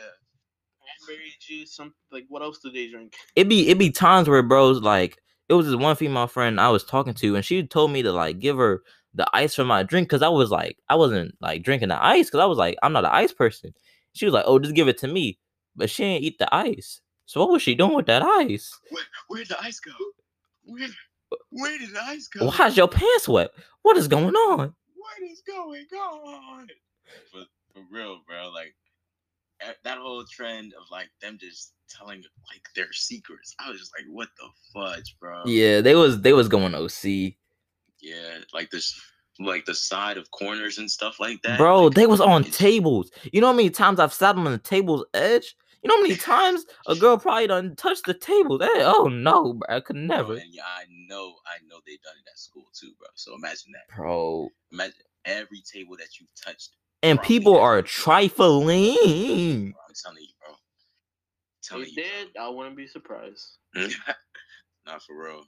Cranberry 1.04 1.34
juice, 1.40 1.76
some 1.76 1.92
like 2.10 2.24
what 2.28 2.42
else 2.42 2.58
do 2.58 2.70
they 2.72 2.88
drink? 2.88 3.14
it 3.36 3.48
be 3.48 3.68
it 3.68 3.78
be 3.78 3.90
times 3.90 4.28
where 4.28 4.42
bros 4.42 4.80
like 4.80 5.18
it 5.48 5.54
was 5.54 5.66
this 5.66 5.76
one 5.76 5.96
female 5.96 6.26
friend 6.26 6.60
I 6.60 6.70
was 6.70 6.84
talking 6.84 7.14
to 7.14 7.36
and 7.36 7.44
she 7.44 7.66
told 7.66 7.90
me 7.90 8.02
to 8.02 8.12
like 8.12 8.38
give 8.38 8.56
her 8.56 8.82
the 9.14 9.26
ice 9.32 9.54
for 9.54 9.64
my 9.64 9.82
drink 9.82 10.08
because 10.08 10.22
I 10.22 10.28
was 10.28 10.50
like 10.50 10.78
I 10.88 10.94
wasn't 10.94 11.34
like 11.40 11.62
drinking 11.62 11.88
the 11.88 12.02
ice 12.02 12.26
because 12.26 12.40
I 12.40 12.46
was 12.46 12.58
like 12.58 12.76
I'm 12.82 12.92
not 12.92 13.04
an 13.04 13.12
ice 13.12 13.32
person. 13.32 13.72
She 14.12 14.24
was 14.24 14.34
like, 14.34 14.44
oh, 14.46 14.58
just 14.58 14.74
give 14.74 14.88
it 14.88 14.98
to 14.98 15.08
me, 15.08 15.38
but 15.74 15.90
she 15.90 16.02
didn't 16.02 16.24
eat 16.24 16.38
the 16.38 16.54
ice. 16.54 17.00
So 17.26 17.40
what 17.40 17.50
was 17.50 17.62
she 17.62 17.74
doing 17.74 17.92
with 17.92 18.06
that 18.06 18.22
ice? 18.22 18.78
Where, 18.90 19.02
where'd 19.28 19.48
the 19.48 19.60
ice 19.60 19.78
go? 19.78 19.92
Where, 20.64 20.88
where 21.50 21.78
did 21.78 21.90
the 21.90 22.02
ice 22.02 22.28
go? 22.28 22.46
Why's 22.46 22.76
your 22.76 22.88
pants 22.88 23.28
wet? 23.28 23.50
What 23.82 23.96
is 23.96 24.08
going 24.08 24.34
on? 24.34 24.74
What 24.94 25.30
is 25.30 25.42
going 25.46 25.86
on? 26.00 26.68
For, 27.30 27.42
for 27.74 27.82
real, 27.90 28.20
bro. 28.26 28.50
Like 28.50 28.74
that 29.84 29.98
whole 29.98 30.24
trend 30.24 30.74
of 30.74 30.84
like 30.90 31.08
them 31.20 31.38
just 31.40 31.72
telling 31.88 32.18
like 32.18 32.62
their 32.74 32.92
secrets. 32.92 33.54
I 33.60 33.70
was 33.70 33.78
just 33.78 33.92
like, 33.96 34.06
what 34.08 34.28
the 34.38 34.48
fudge, 34.72 35.16
bro? 35.20 35.42
Yeah, 35.46 35.80
they 35.80 35.94
was 35.94 36.20
they 36.20 36.32
was 36.32 36.48
going 36.48 36.74
OC. 36.74 37.34
Yeah, 38.00 38.38
like 38.52 38.70
this, 38.70 38.98
like 39.38 39.64
the 39.64 39.74
side 39.74 40.18
of 40.18 40.30
corners 40.30 40.78
and 40.78 40.90
stuff 40.90 41.18
like 41.18 41.40
that. 41.42 41.58
Bro, 41.58 41.84
like, 41.84 41.94
they 41.94 42.06
was 42.06 42.20
on 42.20 42.44
tables. 42.44 43.10
You 43.32 43.40
know 43.40 43.48
how 43.48 43.52
many 43.52 43.70
times 43.70 44.00
I've 44.00 44.12
sat 44.12 44.36
on 44.36 44.44
the 44.44 44.58
table's 44.58 45.04
edge? 45.14 45.56
You 45.82 45.88
know 45.88 45.96
how 45.96 46.02
many 46.02 46.16
times 46.16 46.66
a 46.88 46.96
girl 46.96 47.16
probably 47.16 47.46
done 47.46 47.76
touched 47.76 48.06
the 48.06 48.14
table? 48.14 48.58
Hey, 48.58 48.82
oh 48.82 49.08
no, 49.08 49.54
bro. 49.54 49.76
I 49.76 49.80
could 49.80 49.94
bro, 49.94 50.16
never. 50.16 50.34
and 50.34 50.52
yeah, 50.52 50.62
I 50.64 50.84
know, 51.08 51.34
I 51.46 51.58
know 51.68 51.78
they 51.86 51.98
done 52.02 52.16
it 52.18 52.28
at 52.30 52.38
school 52.38 52.64
too, 52.78 52.92
bro. 52.98 53.08
So 53.14 53.34
imagine 53.34 53.72
that. 53.72 53.96
Bro. 53.96 54.48
Imagine 54.72 54.94
every 55.24 55.62
table 55.72 55.96
that 55.96 56.18
you've 56.18 56.34
touched. 56.34 56.70
And 57.02 57.18
Probably 57.18 57.36
people 57.36 57.54
has 57.54 57.62
are 57.62 57.82
trifling. 57.82 59.72
Bro, 59.72 59.80
I'm 59.88 59.94
telling 60.02 60.22
you, 60.22 60.28
bro. 60.40 60.54
telling 61.62 61.84
If 61.84 61.96
you, 61.96 62.02
did, 62.02 62.28
I 62.40 62.48
wouldn't 62.48 62.76
be 62.76 62.86
surprised. 62.86 63.58
bro. 63.74 63.86
Not 64.86 65.02
for 65.02 65.22
real. 65.22 65.42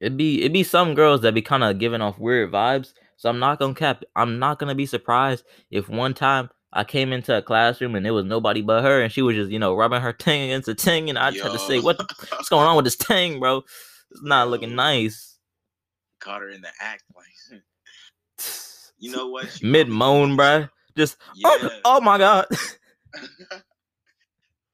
It'd 0.00 0.16
be 0.16 0.40
it'd 0.40 0.52
be 0.52 0.62
some 0.62 0.94
girls 0.94 1.22
that 1.22 1.34
be 1.34 1.42
kind 1.42 1.64
of 1.64 1.78
giving 1.78 2.00
off 2.00 2.18
weird 2.18 2.52
vibes. 2.52 2.92
So 3.16 3.28
I'm 3.28 3.40
not 3.40 3.58
gonna 3.58 3.74
cap. 3.74 4.04
I'm 4.14 4.38
not 4.38 4.58
gonna 4.58 4.74
be 4.74 4.86
surprised 4.86 5.44
if 5.70 5.88
one 5.88 6.14
time 6.14 6.50
I 6.72 6.84
came 6.84 7.12
into 7.12 7.36
a 7.36 7.42
classroom 7.42 7.94
and 7.96 8.06
there 8.06 8.14
was 8.14 8.24
nobody 8.24 8.62
but 8.62 8.84
her, 8.84 9.02
and 9.02 9.12
she 9.12 9.22
was 9.22 9.34
just 9.34 9.50
you 9.50 9.58
know 9.58 9.74
rubbing 9.74 10.02
her 10.02 10.12
ting 10.18 10.50
against 10.50 10.66
the 10.66 10.74
ting, 10.74 11.08
and 11.08 11.18
I 11.18 11.32
had 11.32 11.52
to 11.52 11.58
say, 11.58 11.80
"What 11.80 11.98
the, 11.98 12.06
what's 12.30 12.48
going 12.48 12.66
on 12.66 12.76
with 12.76 12.84
this 12.84 12.96
ting, 12.96 13.40
bro? 13.40 13.64
It's 14.10 14.22
not 14.22 14.48
looking 14.48 14.76
nice." 14.76 15.36
Caught 16.20 16.42
her 16.42 16.50
in 16.50 16.60
the 16.60 16.70
act, 16.80 17.02
like 17.16 17.62
you 18.98 19.10
know 19.10 19.28
what? 19.28 19.62
Mid 19.62 19.88
moan, 19.88 20.36
bruh. 20.36 20.68
Just 20.96 21.16
oh, 21.44 21.58
Yeah. 21.62 21.68
oh, 21.84 21.96
oh 21.96 22.00
my 22.00 22.18
god. 22.18 22.46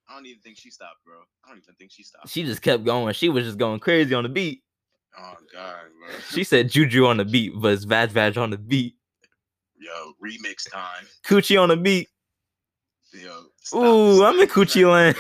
I 0.09 0.17
don't 0.17 0.27
even 0.27 0.41
think 0.41 0.57
she 0.59 0.71
stopped, 0.71 1.05
bro. 1.05 1.17
I 1.45 1.49
don't 1.49 1.59
even 1.59 1.75
think 1.75 1.91
she 1.91 2.03
stopped. 2.03 2.29
she 2.29 2.45
just 2.45 2.63
kept 2.63 2.85
going. 2.85 3.13
She 3.15 3.29
was 3.29 3.45
just 3.45 3.59
going 3.59 3.81
crazy 3.81 4.15
on 4.15 4.23
the 4.23 4.29
beat. 4.29 4.63
oh 5.19 5.35
god, 5.53 5.77
bro. 5.99 6.19
She 6.31 6.45
said 6.45 6.69
Juju 6.71 7.07
on 7.07 7.17
the 7.17 7.25
beat, 7.25 7.53
but 7.57 7.73
it's 7.73 7.85
Vag 7.85 8.11
Vag 8.11 8.39
on 8.39 8.51
the 8.51 8.59
beat. 8.59 8.95
Yo, 9.77 10.13
remix 10.25 10.71
time. 10.71 11.07
Coochie 11.27 11.61
on 11.61 11.69
the 11.69 11.77
beat. 11.77 12.09
Yo. 13.13 13.45
stop 13.61 13.83
Ooh, 13.83 14.13
this 14.13 14.21
I'm 14.23 14.39
in 14.41 14.49
Coochie 14.49 14.91
land. 14.91 15.17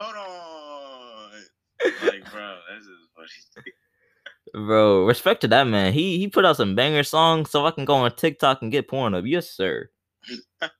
Hold 0.00 0.16
on. 0.16 1.30
Like, 1.84 2.30
bro, 2.32 2.56
this 2.76 2.86
is 2.86 3.08
funny. 3.14 3.72
Bro, 4.56 5.04
respect 5.04 5.42
to 5.42 5.48
that 5.48 5.64
man. 5.64 5.92
He 5.92 6.16
he 6.16 6.28
put 6.28 6.46
out 6.46 6.56
some 6.56 6.74
banger 6.74 7.02
songs 7.02 7.50
so 7.50 7.66
I 7.66 7.72
can 7.72 7.84
go 7.84 7.92
on 7.92 8.16
TikTok 8.16 8.62
and 8.62 8.72
get 8.72 8.88
porn 8.88 9.14
up. 9.14 9.24
Yes, 9.26 9.50
sir. 9.50 9.90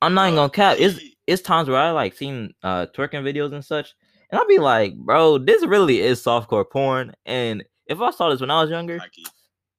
I'm 0.00 0.14
not 0.14 0.28
even 0.28 0.36
gonna 0.36 0.50
cap. 0.50 0.76
It's 0.78 1.00
it's 1.26 1.42
times 1.42 1.68
where 1.68 1.80
I 1.80 1.90
like 1.90 2.14
seen 2.14 2.54
uh 2.62 2.86
twerking 2.94 3.24
videos 3.24 3.52
and 3.52 3.64
such, 3.64 3.92
and 4.30 4.38
I'll 4.38 4.46
be 4.46 4.60
like, 4.60 4.96
bro, 4.96 5.38
this 5.38 5.66
really 5.66 6.00
is 6.00 6.22
softcore 6.22 6.70
porn. 6.70 7.12
And 7.26 7.64
if 7.86 8.00
I 8.00 8.12
saw 8.12 8.30
this 8.30 8.40
when 8.40 8.52
I 8.52 8.62
was 8.62 8.70
younger, 8.70 9.00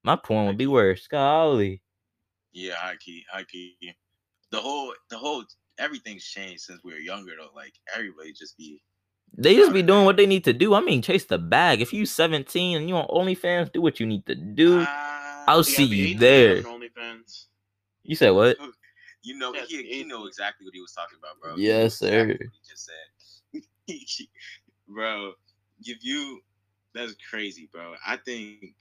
my 0.03 0.17
porn 0.17 0.47
would 0.47 0.57
be 0.57 0.67
worse. 0.67 1.07
Golly. 1.07 1.81
Yeah, 2.51 2.75
high 2.75 2.97
key, 2.99 3.23
high 3.31 3.45
key. 3.45 3.77
The 4.51 4.59
whole, 4.59 4.93
the 5.09 5.17
whole, 5.17 5.45
everything's 5.77 6.25
changed 6.25 6.63
since 6.63 6.81
we 6.83 6.91
were 6.91 6.99
younger 6.99 7.31
though. 7.39 7.55
Like 7.55 7.75
everybody 7.95 8.33
just 8.33 8.57
be 8.57 8.81
They 9.37 9.55
just 9.55 9.71
be 9.73 9.81
doing 9.81 10.05
what 10.05 10.17
they 10.17 10.25
need 10.25 10.43
to 10.45 10.53
do. 10.53 10.73
I 10.73 10.81
mean, 10.81 11.01
chase 11.01 11.25
the 11.25 11.37
bag. 11.37 11.81
If 11.81 11.93
you 11.93 12.05
17 12.05 12.77
and 12.77 12.89
you 12.89 12.95
on 12.95 13.07
OnlyFans, 13.07 13.71
do 13.71 13.81
what 13.81 13.99
you 13.99 14.05
need 14.05 14.25
to 14.25 14.35
do. 14.35 14.79
Ah, 14.87 15.45
I'll 15.47 15.63
see 15.63 15.85
you 15.85 16.15
there. 16.19 16.63
OnlyFans. 16.63 17.45
You 18.03 18.15
said 18.15 18.31
what? 18.31 18.57
You 19.21 19.37
know, 19.37 19.53
Yeah, 19.53 19.61
he, 19.67 19.75
it's 19.77 19.95
he 19.97 20.03
know 20.03 20.25
exactly 20.25 20.65
what 20.65 20.73
he 20.73 20.81
was 20.81 20.93
talking 20.93 21.17
about, 21.19 21.39
bro. 21.41 21.55
He 21.55 21.63
Yes, 21.67 22.01
knew 22.01 22.07
exactly 22.07 22.33
sir. 22.33 22.49
what 22.51 22.53
he 22.53 22.69
just 22.69 22.89
said, 23.87 24.27
bro. 24.87 25.33
If 25.81 25.97
you, 26.03 26.39
that's 26.93 27.15
crazy, 27.29 27.69
bro. 27.71 27.95
I 28.05 28.17
think 28.17 28.75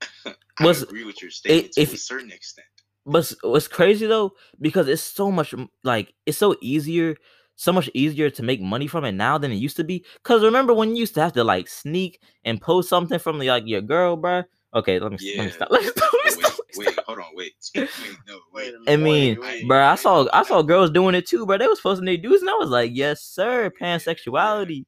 I 0.26 0.64
Was- 0.64 0.82
agree 0.82 1.04
with 1.04 1.20
your 1.22 1.30
statement 1.30 1.72
to 1.74 1.80
if- 1.82 1.94
a 1.94 1.96
certain 1.96 2.30
extent. 2.32 2.66
But 3.06 3.32
what's 3.42 3.68
crazy 3.68 4.06
though, 4.06 4.32
because 4.60 4.86
it's 4.86 5.00
so 5.02 5.30
much 5.32 5.54
like 5.82 6.12
it's 6.26 6.36
so 6.36 6.56
easier, 6.60 7.16
so 7.58 7.72
much 7.72 7.90
easier 7.92 8.30
to 8.30 8.42
make 8.44 8.60
money 8.62 8.86
from 8.86 9.04
it 9.04 9.12
now 9.12 9.36
than 9.36 9.50
it 9.50 9.56
used 9.56 9.76
to 9.76 9.84
be. 9.84 10.04
Cause 10.22 10.42
remember 10.44 10.72
when 10.72 10.90
you 10.90 11.00
used 11.00 11.14
to 11.16 11.20
have 11.20 11.32
to 11.32 11.42
like 11.44 11.68
sneak 11.68 12.20
and 12.44 12.60
post 12.60 12.88
something 12.88 13.18
from 13.18 13.38
like 13.40 13.64
your 13.66 13.82
girl, 13.82 14.16
bro? 14.16 14.44
Okay, 14.74 15.00
let 15.00 15.10
me, 15.10 15.16
s- 15.16 15.34
let 15.36 15.44
me 15.44 15.50
stop. 15.50 15.68
Let 15.72 15.82
me 15.82 15.88
stop. 15.88 16.10
Let 16.24 16.38
me 16.38 16.38
Wait, 16.38 16.46
stop. 16.46 16.58
let 16.58 16.78
wait, 16.78 16.98
hold 17.06 17.18
on, 17.18 17.24
wait, 17.34 17.54
wait, 17.74 17.90
no, 18.28 18.38
wait. 18.52 18.66
Wait 18.66 18.74
a 18.74 18.78
I 18.92 18.96
minute, 18.96 19.02
mean, 19.02 19.38
wait, 19.40 19.64
bruh, 19.64 19.88
I 19.90 19.94
saw 19.96 20.26
I 20.32 20.42
saw 20.44 20.62
girls 20.62 20.90
doing 20.90 21.14
it 21.14 21.26
too, 21.26 21.46
bro. 21.46 21.58
They 21.58 21.66
was 21.66 21.80
posting 21.80 22.04
their 22.06 22.16
dudes, 22.16 22.42
and 22.42 22.50
I 22.50 22.54
was 22.54 22.70
like, 22.70 22.90
yes, 22.94 23.22
sir, 23.22 23.70
pansexuality. 23.80 24.84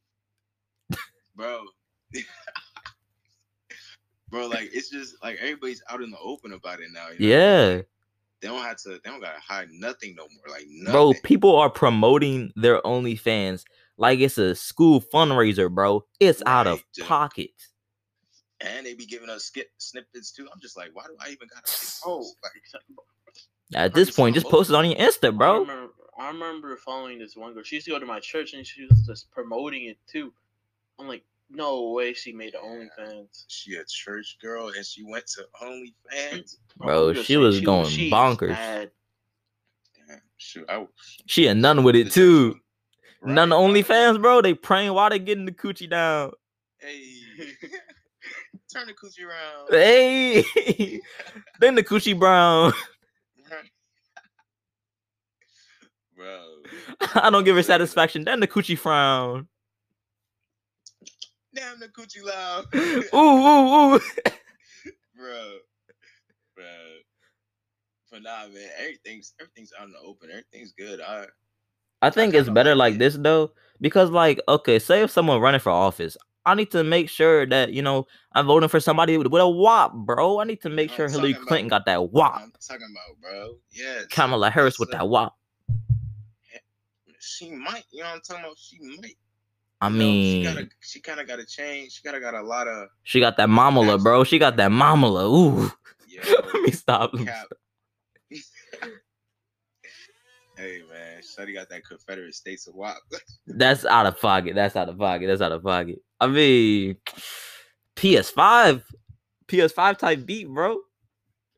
bro. 1.34 1.64
bro, 4.30 4.46
like 4.46 4.70
it's 4.72 4.90
just 4.90 5.16
like 5.22 5.38
everybody's 5.40 5.82
out 5.90 6.02
in 6.02 6.10
the 6.10 6.18
open 6.18 6.52
about 6.52 6.80
it 6.80 6.90
now. 6.92 7.08
you 7.08 7.18
know? 7.20 7.26
Yeah, 7.26 7.82
they 8.40 8.48
don't 8.48 8.62
have 8.62 8.76
to. 8.78 8.90
They 9.02 9.10
don't 9.10 9.20
gotta 9.20 9.40
hide 9.40 9.68
nothing 9.70 10.14
no 10.16 10.24
more. 10.24 10.54
Like 10.54 10.64
nothing. 10.68 10.92
bro. 10.92 11.12
People 11.24 11.56
are 11.56 11.70
promoting 11.70 12.52
their 12.56 12.80
OnlyFans 12.82 13.64
like 13.96 14.20
it's 14.20 14.38
a 14.38 14.54
school 14.54 15.00
fundraiser, 15.00 15.70
bro. 15.72 16.04
It's 16.20 16.42
out 16.46 16.66
of 16.66 16.78
Right, 16.78 16.84
dude. 16.94 17.04
pocket. 17.06 17.50
and 18.62 18.84
they 18.86 18.94
be 18.94 19.06
giving 19.06 19.28
us 19.30 19.44
skip 19.44 19.68
snippets 19.78 20.32
too. 20.32 20.48
I'm 20.52 20.60
just 20.60 20.76
like, 20.76 20.90
why 20.94 21.04
do 21.04 21.16
I 21.20 21.28
even 21.30 21.48
gotta? 21.54 21.70
Oh, 22.04 22.18
like, 22.42 22.52
At 23.74 23.94
this 23.94 24.10
point, 24.10 24.34
just 24.34 24.48
post 24.48 24.70
it 24.70 24.76
on 24.76 24.84
your 24.90 24.98
Insta, 24.98 25.28
I 25.28 25.30
bro. 25.30 25.60
remember, 25.60 25.92
I 26.18 26.28
remember 26.28 26.76
following 26.76 27.18
this 27.18 27.36
one 27.36 27.52
girl. 27.54 27.62
She 27.62 27.76
used 27.76 27.86
to 27.86 27.92
go 27.92 27.98
to 27.98 28.06
my 28.06 28.20
church 28.20 28.54
and 28.54 28.66
she 28.66 28.86
was 28.86 29.02
just 29.06 29.30
promoting 29.30 29.84
it 29.86 29.98
too. 30.10 30.32
I'm 30.98 31.06
like, 31.08 31.24
no 31.50 31.90
way 31.90 32.12
she 32.12 32.32
made 32.32 32.54
Yeah. 32.54 32.60
OnlyFans. 32.60 33.44
she 33.48 33.74
a 33.76 33.84
church 33.84 34.38
girl 34.40 34.68
and 34.68 34.84
she 34.86 35.02
went 35.04 35.26
to 35.28 35.46
OnlyFans. 35.62 36.56
Bro, 36.76 37.08
I'm 37.08 37.14
just 37.14 37.26
she 37.26 37.36
was 37.36 37.60
going 37.60 37.86
she 37.88 38.10
bonkers. 38.10 38.48
bad. 38.50 38.90
Damn, 40.08 40.20
shoot, 40.36 40.64
I, 40.68 40.86
She 41.26 41.46
a 41.48 41.54
nun 41.54 41.82
with 41.82 41.96
it 41.96 42.12
too. 42.12 42.58
None 43.22 43.50
Right, 43.50 43.56
only 43.56 43.80
right. 43.80 43.86
fans, 43.86 44.18
bro. 44.18 44.40
They 44.40 44.54
praying 44.54 44.92
while 44.94 45.10
they 45.10 45.18
getting 45.18 45.44
the 45.44 45.52
coochie 45.52 45.90
down. 45.90 46.32
Hey, 46.78 47.20
turn 48.72 48.86
the 48.86 48.94
coochie 48.94 49.26
around. 49.26 49.68
Hey, 49.70 51.00
then 51.60 51.74
the 51.74 51.82
coochie 51.82 52.18
brown. 52.18 52.72
Bro, 56.16 56.44
I 57.14 57.30
don't 57.30 57.44
give 57.44 57.56
her 57.56 57.62
satisfaction. 57.62 58.24
Then 58.24 58.40
the 58.40 58.48
coochie 58.48 58.78
frown. 58.78 59.48
Damn 61.54 61.80
the 61.80 61.88
coochie 61.88 62.22
loud. 62.24 62.66
Ooh, 62.74 63.08
ooh, 63.14 63.94
ooh. 63.94 64.00
bro, 65.16 65.58
bro. 66.56 66.64
But 68.10 68.22
nah, 68.22 68.48
man, 68.48 68.68
everything's 68.78 69.34
everything's 69.40 69.72
out 69.78 69.86
in 69.86 69.92
the 69.92 69.98
open. 69.98 70.30
Everything's 70.30 70.72
good. 70.72 71.00
I 71.00 71.26
I 72.02 72.10
think 72.10 72.34
it's 72.34 72.48
better 72.48 72.74
like 72.74 72.94
it. 72.94 72.98
this 72.98 73.16
though, 73.16 73.52
because 73.80 74.10
like, 74.10 74.40
okay, 74.48 74.78
say 74.78 75.02
if 75.02 75.10
someone 75.10 75.40
running 75.40 75.60
for 75.60 75.70
office, 75.70 76.16
I 76.46 76.54
need 76.54 76.70
to 76.72 76.82
make 76.82 77.08
sure 77.08 77.46
that 77.46 77.72
you 77.72 77.82
know 77.82 78.06
I'm 78.32 78.46
voting 78.46 78.68
for 78.68 78.80
somebody 78.80 79.16
with, 79.18 79.28
with 79.28 79.42
a 79.42 79.48
WAP, 79.48 79.92
bro. 79.94 80.40
I 80.40 80.44
need 80.44 80.60
to 80.62 80.70
make 80.70 80.90
I'm 80.90 80.96
sure 80.96 81.08
Hillary 81.08 81.34
talking 81.34 81.46
Clinton 81.46 81.66
about- 81.68 81.84
got 81.84 81.92
that 81.92 82.10
WAP. 82.12 82.34
I'm 82.36 82.52
talking 82.66 82.88
about, 82.90 83.20
bro. 83.20 83.54
Yes. 83.70 84.06
Kamala 84.06 84.50
Harris 84.50 84.78
with 84.78 84.90
that 84.92 85.08
WAP. 85.08 85.34
She 87.22 87.50
might, 87.50 87.84
you 87.90 88.00
know 88.00 88.06
what 88.08 88.14
I'm 88.14 88.20
talking 88.22 88.44
about? 88.44 88.56
She 88.58 88.78
might. 88.80 89.16
I 89.82 89.88
you 89.88 89.94
mean, 89.96 90.44
she 90.46 90.68
she 90.80 91.00
kind 91.00 91.20
of 91.20 91.26
got 91.26 91.36
to 91.36 91.46
change. 91.46 91.92
She 91.92 92.02
kind 92.02 92.16
of 92.16 92.22
got 92.22 92.34
a 92.34 92.42
lot 92.42 92.68
of. 92.68 92.88
she 93.02 93.18
got 93.20 93.36
that 93.38 93.48
mamala, 93.48 94.02
bro. 94.02 94.24
She 94.24 94.38
got 94.38 94.56
that 94.56 94.70
mamala. 94.70 95.24
Ooh. 95.24 95.70
Yo, 96.08 96.20
Let 96.54 96.62
me 96.62 96.70
stop. 96.72 97.12
cap. 97.18 97.46
hey 100.56 100.82
man, 100.90 101.22
Shuddy 101.22 101.54
got 101.54 101.68
that 101.70 101.84
Confederate 101.84 102.34
States 102.34 102.66
of 102.66 102.74
WAP. 102.74 102.96
That's 103.46 103.84
out 103.84 104.06
of 104.06 104.20
pocket. 104.20 104.54
That's 104.54 104.76
out 104.76 104.88
of 104.88 104.98
pocket. 104.98 105.26
That's 105.26 105.40
out 105.40 105.52
of 105.52 105.62
pocket. 105.62 106.00
I 106.20 106.26
mean, 106.26 106.96
PS5, 107.96 108.82
PS5 109.48 109.98
type 109.98 110.26
beat, 110.26 110.48
bro. 110.48 110.78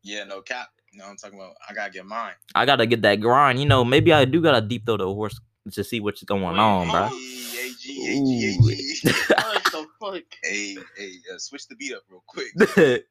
yeah, 0.03 0.25
no 0.25 0.41
cap. 0.43 0.69
You 0.93 0.99
know 0.99 1.07
what 1.07 1.11
I'm 1.13 1.17
talking 1.17 1.39
about? 1.39 1.55
I 1.69 1.73
gotta 1.75 1.91
get 1.91 2.05
mine. 2.05 2.35
I 2.55 2.67
gotta 2.67 2.87
get 2.87 3.03
that 3.03 3.17
grind. 3.17 3.59
You 3.59 3.67
know, 3.67 3.83
maybe 3.85 4.13
I 4.13 4.25
do 4.27 4.41
gotta 4.43 4.61
deep 4.61 4.85
throw 4.87 4.99
the 4.99 5.07
horse 5.07 5.41
to 5.71 5.85
see 5.85 6.01
what's 6.01 6.23
going 6.25 6.43
Wait, 6.43 6.59
on, 6.59 6.87
hey, 6.87 6.93
bro. 6.93 7.07
Hey, 7.09 7.67
AG, 7.67 8.19
Ooh. 8.19 8.71
AG, 8.71 8.73
AG. 8.73 9.15
What 9.43 9.65
the 9.65 9.87
fuck? 10.01 10.23
hey, 10.43 10.77
hey, 10.97 11.13
uh, 11.33 11.39
switch 11.39 11.67
the 11.69 11.77
beat 11.77 11.95
up 11.95 12.03
real 12.11 12.23
quick. 12.27 12.49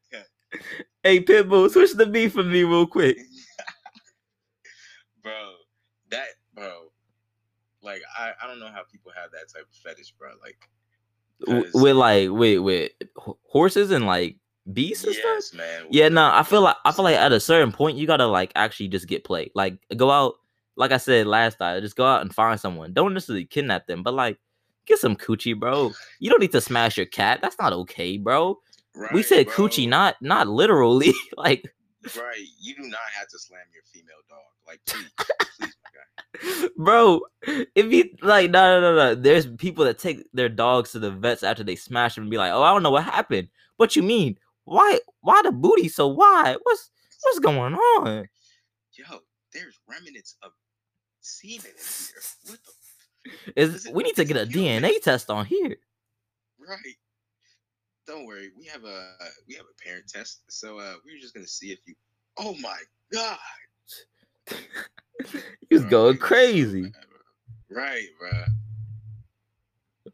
hey, 1.04 1.24
Pitbull, 1.24 1.70
switch 1.72 1.94
the 1.94 2.06
beat 2.06 2.34
for 2.34 2.44
me 2.44 2.64
real 2.64 2.86
quick. 2.86 3.18
bro, 5.24 5.54
that 6.10 6.28
bro, 6.54 6.92
like 7.82 8.02
I, 8.18 8.32
I 8.44 8.48
don't 8.48 8.60
know 8.60 8.68
how 8.72 8.82
people 8.92 9.12
have 9.16 9.32
that 9.32 9.52
type 9.54 9.68
of 9.70 9.76
fetish, 9.84 10.14
bro. 10.18 10.30
Like 10.42 10.58
W- 11.48 11.64
'cause- 11.64 11.74
with 11.82 11.96
like 11.96 12.30
with 12.30 12.60
with 12.60 12.92
horses 13.44 13.92
and 13.92 14.06
like 14.06 14.38
beasts 14.74 15.04
and 15.06 15.16
stuff. 15.16 15.54
man. 15.58 15.86
Yeah, 15.90 16.10
no, 16.10 16.30
I 16.32 16.44
feel 16.44 16.62
like 16.62 16.76
I 16.86 16.92
feel 16.92 17.04
like 17.06 17.18
at 17.18 17.32
a 17.32 17.40
certain 17.40 17.72
point 17.72 17.98
you 17.98 18.08
gotta 18.08 18.28
like 18.28 18.52
actually 18.56 18.90
just 18.90 19.08
get 19.08 19.24
played. 19.24 19.52
Like 19.56 19.78
go 19.96 20.12
out, 20.12 20.36
like 20.82 20.92
I 20.92 20.98
said 20.98 21.28
last 21.28 21.60
time, 21.60 21.80
just 21.80 21.96
go 21.96 22.06
out 22.06 22.22
and 22.22 22.34
find 22.34 22.60
someone. 22.60 22.92
Don't 22.92 23.14
necessarily 23.14 23.46
kidnap 23.46 23.86
them, 23.86 24.02
but 24.02 24.16
like 24.16 24.40
get 24.88 24.98
some 24.98 25.16
coochie, 25.16 25.58
bro. 25.58 25.92
You 26.20 26.32
don't 26.32 26.42
need 26.42 26.52
to 26.54 26.60
smash 26.60 26.98
your 26.98 27.06
cat. 27.06 27.40
That's 27.40 27.60
not 27.60 27.72
okay, 27.72 28.18
bro. 28.18 28.58
we 29.14 29.22
said 29.22 29.46
bro. 29.46 29.56
coochie, 29.56 29.88
not 29.88 30.16
not 30.22 30.48
literally. 30.48 31.14
like, 31.38 31.72
right. 32.18 32.46
You 32.60 32.76
do 32.76 32.82
not 32.82 33.00
have 33.16 33.28
to 33.28 33.38
slam 33.38 33.62
your 33.72 33.84
female 33.94 34.16
dog. 34.28 34.40
Like 34.66 34.82
please, 34.88 35.72
please, 36.40 36.70
bro, 36.78 37.22
if 37.44 37.92
you 37.92 38.10
like, 38.24 38.50
no, 38.50 38.82
no, 38.82 38.82
no, 38.82 38.96
no. 38.96 39.16
There's 39.16 39.46
people 39.46 39.86
that 39.86 40.00
take 40.00 40.26
their 40.34 40.50
dogs 40.50 40.94
to 40.94 41.00
the 41.00 41.12
vets 41.12 41.44
after 41.44 41.64
they 41.64 41.76
smash 41.76 42.16
them 42.16 42.24
and 42.24 42.32
be 42.32 42.40
like, 42.40 42.52
oh, 42.52 42.64
I 42.64 42.74
don't 42.74 42.82
know 42.82 42.90
what 42.90 43.04
happened. 43.04 43.50
What 43.78 43.96
you 43.96 44.02
mean? 44.02 44.36
Why? 44.64 45.00
Why 45.22 45.44
the 45.44 45.52
booty 45.52 45.90
so 45.90 46.08
wide? 46.08 46.58
What's 46.64 46.90
what's 47.22 47.38
going 47.38 47.76
on? 47.76 48.28
Yo, 48.94 49.20
there's 49.54 49.80
remnants 49.88 50.38
of 50.42 50.54
semen 51.22 51.72
in 51.72 51.88
here. 51.88 52.22
What 52.48 52.60
the 52.64 52.72
Is 53.56 53.88
we 53.94 54.04
need 54.04 54.16
to 54.16 54.26
get 54.26 54.38
a 54.38 54.46
human? 54.46 54.84
DNA 54.84 55.02
test 55.02 55.30
on 55.30 55.46
here. 55.46 55.78
right? 56.60 56.96
Don't 58.08 58.26
worry, 58.26 58.52
we 58.58 58.66
have 58.66 58.84
a 58.84 59.14
we 59.48 59.56
have 59.56 59.66
a 59.66 59.84
parent 59.84 60.08
test, 60.08 60.42
so 60.50 60.80
uh 60.80 60.96
we're 61.06 61.20
just 61.20 61.34
gonna 61.34 61.48
see 61.48 61.72
if 61.72 61.80
you. 61.86 61.96
Oh 62.38 62.56
my 62.56 62.78
god, 63.14 63.38
He 65.70 65.76
was 65.76 65.84
bro, 65.84 65.90
going 65.90 66.18
crazy. 66.18 66.92
Right, 67.70 68.08
bro. 68.20 68.32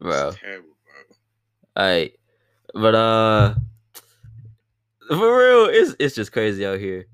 bro. 0.00 0.28
It's 0.28 0.38
terrible, 0.38 0.68
bro. 0.84 1.16
Alright, 1.82 2.18
but 2.74 2.94
uh, 2.94 3.54
for 5.08 5.38
real, 5.38 5.64
it's 5.70 5.94
it's 5.98 6.14
just 6.14 6.32
crazy 6.32 6.66
out 6.66 6.78
here. 6.78 7.06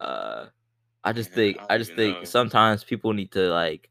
Uh, 0.00 0.46
I 1.04 1.12
just 1.12 1.30
Man, 1.30 1.36
think 1.36 1.56
I 1.68 1.74
I 1.74 1.78
just 1.78 1.94
think 1.94 2.18
know. 2.18 2.24
sometimes 2.24 2.84
people 2.84 3.12
need 3.12 3.32
to 3.32 3.48
like 3.50 3.88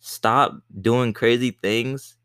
stop 0.00 0.54
doing 0.80 1.12
crazy 1.12 1.50
things 1.50 2.16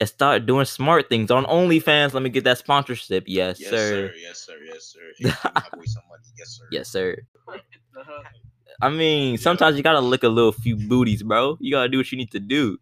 and 0.00 0.08
start 0.08 0.46
doing 0.46 0.64
smart 0.64 1.08
things 1.08 1.30
on 1.30 1.44
OnlyFans. 1.44 2.12
Let 2.14 2.22
me 2.22 2.30
get 2.30 2.44
that 2.44 2.58
sponsorship. 2.58 3.24
Yes, 3.26 3.60
Yes, 3.60 3.70
sir. 3.70 4.08
sir. 4.08 4.14
Yes, 4.16 4.38
sir. 4.46 4.52
Yes, 4.64 4.84
sir. 4.84 5.00
Hey, 5.18 5.24
give 5.24 5.44
my 5.54 5.62
boy 5.74 5.84
some 5.86 6.02
money. 6.08 6.22
Yes, 6.38 6.48
sir. 6.50 6.64
Yes, 6.70 6.88
sir. 6.88 7.16
Uh-huh. 7.48 8.22
I 8.80 8.90
mean, 8.90 9.38
sometimes 9.38 9.76
you 9.76 9.82
gotta 9.82 10.00
lick 10.00 10.22
a 10.22 10.28
little 10.28 10.52
few 10.52 10.76
booties, 10.76 11.22
bro. 11.24 11.56
You 11.60 11.72
gotta 11.72 11.88
do 11.88 11.96
what 11.98 12.12
you 12.12 12.18
need 12.18 12.30
to 12.32 12.38
do. 12.40 12.78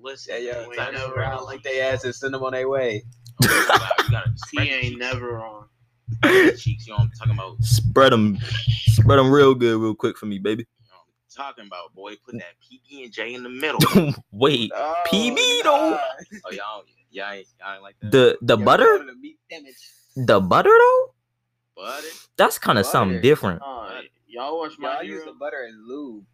Listen, 0.00 0.36
Yeah, 0.40 0.52
yo, 0.62 0.68
Wait, 0.68 0.78
turn 0.78 0.94
them 0.94 1.12
around 1.12 1.36
wrong. 1.36 1.44
like 1.46 1.62
they 1.62 1.80
ass 1.80 2.04
and 2.04 2.14
send 2.14 2.32
them 2.32 2.42
on 2.44 2.52
their 2.52 2.68
way. 2.68 3.02
Oh, 3.42 3.66
wow, 3.68 3.88
you 4.04 4.10
gotta 4.10 4.30
He 4.52 4.70
ain't 4.70 4.98
never 4.98 5.34
wrong. 5.34 5.66
Spread 6.12 6.52
the 6.54 6.56
cheeks. 6.58 6.86
You 6.86 6.92
know 6.92 6.98
what 6.98 7.04
I'm 7.04 7.10
talking 7.18 7.32
about? 7.34 7.62
Spread 7.62 8.12
them, 8.12 8.38
spread 8.86 9.18
them 9.18 9.30
real 9.30 9.54
good, 9.54 9.80
real 9.80 9.94
quick 9.94 10.16
for 10.18 10.26
me, 10.26 10.38
baby. 10.38 10.66
You 10.80 10.86
know 10.90 10.96
what 10.96 11.46
I'm 11.46 11.54
talking 11.54 11.66
about, 11.66 11.94
boy. 11.94 12.16
Put 12.24 12.34
that 12.34 12.54
PB 12.62 13.04
and 13.04 13.12
J 13.12 13.34
in 13.34 13.42
the 13.42 13.48
middle. 13.48 13.80
Wait, 14.32 14.70
Oh, 14.74 14.94
PB 15.08 15.36
though? 15.64 15.90
nah. 15.90 15.98
Oh, 16.44 16.50
y'all, 16.50 16.84
y'all 17.10 17.32
ain't, 17.32 17.46
y'all 17.60 17.74
ain't 17.74 17.82
like 17.82 17.96
that. 18.00 18.10
the 18.12 18.38
the 18.42 18.56
Yo, 18.58 18.64
butter, 18.64 19.04
the 19.06 19.14
meat 19.14 19.38
sandwich. 19.50 19.76
the 20.16 20.40
butter 20.40 20.70
though. 20.78 21.14
butter. 21.76 22.06
That's 22.36 22.58
kind 22.58 22.78
of 22.78 22.86
something 22.86 23.20
different. 23.20 23.62
Uh, 23.64 24.00
y'all 24.26 24.58
watch 24.58 24.72
Yo, 24.78 24.82
my 24.88 24.96
I 24.96 25.02
use 25.02 25.24
the 25.24 25.32
butter 25.32 25.62
and 25.68 25.86
lube. 25.86 26.24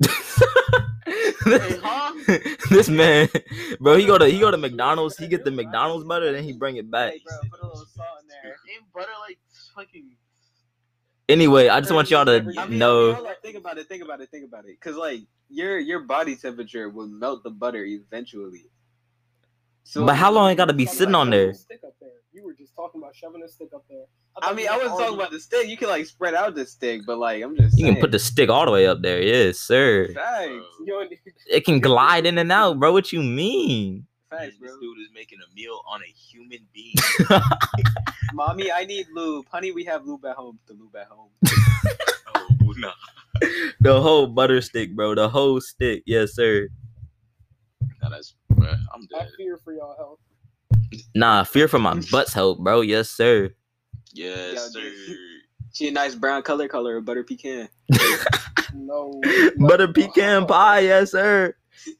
This, 0.00 1.80
huh? 1.82 2.12
this 2.70 2.88
man, 2.88 3.28
bro, 3.80 3.96
he 3.96 4.06
go 4.06 4.18
to 4.18 4.26
he 4.26 4.38
go 4.38 4.50
to 4.50 4.56
McDonald's. 4.56 5.16
He 5.16 5.26
get 5.26 5.44
the 5.44 5.50
McDonald's 5.50 6.04
butter, 6.06 6.32
then 6.32 6.44
he 6.44 6.52
bring 6.52 6.76
it 6.76 6.90
back. 6.90 7.12
Hey, 7.12 7.20
bro, 7.24 7.50
put 7.50 7.60
a 7.62 7.66
little 7.66 7.86
salt 7.86 8.08
in 8.22 8.28
there. 8.28 8.56
Ain't 8.72 8.92
butter 8.92 9.10
like 9.26 9.38
fucking? 9.74 10.10
Anyway, 11.28 11.68
I 11.68 11.80
just 11.80 11.92
want 11.92 12.10
y'all 12.10 12.24
to 12.24 12.52
I 12.58 12.66
mean, 12.66 12.78
know. 12.78 13.10
on, 13.10 13.34
think 13.42 13.56
about 13.56 13.76
it. 13.78 13.88
Think 13.88 14.02
about 14.02 14.20
it. 14.20 14.30
Think 14.30 14.46
about 14.46 14.66
it. 14.66 14.80
Cause 14.80 14.96
like 14.96 15.20
your 15.50 15.78
your 15.78 16.00
body 16.00 16.36
temperature 16.36 16.88
will 16.88 17.06
melt 17.06 17.42
the 17.42 17.50
butter 17.50 17.84
eventually. 17.84 18.64
So, 19.84 20.04
But 20.04 20.16
how 20.16 20.30
long 20.30 20.50
it 20.50 20.56
gotta 20.56 20.74
be 20.74 20.86
sitting 20.86 21.14
on 21.14 21.30
there? 21.30 21.54
Stick 21.54 21.80
up 21.86 21.94
there. 22.00 22.10
You 22.32 22.44
were 22.44 22.52
just 22.52 22.74
talking 22.74 23.00
about 23.00 23.16
shoving 23.16 23.42
a 23.42 23.48
stick 23.48 23.70
up 23.74 23.84
there. 23.88 24.04
I 24.42 24.52
mean, 24.54 24.68
I 24.68 24.76
wasn't 24.76 24.98
talking 24.98 25.14
about 25.14 25.30
the 25.30 25.40
stick. 25.40 25.68
You 25.68 25.76
can 25.76 25.88
like 25.88 26.06
spread 26.06 26.34
out 26.34 26.54
the 26.54 26.64
stick, 26.66 27.02
but 27.06 27.18
like 27.18 27.42
I'm 27.42 27.56
just 27.56 27.76
You 27.78 27.84
saying. 27.84 27.94
can 27.94 28.00
put 28.00 28.12
the 28.12 28.18
stick 28.18 28.48
all 28.50 28.64
the 28.64 28.70
way 28.72 28.86
up 28.86 29.02
there. 29.02 29.20
Yes, 29.22 29.58
sir. 29.58 30.08
facts, 30.14 30.50
You 30.80 30.86
don't 30.86 31.10
need- 31.10 31.20
It 31.50 31.64
can 31.64 31.80
glide 31.80 32.26
in 32.26 32.38
and 32.38 32.50
out, 32.52 32.78
bro. 32.78 32.92
What 32.92 33.12
you 33.12 33.22
mean? 33.22 34.06
Man, 34.30 34.40
facts, 34.40 34.56
this 34.60 34.72
dude 34.80 34.98
is 34.98 35.08
making 35.14 35.38
a 35.40 35.54
meal 35.54 35.80
on 35.88 36.00
a 36.02 36.06
human 36.06 36.58
being. 36.74 36.94
Mommy, 38.34 38.70
I 38.70 38.84
need 38.84 39.06
lube. 39.14 39.46
Honey, 39.50 39.72
we 39.72 39.84
have 39.84 40.04
lube 40.06 40.24
at 40.26 40.36
home. 40.36 40.58
The 40.66 40.74
lube 40.74 40.94
at 40.96 41.06
home. 41.06 41.30
oh 42.34 42.74
no. 42.76 42.92
the 43.80 44.00
whole 44.00 44.26
butter 44.26 44.60
stick, 44.60 44.94
bro. 44.94 45.14
The 45.14 45.28
whole 45.28 45.60
stick. 45.60 46.02
Yes, 46.06 46.34
sir. 46.34 46.68
No, 48.02 48.10
that's. 48.10 48.34
Bruh, 48.52 48.76
I'm 48.94 49.06
dead. 49.06 49.28
I 49.32 49.36
fear 49.36 49.56
for 49.56 49.72
y'all 49.72 49.96
health. 49.96 50.18
Nah, 51.14 51.44
fear 51.44 51.68
for 51.68 51.78
my 51.78 52.00
butt's 52.10 52.32
help, 52.32 52.58
bro. 52.60 52.80
Yes, 52.82 53.08
sir. 53.10 53.50
Yes, 54.18 54.72
Yo, 54.74 54.80
sir. 54.80 54.90
She 55.72 55.88
a 55.88 55.92
nice 55.92 56.16
brown 56.16 56.42
color, 56.42 56.66
color 56.66 56.96
of 56.96 57.04
butter 57.04 57.22
pecan. 57.22 57.68
No. 58.74 59.18
Butter 59.56 59.88
pecan 59.92 60.44
pie. 60.46 60.80
Yes, 60.80 61.12
sir. 61.12 61.54
We 61.86 61.92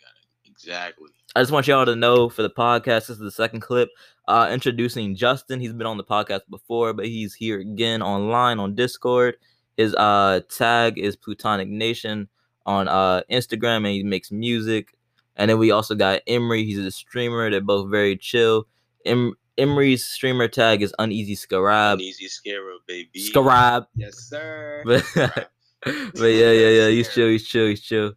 got 0.00 0.12
it. 0.44 0.50
Exactly. 0.50 1.08
I 1.34 1.40
just 1.40 1.50
want 1.50 1.66
y'all 1.66 1.86
to 1.86 1.96
know 1.96 2.28
for 2.28 2.42
the 2.42 2.50
podcast, 2.50 3.06
this 3.06 3.10
is 3.10 3.18
the 3.18 3.30
second 3.30 3.60
clip. 3.60 3.88
Uh, 4.28 4.50
introducing 4.52 5.16
Justin. 5.16 5.60
He's 5.60 5.72
been 5.72 5.86
on 5.86 5.96
the 5.96 6.04
podcast 6.04 6.42
before, 6.50 6.92
but 6.92 7.06
he's 7.06 7.32
here 7.32 7.60
again 7.60 8.02
online 8.02 8.58
on 8.58 8.74
Discord. 8.74 9.36
His 9.78 9.94
uh 9.94 10.40
tag 10.50 10.98
is 10.98 11.16
Plutonic 11.16 11.68
Nation 11.68 12.28
on 12.66 12.86
uh 12.86 13.22
Instagram, 13.30 13.78
and 13.78 13.86
he 13.86 14.02
makes 14.02 14.30
music. 14.30 14.94
And 15.36 15.50
then 15.50 15.58
we 15.58 15.70
also 15.70 15.94
got 15.94 16.20
Emery. 16.26 16.64
He's 16.64 16.78
a 16.78 16.90
streamer. 16.90 17.50
They're 17.50 17.62
both 17.62 17.90
very 17.90 18.18
chill. 18.18 18.66
Em- 19.06 19.34
Emery's 19.58 20.04
streamer 20.04 20.48
tag 20.48 20.82
is 20.82 20.94
Uneasy 20.98 21.34
Scarab. 21.34 22.00
Easy 22.00 22.28
scarab, 22.28 22.80
baby. 22.86 23.20
Scarab. 23.20 23.86
Yes, 23.94 24.18
sir. 24.18 24.82
But, 25.84 25.94
but 26.14 26.26
yeah, 26.26 26.52
yeah, 26.52 26.68
yeah. 26.68 26.88
He's 26.90 27.12
chill. 27.12 27.28
He's 27.28 27.44
chill. 27.44 27.66
He's 27.66 27.80
chill. 27.80 28.12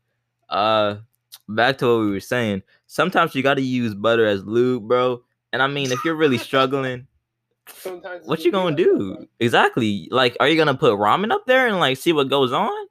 Uh, 0.49 0.97
back 1.49 1.79
to 1.79 1.87
what 1.87 2.05
we 2.05 2.11
were 2.11 2.19
saying. 2.19 2.61
Sometimes 2.85 3.33
you 3.33 3.41
got 3.41 3.55
to 3.55 3.63
use 3.63 3.95
butter 3.95 4.25
as 4.25 4.43
lube, 4.43 4.87
bro. 4.87 5.23
And 5.51 5.63
I 5.63 5.67
mean, 5.67 5.91
if 5.91 6.05
you're 6.05 6.13
really 6.13 6.37
struggling, 6.37 7.07
Sometimes 7.67 8.27
what 8.27 8.45
you 8.45 8.51
gonna 8.51 8.75
do? 8.75 9.27
Exactly. 9.39 10.07
Like, 10.11 10.37
are 10.39 10.47
you 10.47 10.57
gonna 10.57 10.75
put 10.77 10.93
ramen 10.93 11.31
up 11.31 11.45
there 11.47 11.67
and 11.67 11.79
like 11.79 11.97
see 11.97 12.13
what 12.13 12.29
goes 12.29 12.53
on? 12.53 12.87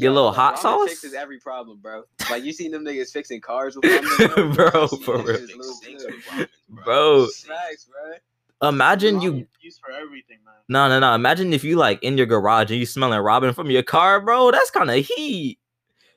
Get 0.00 0.10
a 0.10 0.14
little 0.14 0.32
hot 0.32 0.54
ramen 0.56 0.58
sauce? 0.58 0.88
Fixes 0.88 1.14
every 1.14 1.38
problem, 1.38 1.78
bro. 1.80 2.02
Like 2.30 2.42
you 2.44 2.52
seen 2.52 2.70
them 2.72 2.84
niggas 2.84 3.10
fixing 3.12 3.40
cars 3.40 3.76
with 3.76 3.84
ramen, 3.90 4.54
Bro, 4.54 4.82
You 4.82 4.88
see 4.88 5.04
for 5.04 5.18
real. 5.18 5.26
just 5.26 5.52
Fix 5.52 5.54
lube 5.58 5.74
sinks 5.82 6.02
too. 6.04 6.10
with 6.10 6.24
ramen, 6.26 6.48
Bro. 6.68 7.26
Facts, 7.28 7.86
bro. 7.86 8.68
Imagine 8.68 9.20
you. 9.20 9.46
use 9.60 9.78
for 9.78 9.90
everything, 9.92 10.38
man. 10.44 10.54
No, 10.68 10.88
no, 10.88 10.98
no. 11.00 11.14
Imagine 11.14 11.52
if 11.52 11.64
you 11.64 11.76
like 11.76 12.02
in 12.02 12.16
your 12.16 12.26
garage 12.26 12.70
and 12.70 12.80
you 12.80 12.86
smelling 12.86 13.18
ramen 13.20 13.54
from 13.54 13.70
your 13.70 13.82
car, 13.82 14.20
bro. 14.20 14.50
That's 14.50 14.70
kind 14.70 14.90
of 14.90 14.96
heat. 15.04 15.58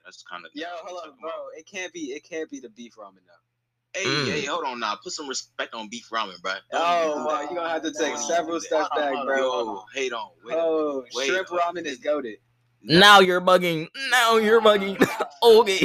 That's 0.06 0.24
kind 0.24 0.46
of. 0.46 0.52
Yo, 0.54 0.66
hold 0.84 1.02
on, 1.06 1.14
bro. 1.20 1.30
It 1.58 1.66
can't 1.66 1.92
be. 1.92 2.12
It 2.14 2.24
can't 2.24 2.50
be 2.50 2.60
the 2.62 2.70
beef 2.70 2.96
ramen 2.96 3.16
though. 3.26 3.34
Hey, 4.00 4.06
Mm. 4.06 4.28
hey, 4.28 4.46
hold 4.46 4.64
on 4.64 4.80
now. 4.80 4.96
Put 5.04 5.12
some 5.12 5.28
respect 5.28 5.74
on 5.74 5.90
beef 5.90 6.08
ramen, 6.12 6.40
bro. 6.42 6.54
Oh, 6.72 7.26
wow, 7.26 7.42
you 7.42 7.56
gonna 7.56 7.68
have 7.70 7.82
to 7.82 7.92
take 7.92 8.14
Wow. 8.14 8.18
several 8.18 8.60
steps 8.62 8.88
Hold 8.94 9.04
on, 9.04 9.12
back, 9.12 9.16
hold 9.16 9.20
on, 9.22 9.26
bro. 9.26 9.38
Yo, 9.38 9.86
hate 9.94 10.14
on. 10.14 10.30
Wait 10.46 10.54
a 10.54 10.58
Oh, 10.62 11.04
wait 11.14 11.28
shrimp 11.28 11.50
a 11.50 11.54
ramen 11.56 11.86
is 11.86 11.98
goaded. 11.98 12.38
Now 12.84 13.20
you're 13.20 13.42
bugging. 13.42 13.88
Now 14.12 14.38
you're 14.38 14.62
bugging. 14.62 14.96
okay. 15.44 15.80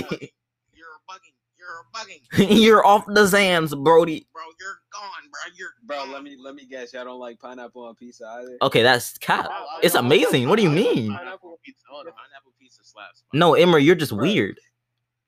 You're 0.72 1.00
bugging. 1.08 1.34
You're 1.58 1.86
bugging, 1.94 2.60
you're 2.62 2.86
off 2.92 3.04
the 3.06 3.24
Zans, 3.24 3.70
Brody. 3.82 4.26
bro. 4.32 4.42
You're 4.60 4.78
gone, 4.92 5.30
bro. 5.30 5.40
You're 5.56 5.68
Bro, 5.84 5.96
gone. 6.04 6.12
let 6.12 6.22
me 6.22 6.36
let 6.40 6.54
me 6.54 6.66
guess. 6.66 6.92
Y'all 6.92 7.04
don't 7.04 7.18
like 7.20 7.38
pineapple 7.40 7.84
on 7.84 7.94
pizza 7.94 8.26
either. 8.38 8.56
Okay, 8.62 8.82
that's 8.82 9.16
cap. 9.18 9.46
I- 9.50 9.52
I- 9.52 9.80
It's 9.82 9.94
amazing. 9.94 10.48
What 10.48 10.56
do 10.56 10.62
you 10.62 10.70
mean? 10.70 11.12
Pineapple 11.12 11.58
pizza. 11.64 11.84
Hold 11.90 12.06
on. 12.06 12.12
Pineapple 12.12 12.52
pizza 12.60 12.82
slaps. 12.84 13.24
bro. 13.30 13.38
No, 13.38 13.54
Emery, 13.54 13.84
you're 13.84 13.94
just 13.96 14.12
Bro. 14.12 14.22
weird. 14.22 14.58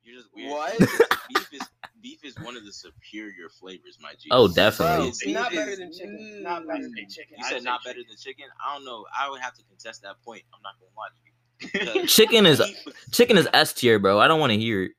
You're 0.03 0.17
just 0.17 0.29
weird. 0.35 0.51
What? 0.51 0.79
beef 1.29 1.49
is 1.53 1.61
beef 2.01 2.25
is 2.25 2.37
one 2.41 2.57
of 2.57 2.65
the 2.65 2.73
superior 2.73 3.49
flavors, 3.49 3.99
my 4.01 4.13
G. 4.21 4.29
Oh, 4.31 4.47
definitely. 4.49 5.09
It's- 5.09 5.23
It's 5.23 5.33
not 5.33 5.53
better 5.53 5.71
is- 5.73 5.79
than 5.79 5.93
chicken. 5.93 6.19
mm, 6.19 6.43
Not 6.43 6.67
better 6.67 6.81
Mm. 6.85 6.95
than 6.95 7.09
chicken. 7.09 7.37
You 7.39 7.45
said 7.45 7.63
not 7.65 7.81
chicken. 7.83 7.93
better 8.03 8.09
than 8.09 8.17
chicken. 8.19 8.45
I 8.65 8.75
don't 8.75 8.85
know. 8.85 9.07
I 9.17 9.29
would 9.31 9.41
have 9.41 9.55
to 9.55 9.63
contest 9.65 10.03
that 10.03 10.21
point. 10.23 10.43
I'm 10.55 10.61
not 10.63 10.75
gonna 10.79 10.93
lie 10.97 11.09
to 11.09 11.21
you. 11.25 11.33
Because 11.73 12.13
Chicken 12.13 12.47
is 12.47 12.63
chicken 13.13 13.37
is 13.39 13.49
S 13.53 13.73
tier, 13.73 13.99
bro. 13.99 14.19
I 14.19 14.29
don't 14.29 14.41
want 14.41 14.53
to 14.53 14.59
hear 14.59 14.85
it. 14.85 14.93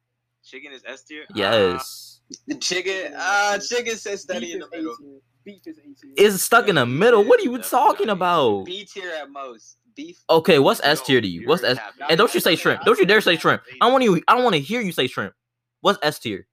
chicken 0.43 0.71
is 0.71 0.83
S 0.85 1.03
tier. 1.03 1.23
Ah, 1.29 1.33
Yes. 1.35 2.21
The 2.47 2.55
chicken, 2.55 3.13
ah, 3.15 3.57
chicken 3.65 3.95
sits 3.97 4.23
steady 4.23 4.53
in 4.53 4.59
the 4.59 4.65
is 4.65 4.71
A 4.73 4.77
middle. 4.77 4.95
tier. 4.97 5.19
beef 5.43 5.61
is 5.67 5.77
A 5.77 5.81
tier. 5.81 6.11
It's 6.17 6.41
stuck 6.43 6.67
in 6.67 6.75
the 6.75 6.85
middle. 6.85 7.23
What 7.23 7.39
are 7.39 7.43
you 7.43 7.57
talking 7.59 8.09
about? 8.09 8.65
B 8.65 8.83
tier 8.85 9.11
at 9.11 9.29
most. 9.29 9.77
Beef. 9.95 10.17
Okay, 10.29 10.59
what's 10.59 10.81
S 10.83 11.01
tier 11.01 11.21
to 11.21 11.27
you? 11.27 11.47
What's 11.47 11.63
S? 11.63 11.77
capping. 11.77 12.07
And 12.09 12.17
don't 12.17 12.33
you 12.33 12.39
say 12.41 12.55
shrimp? 12.55 12.81
Don't 12.83 12.97
you 12.99 13.05
dare 13.05 13.21
say 13.21 13.37
shrimp. 13.37 13.61
I 13.79 13.85
don't 13.85 13.93
want 13.93 14.03
you. 14.03 14.21
I 14.27 14.33
don't 14.35 14.43
want 14.43 14.55
to 14.55 14.61
hear 14.61 14.81
you 14.81 14.91
say 14.91 15.07
shrimp. 15.07 15.33
What's 15.81 15.99
S 16.01 16.19
tier? 16.19 16.47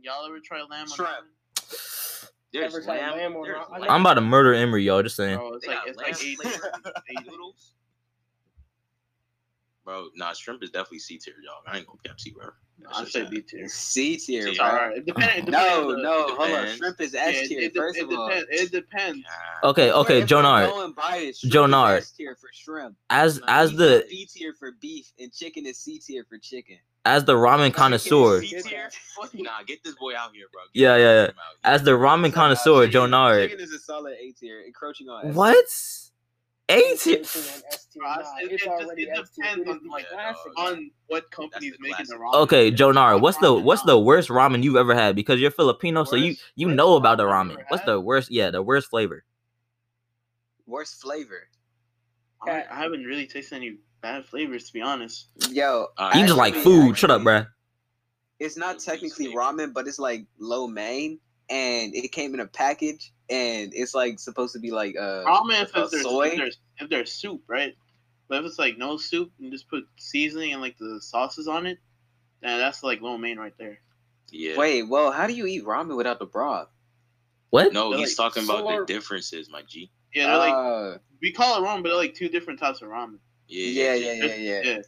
Y'all 0.00 0.24
ever 0.24 0.38
try 0.40 0.60
lamb 0.62 0.82
on 0.82 0.86
Shrimp. 0.88 1.10
ramen? 1.10 2.30
There's 2.52 2.86
lamb. 2.86 3.16
lamb 3.18 3.36
or 3.36 3.44
there's. 3.44 3.58
I 3.70 3.78
lamb. 3.78 3.90
I'm 3.90 4.00
about 4.00 4.14
to 4.14 4.20
murder 4.22 4.54
Emery, 4.54 4.84
y'all. 4.84 5.02
Just 5.02 5.16
saying. 5.16 5.36
Bro, 5.36 5.54
it's 5.54 5.66
like 5.66 5.78
it's 5.86 5.98
like 5.98 6.24
eight 6.24 6.38
eight 7.10 7.26
noodles. 7.26 7.72
Bro, 9.88 10.08
nah, 10.16 10.34
shrimp 10.34 10.62
is 10.62 10.68
definitely 10.68 10.98
C 10.98 11.16
tier, 11.16 11.32
y'all. 11.42 11.62
I 11.66 11.78
ain't 11.78 11.86
gonna 11.86 11.98
cap 12.04 12.20
C, 12.20 12.30
bro. 12.30 12.50
I 12.94 13.06
say 13.06 13.24
B 13.24 13.40
tier. 13.40 13.66
C 13.68 14.18
tier, 14.18 14.54
bro. 14.54 14.66
Alright, 14.66 14.98
it 14.98 15.06
depends. 15.06 15.34
Uh, 15.34 15.38
it 15.38 15.44
depends 15.46 15.50
No, 15.50 15.90
on 15.92 16.02
no, 16.02 16.34
hold 16.36 16.50
on. 16.58 16.76
Shrimp 16.76 17.00
is 17.00 17.14
S 17.14 17.36
it, 17.36 17.48
tier. 17.48 17.60
it, 17.62 17.74
First 17.74 17.98
it 17.98 18.02
of 18.02 18.10
all, 18.12 18.28
depends. 18.28 18.48
It 18.50 18.70
depends. 18.70 19.26
Okay, 19.64 19.90
okay, 19.90 20.18
If 20.18 20.30
we're 20.30 20.36
Jonard. 20.42 20.70
going 20.70 20.92
by 20.92 21.16
it, 21.16 21.36
Jonard. 21.36 21.96
is 22.00 22.04
S 22.04 22.10
tier 22.10 22.36
for 22.38 22.50
shrimp. 22.52 22.96
As 23.08 23.40
Nah, 23.40 23.46
as 23.48 23.70
Beef 23.70 23.78
the 23.78 24.06
B 24.10 24.26
tier 24.30 24.52
for 24.52 24.72
beef, 24.72 25.10
and 25.18 25.32
chicken 25.32 25.64
is 25.64 25.78
C 25.78 25.98
tier 25.98 26.26
for 26.28 26.36
chicken. 26.36 26.76
as 27.06 27.24
the 27.24 27.32
ramen 27.32 27.72
connoisseur, 27.72 28.42
C? 28.42 28.62
Nah, 29.36 29.62
get 29.66 29.82
this 29.84 29.94
boy 29.94 30.14
out 30.14 30.34
here, 30.34 30.48
bro. 30.52 30.60
Get 30.74 30.82
Yeah, 30.82 30.96
yeah, 30.98 31.22
yeah. 31.22 31.30
as 31.64 31.82
the 31.82 31.92
ramen 31.92 32.30
connoisseur, 32.34 32.84
Chicken- 32.84 33.10
Jonard. 33.10 33.48
Chicken 33.48 33.64
is 33.64 33.72
a 33.72 33.78
solid 33.78 34.18
A 34.20 34.32
tier, 34.32 34.60
encroaching 34.66 35.08
on 35.08 35.28
S. 35.30 35.34
What? 35.34 35.64
A 36.70 36.96
tier. 36.96 37.16
Encroaching 37.16 37.42
on 37.54 37.62
S 37.72 37.86
tier. 37.86 38.02
Bro, 38.02 38.08
Nah, 38.08 38.18
it- 38.18 38.22
it's 38.22 38.52
it 38.52 38.56
just- 38.58 38.68
already 38.68 39.02
it 39.04 39.14
depends 39.36 39.68
on, 39.68 39.80
like, 39.88 40.06
on 40.58 40.90
what 41.06 41.30
company's 41.30 41.72
the 41.72 41.78
making 41.80 42.06
the 42.08 42.14
ramen. 42.16 42.34
Okay, 42.42 42.70
Jonar, 42.70 43.20
what's 43.20 43.38
the 43.38 43.52
what's 43.54 43.82
the 43.82 43.98
worst 43.98 44.28
ramen 44.28 44.62
you've 44.62 44.76
ever 44.76 44.94
had? 44.94 45.16
Because 45.16 45.40
you're 45.40 45.50
Filipino, 45.50 46.04
so 46.04 46.14
you 46.16 46.36
you 46.56 46.68
know 46.68 46.96
about 46.96 47.16
the 47.18 47.24
ramen 47.24 47.30
I've 47.30 47.46
ramen. 47.48 47.52
ever 47.60 47.64
What's 47.70 47.84
the 47.86 48.00
worst? 48.00 48.30
Yeah, 48.30 48.50
the 48.50 48.62
worst 48.62 48.90
flavor. 48.90 49.24
Worst 50.66 51.00
flavor. 51.00 51.48
I, 52.46 52.64
I 52.70 52.76
haven't 52.82 53.04
really 53.04 53.26
tasted 53.26 53.56
any 53.56 53.78
bad 54.00 54.24
flavors 54.26 54.66
to 54.66 54.72
be 54.72 54.80
honest. 54.82 55.28
Yo, 55.50 55.88
Uh, 55.96 56.12
You 56.14 56.26
just 56.26 56.36
like 56.36 56.54
actually- 56.54 56.64
food. 56.88 56.98
Shut 56.98 57.10
up, 57.10 57.22
bruh. 57.22 57.48
It's 58.38 58.56
not 58.56 58.78
technically 58.78 59.28
ramen, 59.34 59.72
but 59.72 59.88
it's 59.88 59.98
like 59.98 60.26
lo 60.38 60.68
mein, 60.68 61.18
and 61.50 61.94
it 61.94 62.12
came 62.12 62.34
in 62.34 62.40
a 62.40 62.46
package, 62.46 63.12
and 63.30 63.72
it's 63.74 63.94
like 63.94 64.18
supposed 64.18 64.52
to 64.54 64.58
be 64.58 64.70
like 64.70 64.96
uh 64.96 65.24
Ramen 65.24 65.62
if 65.62 65.70
it's 65.74 65.90
there's, 65.90 66.02
soy. 66.02 66.28
if 66.28 66.36
there's 66.36 66.58
if 66.78 66.90
there's 66.90 67.12
soup, 67.12 67.42
right? 67.46 67.74
But 68.28 68.40
if 68.40 68.46
it's 68.46 68.58
like 68.58 68.76
no 68.76 68.96
soup 68.96 69.32
and 69.40 69.50
just 69.50 69.68
put 69.68 69.84
seasoning 69.98 70.52
and 70.52 70.60
like 70.60 70.76
the 70.78 71.00
sauces 71.00 71.48
on 71.48 71.66
it, 71.66 71.78
then 72.42 72.58
that's 72.58 72.82
like 72.82 73.00
lo 73.00 73.16
mein 73.16 73.38
right 73.38 73.54
there. 73.58 73.80
Yeah. 74.30 74.56
Wait, 74.58 74.82
well, 74.88 75.10
how 75.10 75.26
do 75.26 75.32
you 75.32 75.46
eat 75.46 75.64
ramen 75.64 75.96
without 75.96 76.18
the 76.18 76.26
broth? 76.26 76.68
What? 77.50 77.72
No, 77.72 77.90
They're 77.90 78.00
he's 78.00 78.18
like 78.18 78.34
talking 78.34 78.44
about 78.44 78.66
the 78.66 78.84
differences, 78.92 79.48
my 79.50 79.62
G. 79.62 79.90
Yeah, 80.14 80.26
they're 80.26 80.36
like 80.36 80.52
Uh, 80.52 80.98
we 81.22 81.32
call 81.32 81.62
it 81.62 81.66
ramen, 81.66 81.82
but 81.82 81.90
they're 81.90 81.96
like 81.96 82.14
two 82.14 82.28
different 82.28 82.60
types 82.60 82.82
of 82.82 82.88
ramen. 82.88 83.18
yeah, 83.46 83.94
yeah, 83.94 84.12
yeah, 84.12 84.34
yeah. 84.34 84.60
Yeah, 84.62 84.78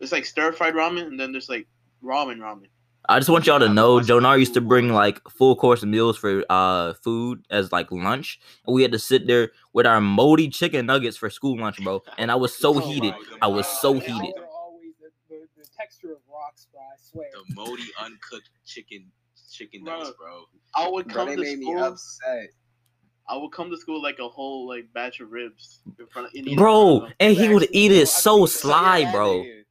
it's 0.00 0.12
like 0.12 0.24
stir 0.24 0.52
fried 0.52 0.74
ramen, 0.74 1.06
and 1.06 1.20
then 1.20 1.32
there's 1.32 1.48
like 1.48 1.66
ramen 2.02 2.38
ramen. 2.38 2.68
I 3.08 3.18
just 3.18 3.28
want 3.30 3.46
y'all 3.46 3.58
to 3.60 3.68
know, 3.68 3.96
Jonar 4.00 4.38
used 4.38 4.54
to 4.54 4.60
bring 4.60 4.88
like 4.92 5.20
full 5.28 5.54
course 5.56 5.82
meals 5.84 6.16
for 6.16 6.44
uh 6.50 6.94
food 6.94 7.44
as 7.50 7.72
like 7.72 7.90
lunch, 7.92 8.40
and 8.66 8.74
we 8.74 8.82
had 8.82 8.92
to 8.92 8.98
sit 8.98 9.26
there 9.26 9.50
with 9.72 9.86
our 9.86 10.00
moldy 10.00 10.48
chicken 10.48 10.86
nuggets 10.86 11.16
for 11.16 11.30
school 11.30 11.58
lunch, 11.58 11.82
bro. 11.82 12.02
And 12.18 12.30
I 12.30 12.34
was 12.34 12.54
so 12.54 12.74
Oh 12.74 12.78
heated. 12.78 13.14
I 13.42 13.46
was 13.46 13.66
so 13.66 13.94
Those 13.94 14.04
heated. 14.04 14.34
are 14.38 14.46
always 14.46 14.92
the, 15.00 15.10
the, 15.28 15.46
the 15.56 15.68
texture 15.76 16.12
of 16.12 16.18
rocks, 16.32 16.66
bro. 16.72 16.80
I 16.80 16.96
swear. 16.98 17.28
The 17.32 17.54
moldy 17.54 17.84
uncooked 18.02 18.50
chicken 18.64 19.06
chicken 19.52 19.84
Bro. 19.84 19.98
nuggets, 19.98 20.16
bro. 20.18 20.44
I 20.74 20.88
would 20.88 21.06
Bro, 21.08 21.14
come 21.14 21.28
they 21.28 21.36
to 21.36 21.42
made 21.42 21.58
me 21.58 21.66
school. 21.66 21.84
upset. 21.84 22.48
I 23.28 23.36
would 23.36 23.50
come 23.52 23.70
to 23.70 23.76
school 23.76 24.00
like 24.02 24.18
a 24.20 24.28
whole 24.28 24.68
like 24.68 24.92
batch 24.94 25.20
of 25.20 25.30
ribs 25.32 25.80
in 25.98 26.06
front 26.06 26.28
of 26.28 26.34
and 26.34 26.46
eat 26.46 26.48
it 26.48 26.52
in 26.52 26.58
front 26.58 26.58
Bro, 26.58 27.06
of 27.06 27.12
and 27.20 27.36
he 27.36 27.48
would 27.48 27.68
eat 27.72 27.92
it 27.92 28.06
so 28.08 28.46
sly, 28.46 29.10
bro. 29.12 29.42
dude. 29.42 29.64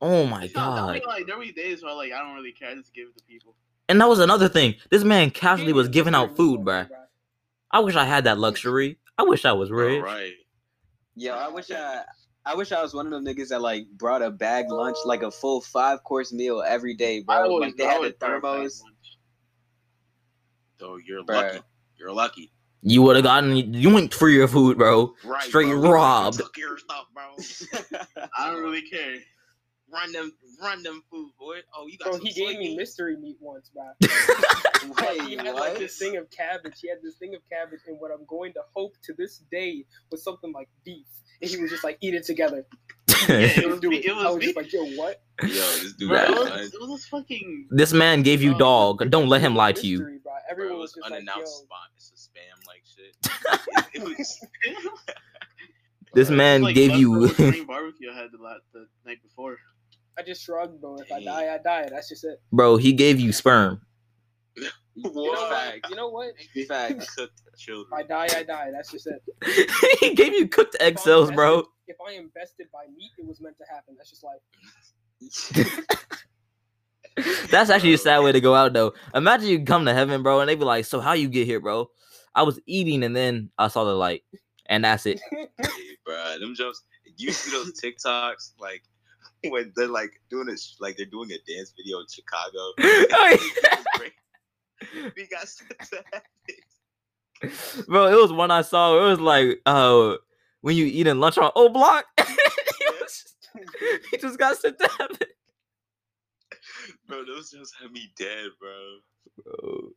Oh 0.00 0.26
my 0.26 0.42
No, 0.46 0.52
god. 0.54 0.92
mean, 0.94 1.02
like 1.06 1.26
there 1.26 1.38
be 1.38 1.52
days 1.52 1.82
where 1.82 1.94
like 1.94 2.12
I 2.12 2.18
don't 2.22 2.34
really 2.34 2.52
care. 2.52 2.70
I 2.70 2.74
just 2.74 2.94
give 2.94 3.08
it 3.08 3.16
to 3.18 3.24
people. 3.24 3.54
And 3.88 4.00
that 4.00 4.08
was 4.08 4.18
another 4.20 4.48
thing. 4.48 4.74
This 4.90 5.02
man 5.04 5.30
casually 5.30 5.72
was 5.72 5.88
giving 5.88 6.14
out 6.14 6.36
food, 6.36 6.60
one 6.60 6.66
bruh. 6.66 6.82
day, 6.84 6.88
bro. 6.88 6.98
I 7.70 7.80
wish 7.80 7.96
I 7.96 8.04
had 8.04 8.24
that 8.24 8.38
luxury. 8.38 8.98
I 9.18 9.22
wish 9.24 9.44
I 9.44 9.52
was 9.52 9.70
Bro, 9.70 9.98
rich. 9.98 10.02
right. 10.02 10.32
Yo, 11.16 11.34
I 11.34 11.48
wish 11.48 11.70
I, 11.70 12.02
I 12.46 12.54
wish 12.54 12.70
I 12.72 12.80
was 12.80 12.94
one 12.94 13.06
of 13.06 13.12
them 13.12 13.24
niggas 13.24 13.48
that 13.48 13.60
like 13.60 13.86
brought 13.96 14.22
a 14.22 14.30
bag 14.30 14.70
lunch, 14.70 14.96
oh. 15.04 15.08
like 15.08 15.22
a 15.22 15.30
full 15.30 15.60
five 15.60 16.02
course 16.04 16.32
meal 16.32 16.62
every 16.66 16.94
day, 16.94 17.22
bro. 17.22 17.36
always, 17.44 17.60
Like 17.60 17.76
they 17.76 17.84
I 17.84 17.88
had 17.88 17.96
always 17.96 18.12
the 18.12 18.18
brought 18.18 18.30
a 18.30 18.40
bag 18.40 18.42
thermos. 18.42 18.82
lunch. 18.82 19.18
Though 20.78 20.96
you're 20.96 21.24
Bruh. 21.24 21.34
lucky. 21.54 21.60
You're 21.98 22.12
lucky. 22.12 22.52
You 22.82 23.02
would 23.02 23.16
have 23.16 23.24
gotten 23.24 23.56
you 23.74 23.92
went 23.92 24.14
for 24.14 24.28
your 24.28 24.46
food, 24.46 24.78
bro. 24.78 25.12
Right. 25.24 25.42
Straight 25.42 25.66
bro. 25.66 25.90
Robbed. 25.90 26.38
Took 26.38 26.56
your 26.56 26.78
stuff, 26.78 27.06
bro. 27.12 27.34
I 28.38 28.52
don't 28.52 28.62
really 28.62 28.82
care. 28.82 29.16
Run 29.90 30.12
them, 30.12 30.32
run 30.62 30.82
them 30.82 31.02
food, 31.10 31.30
boy. 31.38 31.56
Oh, 31.74 31.86
you 31.86 31.96
got 31.98 32.06
Bro, 32.10 32.12
some 32.18 32.26
he 32.26 32.32
gave 32.32 32.58
me 32.58 32.74
soybeans? 32.74 32.76
mystery 32.76 33.16
meat 33.16 33.36
once, 33.40 33.70
bro. 33.70 33.84
Wait, 35.00 35.22
he 35.22 35.36
had 35.36 35.46
what? 35.46 35.56
like 35.56 35.78
this 35.78 35.98
thing 35.98 36.16
of 36.16 36.30
cabbage. 36.30 36.74
He 36.82 36.88
had 36.88 36.98
this 37.02 37.16
thing 37.16 37.34
of 37.34 37.40
cabbage, 37.50 37.80
and 37.86 37.98
what 37.98 38.10
I'm 38.10 38.26
going 38.26 38.52
to 38.54 38.60
hope 38.76 38.94
to 39.04 39.14
this 39.16 39.38
day 39.50 39.84
was 40.10 40.22
something 40.22 40.52
like 40.52 40.68
beef. 40.84 41.06
And 41.40 41.50
he 41.50 41.56
was 41.56 41.70
just 41.70 41.84
like, 41.84 41.96
eat 42.02 42.14
it 42.14 42.24
together. 42.24 42.66
it 43.08 43.64
was 43.64 43.66
Let's 43.66 43.80
do 43.80 43.88
me- 43.90 43.96
it. 43.98 44.06
it 44.06 44.14
was 44.14 44.24
I 44.26 44.30
was 44.30 44.44
just 44.44 44.56
like, 44.56 44.72
yo, 44.72 44.84
what? 44.96 45.22
Yo, 45.42 45.48
this 45.48 45.92
dude, 45.94 46.08
Bro, 46.10 46.18
Right. 46.18 46.28
it, 46.28 46.36
was, 46.38 46.50
was, 46.50 46.74
it 46.74 46.80
was 46.80 46.90
this 46.90 47.06
fucking. 47.06 47.68
this 47.70 47.92
man 47.94 48.22
gave 48.22 48.42
you 48.42 48.50
Bro, 48.50 48.58
dog. 48.58 49.10
Don't 49.10 49.28
let 49.28 49.40
him 49.40 49.54
lie 49.54 49.72
to 49.72 49.86
you. 49.86 50.00
Bro. 50.00 50.18
bro, 50.22 50.32
Everyone 50.50 50.74
it 50.74 50.78
was 50.78 50.82
was 50.82 50.92
just 50.96 51.02
like, 51.02 51.10
yo, 51.12 51.16
unannounced 51.16 51.58
spot. 51.58 51.78
It's 51.96 52.12
a 52.12 52.14
spam 52.28 52.66
like 52.66 52.82
shit. 52.84 53.94
it, 53.94 54.02
it 54.02 54.18
was, 54.18 54.40
This 56.14 56.30
man 56.30 56.62
like 56.62 56.74
gave 56.74 56.92
you 56.96 57.28
green 57.34 57.66
barbecue 57.66 58.10
I 58.12 58.16
had 58.16 58.32
the, 58.32 58.38
the 58.72 58.86
night 59.06 59.22
before. 59.22 59.58
I 60.18 60.22
just 60.22 60.42
shrugged, 60.44 60.80
bro. 60.80 60.96
If 60.96 61.12
I 61.12 61.22
die, 61.22 61.54
I 61.54 61.58
die. 61.58 61.88
That's 61.90 62.08
just 62.08 62.24
it. 62.24 62.40
Bro, 62.52 62.78
he 62.78 62.92
gave 62.92 63.20
you 63.20 63.32
sperm. 63.32 63.80
You 64.56 65.04
know 65.04 65.30
what? 65.30 65.90
You 65.90 65.96
know 65.96 66.08
what? 66.08 66.34
Facts. 66.66 67.14
cooked 67.14 67.40
If 67.56 67.92
I 67.92 68.02
die, 68.02 68.26
I 68.36 68.42
die. 68.42 68.70
That's 68.72 68.90
just 68.90 69.06
it. 69.06 69.22
he 70.00 70.14
gave 70.14 70.34
you 70.34 70.48
cooked 70.48 70.76
egg 70.80 70.98
cells, 70.98 71.30
bro. 71.30 71.64
If 71.86 71.96
I 72.06 72.14
invested 72.14 72.66
by 72.72 72.86
meat, 72.96 73.12
it 73.16 73.26
was 73.26 73.40
meant 73.40 73.56
to 73.58 73.64
happen. 73.72 73.94
That's 73.96 74.10
just 74.10 74.24
like, 74.24 74.40
That's 77.50 77.70
actually 77.70 77.94
a 77.94 77.98
sad 77.98 78.20
way 78.20 78.32
to 78.32 78.40
go 78.40 78.54
out 78.54 78.72
though. 78.72 78.94
Imagine 79.14 79.48
you 79.48 79.64
come 79.64 79.84
to 79.84 79.94
heaven, 79.94 80.22
bro, 80.22 80.40
and 80.40 80.48
they 80.48 80.54
be 80.54 80.64
like, 80.64 80.84
"So 80.84 81.00
how 81.00 81.12
you 81.12 81.28
get 81.28 81.46
here, 81.46 81.60
bro?" 81.60 81.90
I 82.34 82.42
was 82.42 82.60
eating 82.66 83.02
and 83.02 83.16
then 83.16 83.50
I 83.58 83.68
saw 83.68 83.84
the 83.84 83.94
light, 83.94 84.22
and 84.66 84.84
that's 84.84 85.06
it. 85.06 85.20
Hey, 85.30 85.96
bro, 86.04 86.38
them 86.38 86.54
jokes. 86.54 86.82
You 87.16 87.32
see 87.32 87.50
those 87.50 87.80
TikToks 87.80 88.52
like 88.60 88.82
when 89.48 89.72
they're 89.76 89.86
like 89.88 90.20
doing 90.30 90.48
it, 90.48 90.60
like 90.80 90.96
they're 90.96 91.06
doing 91.06 91.30
a 91.32 91.38
dance 91.50 91.72
video 91.76 91.98
in 92.00 92.06
Chicago. 92.08 92.72
we 95.16 95.26
got 95.28 95.48
sent 95.48 95.70
to 95.90 96.04
bro, 97.86 98.06
it 98.06 98.20
was 98.20 98.32
one 98.32 98.50
I 98.50 98.62
saw. 98.62 98.98
It 98.98 99.08
was 99.10 99.20
like, 99.20 99.60
uh, 99.66 100.16
when 100.60 100.76
you 100.76 100.86
eating 100.86 101.20
lunch 101.20 101.38
on 101.38 101.50
O 101.54 101.68
Block, 101.68 102.04
he, 104.10 104.18
just 104.18 104.38
got 104.38 104.56
sent 104.56 104.78
to 104.78 104.88
heaven. 104.98 105.16
Bro, 107.06 107.24
those 107.26 107.50
jokes 107.50 107.72
had 107.80 107.92
me 107.92 108.12
dead, 108.18 108.50
bro. 108.60 108.98
Bro, 109.44 109.90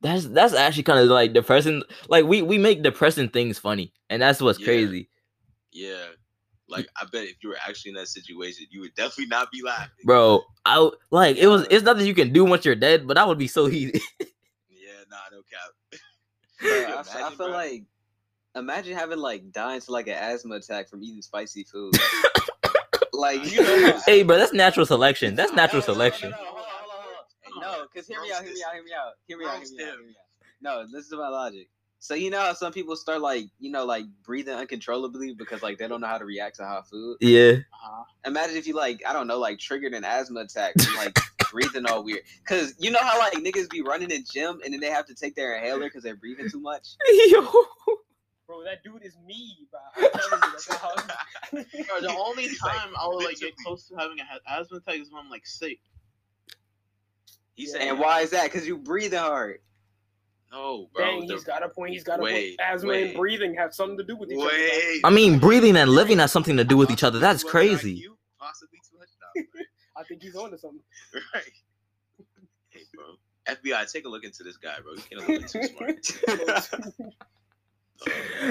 That's 0.00 0.26
that's 0.26 0.54
actually 0.54 0.82
kind 0.82 0.98
of 1.00 1.08
like 1.08 1.32
depressing. 1.32 1.82
Like 2.08 2.26
we 2.26 2.42
we 2.42 2.58
make 2.58 2.82
depressing 2.82 3.28
things 3.28 3.58
funny, 3.58 3.92
and 4.10 4.20
that's 4.22 4.40
what's 4.40 4.58
Yeah. 4.58 4.66
crazy, 4.66 5.08
Yeah. 5.72 6.06
Like 6.72 6.88
I 7.00 7.04
bet 7.12 7.24
if 7.24 7.36
you 7.42 7.50
were 7.50 7.58
actually 7.66 7.90
in 7.90 7.94
that 7.96 8.08
situation, 8.08 8.66
you 8.70 8.80
would 8.80 8.94
definitely 8.94 9.26
not 9.26 9.50
be 9.52 9.62
laughing. 9.62 9.90
bro. 10.04 10.42
I 10.64 10.90
like 11.10 11.36
it 11.36 11.46
was. 11.46 11.66
It's 11.70 11.84
nothing 11.84 12.06
you 12.06 12.14
can 12.14 12.32
do 12.32 12.44
once 12.44 12.64
you're 12.64 12.74
dead, 12.74 13.06
but 13.06 13.18
I 13.18 13.24
would 13.24 13.38
be 13.38 13.48
so 13.48 13.66
heated. 13.66 14.00
Yeah, 14.70 14.92
nah, 15.10 15.16
no 15.30 15.42
cap. 15.42 16.00
Bro, 16.60 16.70
I, 16.70 16.74
Imagine, 16.76 16.98
f- 17.00 17.16
I 17.16 17.28
feel 17.30 17.36
bro. 17.36 17.48
like 17.50 17.82
imagine 18.54 18.96
having 18.96 19.18
like 19.18 19.50
dying 19.50 19.80
to 19.80 19.90
like 19.92 20.06
an 20.06 20.14
asthma 20.14 20.56
attack 20.56 20.88
from 20.88 21.02
eating 21.02 21.22
spicy 21.22 21.64
food. 21.64 21.92
like 23.12 23.50
you 23.52 23.62
know, 23.62 23.98
hey, 24.06 24.22
bro, 24.22 24.38
that's 24.38 24.52
natural 24.52 24.86
selection. 24.86 25.34
That's 25.34 25.52
natural 25.52 25.82
selection. 25.82 26.32
No, 27.60 27.86
because 27.92 28.06
hear 28.08 28.20
me 28.22 28.32
out, 28.32 28.44
hear 28.44 28.52
me 28.54 28.62
out, 28.64 28.72
hear 28.74 28.84
me 28.84 28.92
out, 28.92 29.12
hear 29.26 29.38
me 29.38 29.44
out, 29.46 29.52
hear 29.58 29.76
me 29.76 29.84
out, 29.84 29.94
hear 29.94 30.02
me 30.06 30.10
out. 30.10 30.16
No, 30.60 30.86
this 30.92 31.06
is 31.06 31.12
my 31.12 31.28
logic. 31.28 31.68
So 32.02 32.14
you 32.14 32.30
know 32.30 32.40
how 32.40 32.52
some 32.52 32.72
people 32.72 32.96
start 32.96 33.20
like 33.20 33.46
you 33.60 33.70
know 33.70 33.84
like 33.84 34.06
breathing 34.24 34.54
uncontrollably 34.54 35.34
because 35.34 35.62
like 35.62 35.78
they 35.78 35.86
don't 35.86 36.00
know 36.00 36.08
how 36.08 36.18
to 36.18 36.24
react 36.24 36.56
to 36.56 36.64
hot 36.64 36.88
food. 36.88 37.18
Yeah, 37.20 37.52
Uh-huh. 37.52 38.02
Imagine 38.26 38.56
if 38.56 38.66
you 38.66 38.74
like 38.74 39.02
I 39.06 39.12
don't 39.12 39.28
know 39.28 39.38
like 39.38 39.60
triggered 39.60 39.94
an 39.94 40.04
asthma 40.04 40.40
attack 40.40 40.74
from 40.82 40.96
like 40.96 41.16
breathing 41.52 41.86
all 41.86 42.02
weird. 42.02 42.22
Cause 42.44 42.74
you 42.80 42.90
know 42.90 42.98
how 43.00 43.20
like 43.20 43.34
niggas 43.34 43.70
be 43.70 43.82
running 43.82 44.10
in 44.10 44.24
gym 44.28 44.60
and 44.64 44.74
then 44.74 44.80
they 44.80 44.90
have 44.90 45.06
to 45.06 45.14
take 45.14 45.36
their 45.36 45.54
inhaler 45.54 45.84
because 45.84 46.02
they're 46.02 46.16
breathing 46.16 46.48
too 46.50 46.58
much. 46.58 46.88
yo, 47.28 47.40
bro, 48.48 48.64
that 48.64 48.82
dude 48.82 49.04
is 49.04 49.16
me, 49.24 49.68
bro. 49.70 49.80
You, 50.02 51.62
Bro, 51.86 52.00
the 52.00 52.16
only 52.18 52.42
He's 52.48 52.60
like, 52.64 52.72
time 52.80 52.90
I 53.00 53.06
would 53.06 53.24
like 53.24 53.38
get 53.38 53.56
close 53.58 53.86
to 53.86 53.94
having 53.96 54.18
a 54.18 54.24
ha- 54.24 54.40
asthma 54.60 54.78
attack 54.78 54.96
is 54.98 55.12
when 55.12 55.22
I'm 55.22 55.30
like 55.30 55.46
sick. 55.46 55.78
He 57.54 57.66
Yeah. 57.66 57.72
said, 57.74 57.80
And 57.82 58.00
why 58.00 58.22
is 58.22 58.30
that? 58.30 58.50
Cause 58.50 58.66
you 58.66 58.76
breathing 58.76 59.20
hard. 59.20 59.60
No, 60.52 60.88
bro. 60.94 61.04
Dang, 61.04 61.22
he's 61.22 61.44
got 61.44 61.62
a 61.62 61.68
point. 61.70 61.92
He's 61.94 62.04
got 62.04 62.20
a 62.20 62.22
Wait, 62.22 62.58
point. 62.58 62.70
Asthma 62.74 62.88
wait. 62.90 63.06
and 63.08 63.16
breathing 63.16 63.54
have 63.54 63.72
something 63.74 63.96
to 63.96 64.04
do 64.04 64.16
with 64.16 64.30
each 64.30 64.38
other. 64.38 64.48
Wait. 64.48 65.00
I 65.02 65.08
mean, 65.10 65.38
breathing 65.38 65.76
and 65.76 65.90
living 65.90 66.18
has 66.18 66.30
something 66.30 66.58
to 66.58 66.64
do 66.64 66.76
with 66.76 66.90
each 66.90 67.02
other. 67.02 67.18
That's 67.18 67.42
crazy. 67.42 68.02
IQ, 68.02 68.16
Possibly 68.38 68.78
too 68.90 68.98
much. 68.98 69.08
Nah, 69.34 69.42
I 70.00 70.04
think 70.04 70.22
he's 70.22 70.36
onto 70.36 70.58
something. 70.58 70.80
right. 71.34 71.42
Hey, 72.68 72.80
bro. 72.94 73.16
FBI, 73.54 73.90
take 73.90 74.04
a 74.04 74.08
look 74.08 74.24
into 74.24 74.42
this 74.42 74.56
guy, 74.58 74.74
bro. 74.82 74.94
He's 74.94 75.04
getting 75.06 75.24
a 75.24 75.28
little 75.28 75.48
too 75.48 75.62
smart. 75.64 77.14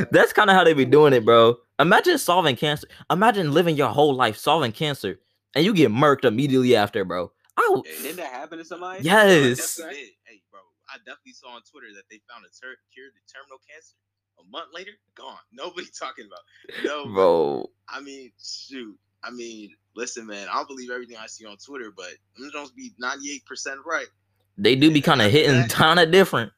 That's 0.12 0.34
kind 0.34 0.50
of 0.50 0.56
how 0.56 0.64
they 0.64 0.74
be 0.74 0.86
doing 0.86 1.14
it, 1.14 1.24
bro. 1.26 1.58
Imagine 1.80 2.18
solving 2.18 2.56
cancer. 2.56 2.88
Imagine 3.12 3.52
living 3.52 3.76
your 3.76 3.90
whole 3.90 4.16
life 4.16 4.38
solving 4.38 4.72
cancer, 4.72 5.20
and 5.56 5.64
you 5.66 5.74
get 5.74 5.92
murked 5.92 6.26
immediately 6.26 6.76
after, 6.76 7.04
bro. 7.06 7.32
I 7.58 7.62
w- 7.74 7.84
Hey, 7.86 8.02
Didn't 8.04 8.18
that 8.18 8.32
happen 8.32 8.58
to 8.60 8.66
somebody? 8.66 9.04
Yes, 9.04 9.76
definitely 9.76 10.00
did. 10.02 10.04
Hey, 10.04 10.10
bro. 10.10 10.21
I 10.92 10.98
definitely 10.98 11.34
saw 11.34 11.56
on 11.56 11.62
Twitter 11.64 11.88
that 11.96 12.04
they 12.10 12.20
found 12.30 12.46
a 12.46 12.52
ter- 12.52 12.78
cure 12.94 13.08
to 13.08 13.22
terminal 13.32 13.60
cancer. 13.64 13.96
A 14.40 14.44
month 14.50 14.70
later, 14.74 14.92
gone. 15.16 15.38
Nobody 15.52 15.88
talking 15.98 16.26
about. 16.28 16.86
No, 16.86 17.06
bro. 17.14 17.70
I 17.88 18.02
mean, 18.02 18.32
shoot. 18.42 18.98
I 19.24 19.32
mean, 19.32 19.72
listen, 19.96 20.26
man. 20.26 20.48
I 20.50 20.56
don't 20.56 20.68
believe 20.68 20.90
everything 20.90 21.18
I 21.18 21.28
see 21.28 21.46
on 21.46 21.58
Twitter, 21.58 21.92
but 21.96 22.10
them 22.38 22.50
don't 22.52 22.76
be 22.76 22.92
ninety 22.98 23.32
eight 23.32 23.46
percent 23.46 23.80
right. 23.86 24.08
They 24.58 24.76
do 24.76 24.92
be 24.92 25.02
kind 25.02 25.22
of 25.22 25.32
hitting 25.32 25.68
kind 25.70 26.00
of 26.00 26.12
different. 26.12 26.52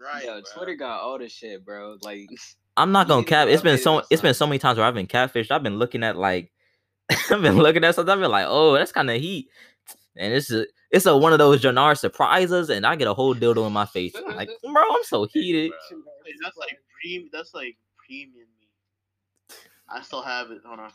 Right. 0.00 0.24
Yo, 0.24 0.32
bro. 0.32 0.42
Twitter 0.54 0.74
got 0.74 1.00
all 1.00 1.18
this 1.18 1.32
shit, 1.32 1.64
bro. 1.64 1.96
Like, 2.02 2.28
I'm 2.76 2.92
not 2.92 3.06
gonna 3.08 3.24
cap. 3.24 3.48
It's 3.48 3.62
been 3.62 3.78
so 3.78 4.02
it's 4.10 4.22
been 4.22 4.34
so 4.34 4.46
many 4.46 4.58
times 4.58 4.78
where 4.78 4.86
I've 4.86 4.94
been 4.94 5.06
catfished. 5.06 5.50
I've 5.50 5.62
been 5.62 5.78
looking 5.78 6.02
at 6.02 6.16
like 6.16 6.50
I've 7.30 7.42
been 7.42 7.56
looking 7.56 7.84
at 7.84 7.94
something. 7.94 8.12
I've 8.12 8.20
been 8.20 8.30
like, 8.30 8.46
oh, 8.48 8.72
that's 8.74 8.92
kind 8.92 9.10
of 9.10 9.20
heat. 9.20 9.48
And 10.16 10.32
it's 10.32 10.50
a 10.50 10.66
it's 10.92 11.06
a 11.06 11.16
one 11.16 11.32
of 11.32 11.38
those 11.38 11.62
Jannar 11.62 11.96
surprises, 11.98 12.68
and 12.70 12.86
I 12.86 12.96
get 12.96 13.08
a 13.08 13.14
whole 13.14 13.34
dildo 13.34 13.66
in 13.66 13.72
my 13.72 13.86
face. 13.86 14.12
I'm 14.14 14.36
like, 14.36 14.50
bro, 14.62 14.82
I'm 14.82 15.04
so 15.04 15.26
heated. 15.26 15.72
Hey, 15.90 16.32
that's 16.42 16.56
like 16.58 16.78
pre. 17.00 17.28
That's 17.32 17.54
like 17.54 17.76
premium 18.06 18.46
me. 18.60 18.68
I 19.88 20.02
still 20.02 20.22
have 20.22 20.50
it. 20.50 20.60
Hold 20.66 20.80
on. 20.80 20.90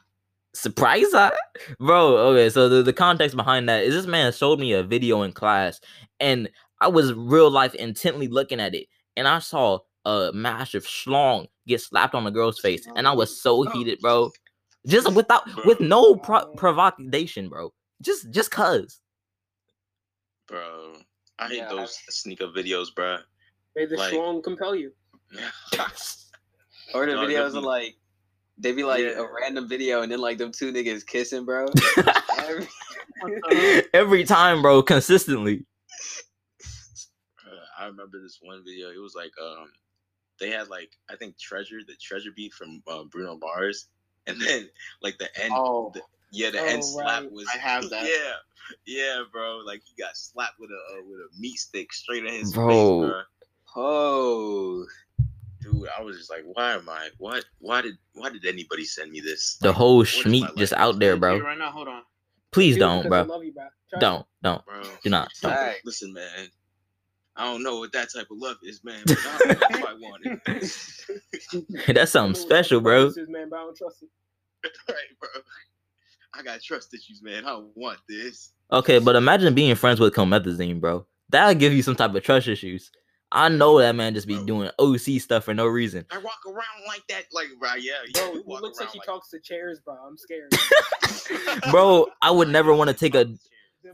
Surprise, 0.53 1.13
I- 1.13 1.33
bro. 1.79 2.17
Okay, 2.29 2.49
so 2.49 2.69
the, 2.69 2.83
the 2.83 2.93
context 2.93 3.35
behind 3.35 3.67
that 3.69 3.83
is 3.83 3.93
this 3.93 4.05
man 4.07 4.31
showed 4.31 4.59
me 4.59 4.73
a 4.73 4.83
video 4.83 5.23
in 5.23 5.31
class, 5.31 5.81
and 6.19 6.47
I 6.79 6.87
was 6.87 7.13
real 7.13 7.49
life 7.49 7.73
intently 7.75 8.27
looking 8.27 8.59
at 8.59 8.75
it, 8.75 8.87
and 9.15 9.27
I 9.27 9.39
saw 9.39 9.79
a 10.05 10.31
massive 10.33 10.85
schlong 10.85 11.47
get 11.67 11.81
slapped 11.81 12.15
on 12.15 12.25
a 12.27 12.31
girl's 12.31 12.59
face, 12.59 12.87
and 12.95 13.07
I 13.07 13.13
was 13.13 13.41
so 13.41 13.63
heated, 13.63 13.99
bro. 13.99 14.31
Just 14.85 15.11
without 15.13 15.43
with 15.65 15.79
no 15.79 16.15
pro- 16.15 16.47
provocation, 16.53 17.49
bro. 17.49 17.73
Just 18.01 18.29
just 18.31 18.51
cause. 18.51 19.01
Bro. 20.47 20.95
I 21.39 21.47
hate 21.47 21.57
Yeah. 21.57 21.69
those 21.69 21.97
sneaker 22.09 22.47
videos, 22.47 22.93
bro. 22.93 23.17
May 23.75 23.85
the 23.85 23.95
Like- 23.97 24.09
strong 24.09 24.41
compel 24.41 24.75
you. 24.75 24.91
or 26.93 27.05
the 27.05 27.13
No, 27.15 27.25
videos 27.27 27.53
are 27.55 27.61
like, 27.61 27.95
they 28.57 28.71
be 28.71 28.83
like 28.83 29.01
Yeah. 29.01 29.19
a 29.19 29.27
random 29.31 29.67
video 29.67 30.01
and 30.01 30.11
then 30.11 30.19
like 30.19 30.37
them 30.37 30.51
two 30.51 30.71
niggas 30.71 31.05
kissing, 31.05 31.45
bro. 31.45 31.67
Every- 32.39 32.67
Every 33.93 34.23
time, 34.23 34.61
bro, 34.61 34.81
consistently. 34.83 35.65
Uh, 37.45 37.49
I 37.79 37.85
remember 37.85 38.21
this 38.21 38.39
one 38.41 38.63
video. 38.63 38.89
It 38.91 38.99
was 39.01 39.15
like 39.15 39.31
um, 39.41 39.71
they 40.39 40.49
had 40.51 40.69
like 40.69 40.91
I 41.09 41.15
think 41.15 41.37
Treasure, 41.37 41.79
the 41.87 41.95
Treasure 42.01 42.29
beat 42.35 42.53
from 42.53 42.81
uh, 42.87 43.03
Bruno 43.05 43.37
Mars, 43.37 43.87
and 44.27 44.39
then 44.41 44.69
like 45.01 45.17
the 45.17 45.29
end, 45.41 45.51
Oh, 45.55 45.91
the, 45.93 46.01
yeah, 46.31 46.49
the 46.51 46.59
Oh, 46.59 46.65
end 46.65 46.83
slap 46.85 47.23
right. 47.23 47.31
was. 47.31 47.47
I 47.53 47.57
have 47.57 47.89
that. 47.89 48.03
Yeah, 48.05 48.33
yeah, 48.85 49.23
bro. 49.31 49.61
Like 49.65 49.81
he 49.85 50.01
got 50.01 50.15
slapped 50.17 50.59
with 50.59 50.69
a 50.71 50.97
uh, 50.97 51.03
with 51.07 51.19
a 51.19 51.27
meat 51.39 51.57
stick 51.57 51.93
straight 51.93 52.25
in 52.25 52.33
his 52.33 52.53
Bro. 52.53 52.67
face, 52.69 53.09
bro. 53.11 53.21
oh, 53.83 54.85
Dude, 55.61 55.87
I 55.97 56.01
was 56.01 56.17
just 56.17 56.29
like, 56.29 56.43
why 56.53 56.73
am 56.73 56.87
I? 56.87 57.09
What? 57.17 57.45
Why 57.59 57.81
did? 57.81 57.97
Why 58.13 58.29
did 58.29 58.45
anybody 58.45 58.85
send 58.85 59.11
me 59.11 59.19
this? 59.21 59.57
The 59.61 59.67
Like, 59.69 59.77
whole 59.77 59.97
what 59.97 60.07
is 60.07 60.23
schmeat 60.23 60.55
just 60.55 60.73
out 60.73 60.99
there, 60.99 61.17
bro. 61.17 61.39
Right 61.39 61.57
now, 61.57 61.71
hold 61.71 61.87
on. 61.87 62.03
Please 62.51 62.75
Dude, 62.75 62.79
don't, 62.81 63.07
bro. 63.09 63.21
You, 63.41 63.51
bro. 63.53 63.67
Don't, 63.99 64.25
don't, 64.41 64.65
bro. 64.65 64.81
do 65.03 65.09
not. 65.09 65.29
Don't. 65.41 65.51
Facts. 65.53 65.81
Listen, 65.85 66.13
man. 66.13 66.47
I 67.35 67.43
don't 67.51 67.61
know 67.61 67.77
what 67.79 67.91
that 67.91 68.07
type 68.11 68.27
of 68.31 68.37
love 68.39 68.57
is, 68.63 68.83
man. 68.83 69.03
But 69.05 69.17
I, 69.23 69.53
know 69.53 69.59
if 69.69 69.85
I 69.85 69.93
want 69.93 70.21
it. 71.85 71.85
That's 71.95 72.11
something 72.11 72.33
special, 72.41 72.81
bro. 72.81 73.11
Man, 73.27 73.49
but 73.49 73.57
I 73.57 73.59
don't 73.59 73.77
trust 73.77 74.03
it. 74.03 74.09
right, 74.89 74.95
bro. 75.19 75.29
I 76.37 76.43
got 76.43 76.61
trust 76.61 76.93
issues, 76.93 77.21
man. 77.21 77.45
I 77.45 77.49
don't 77.49 77.71
want 77.75 77.99
this. 78.07 78.51
Okay, 78.71 78.99
but 78.99 79.15
imagine 79.15 79.53
being 79.53 79.75
friends 79.75 79.99
with 79.99 80.13
Comethazine, 80.13 80.79
bro. 80.79 81.05
That'll 81.29 81.55
give 81.55 81.73
you 81.73 81.81
some 81.83 81.95
type 81.95 82.13
of 82.13 82.23
trust 82.23 82.47
issues. 82.47 82.91
I 83.31 83.49
know 83.49 83.79
that 83.79 83.93
man 83.95 84.13
just 84.13 84.27
be 84.27 84.35
Bro. 84.35 84.45
doing 84.45 84.69
OC 84.79 85.19
stuff 85.21 85.43
for 85.43 85.53
no 85.53 85.65
reason. 85.67 86.05
I 86.11 86.17
walk 86.19 86.39
around 86.47 86.85
like 86.87 87.05
that, 87.09 87.23
like, 87.33 87.47
right? 87.59 87.81
Yeah, 87.81 87.93
you 88.05 88.13
Bro, 88.13 88.33
do 88.35 88.43
he 88.47 88.53
looks 88.61 88.79
like 88.79 88.87
around 88.87 88.93
he 88.93 88.99
talks 89.05 89.29
to 89.31 89.39
chairs, 89.41 89.81
bro. 89.83 89.95
I'm 89.95 90.15
scared. 90.17 90.53
Bro, 91.71 92.07
I 92.21 92.31
would 92.31 92.47
never 92.47 92.73
want 92.73 92.89
to 92.89 92.93
take 92.95 93.15
a 93.15 93.25
Them 93.25 93.37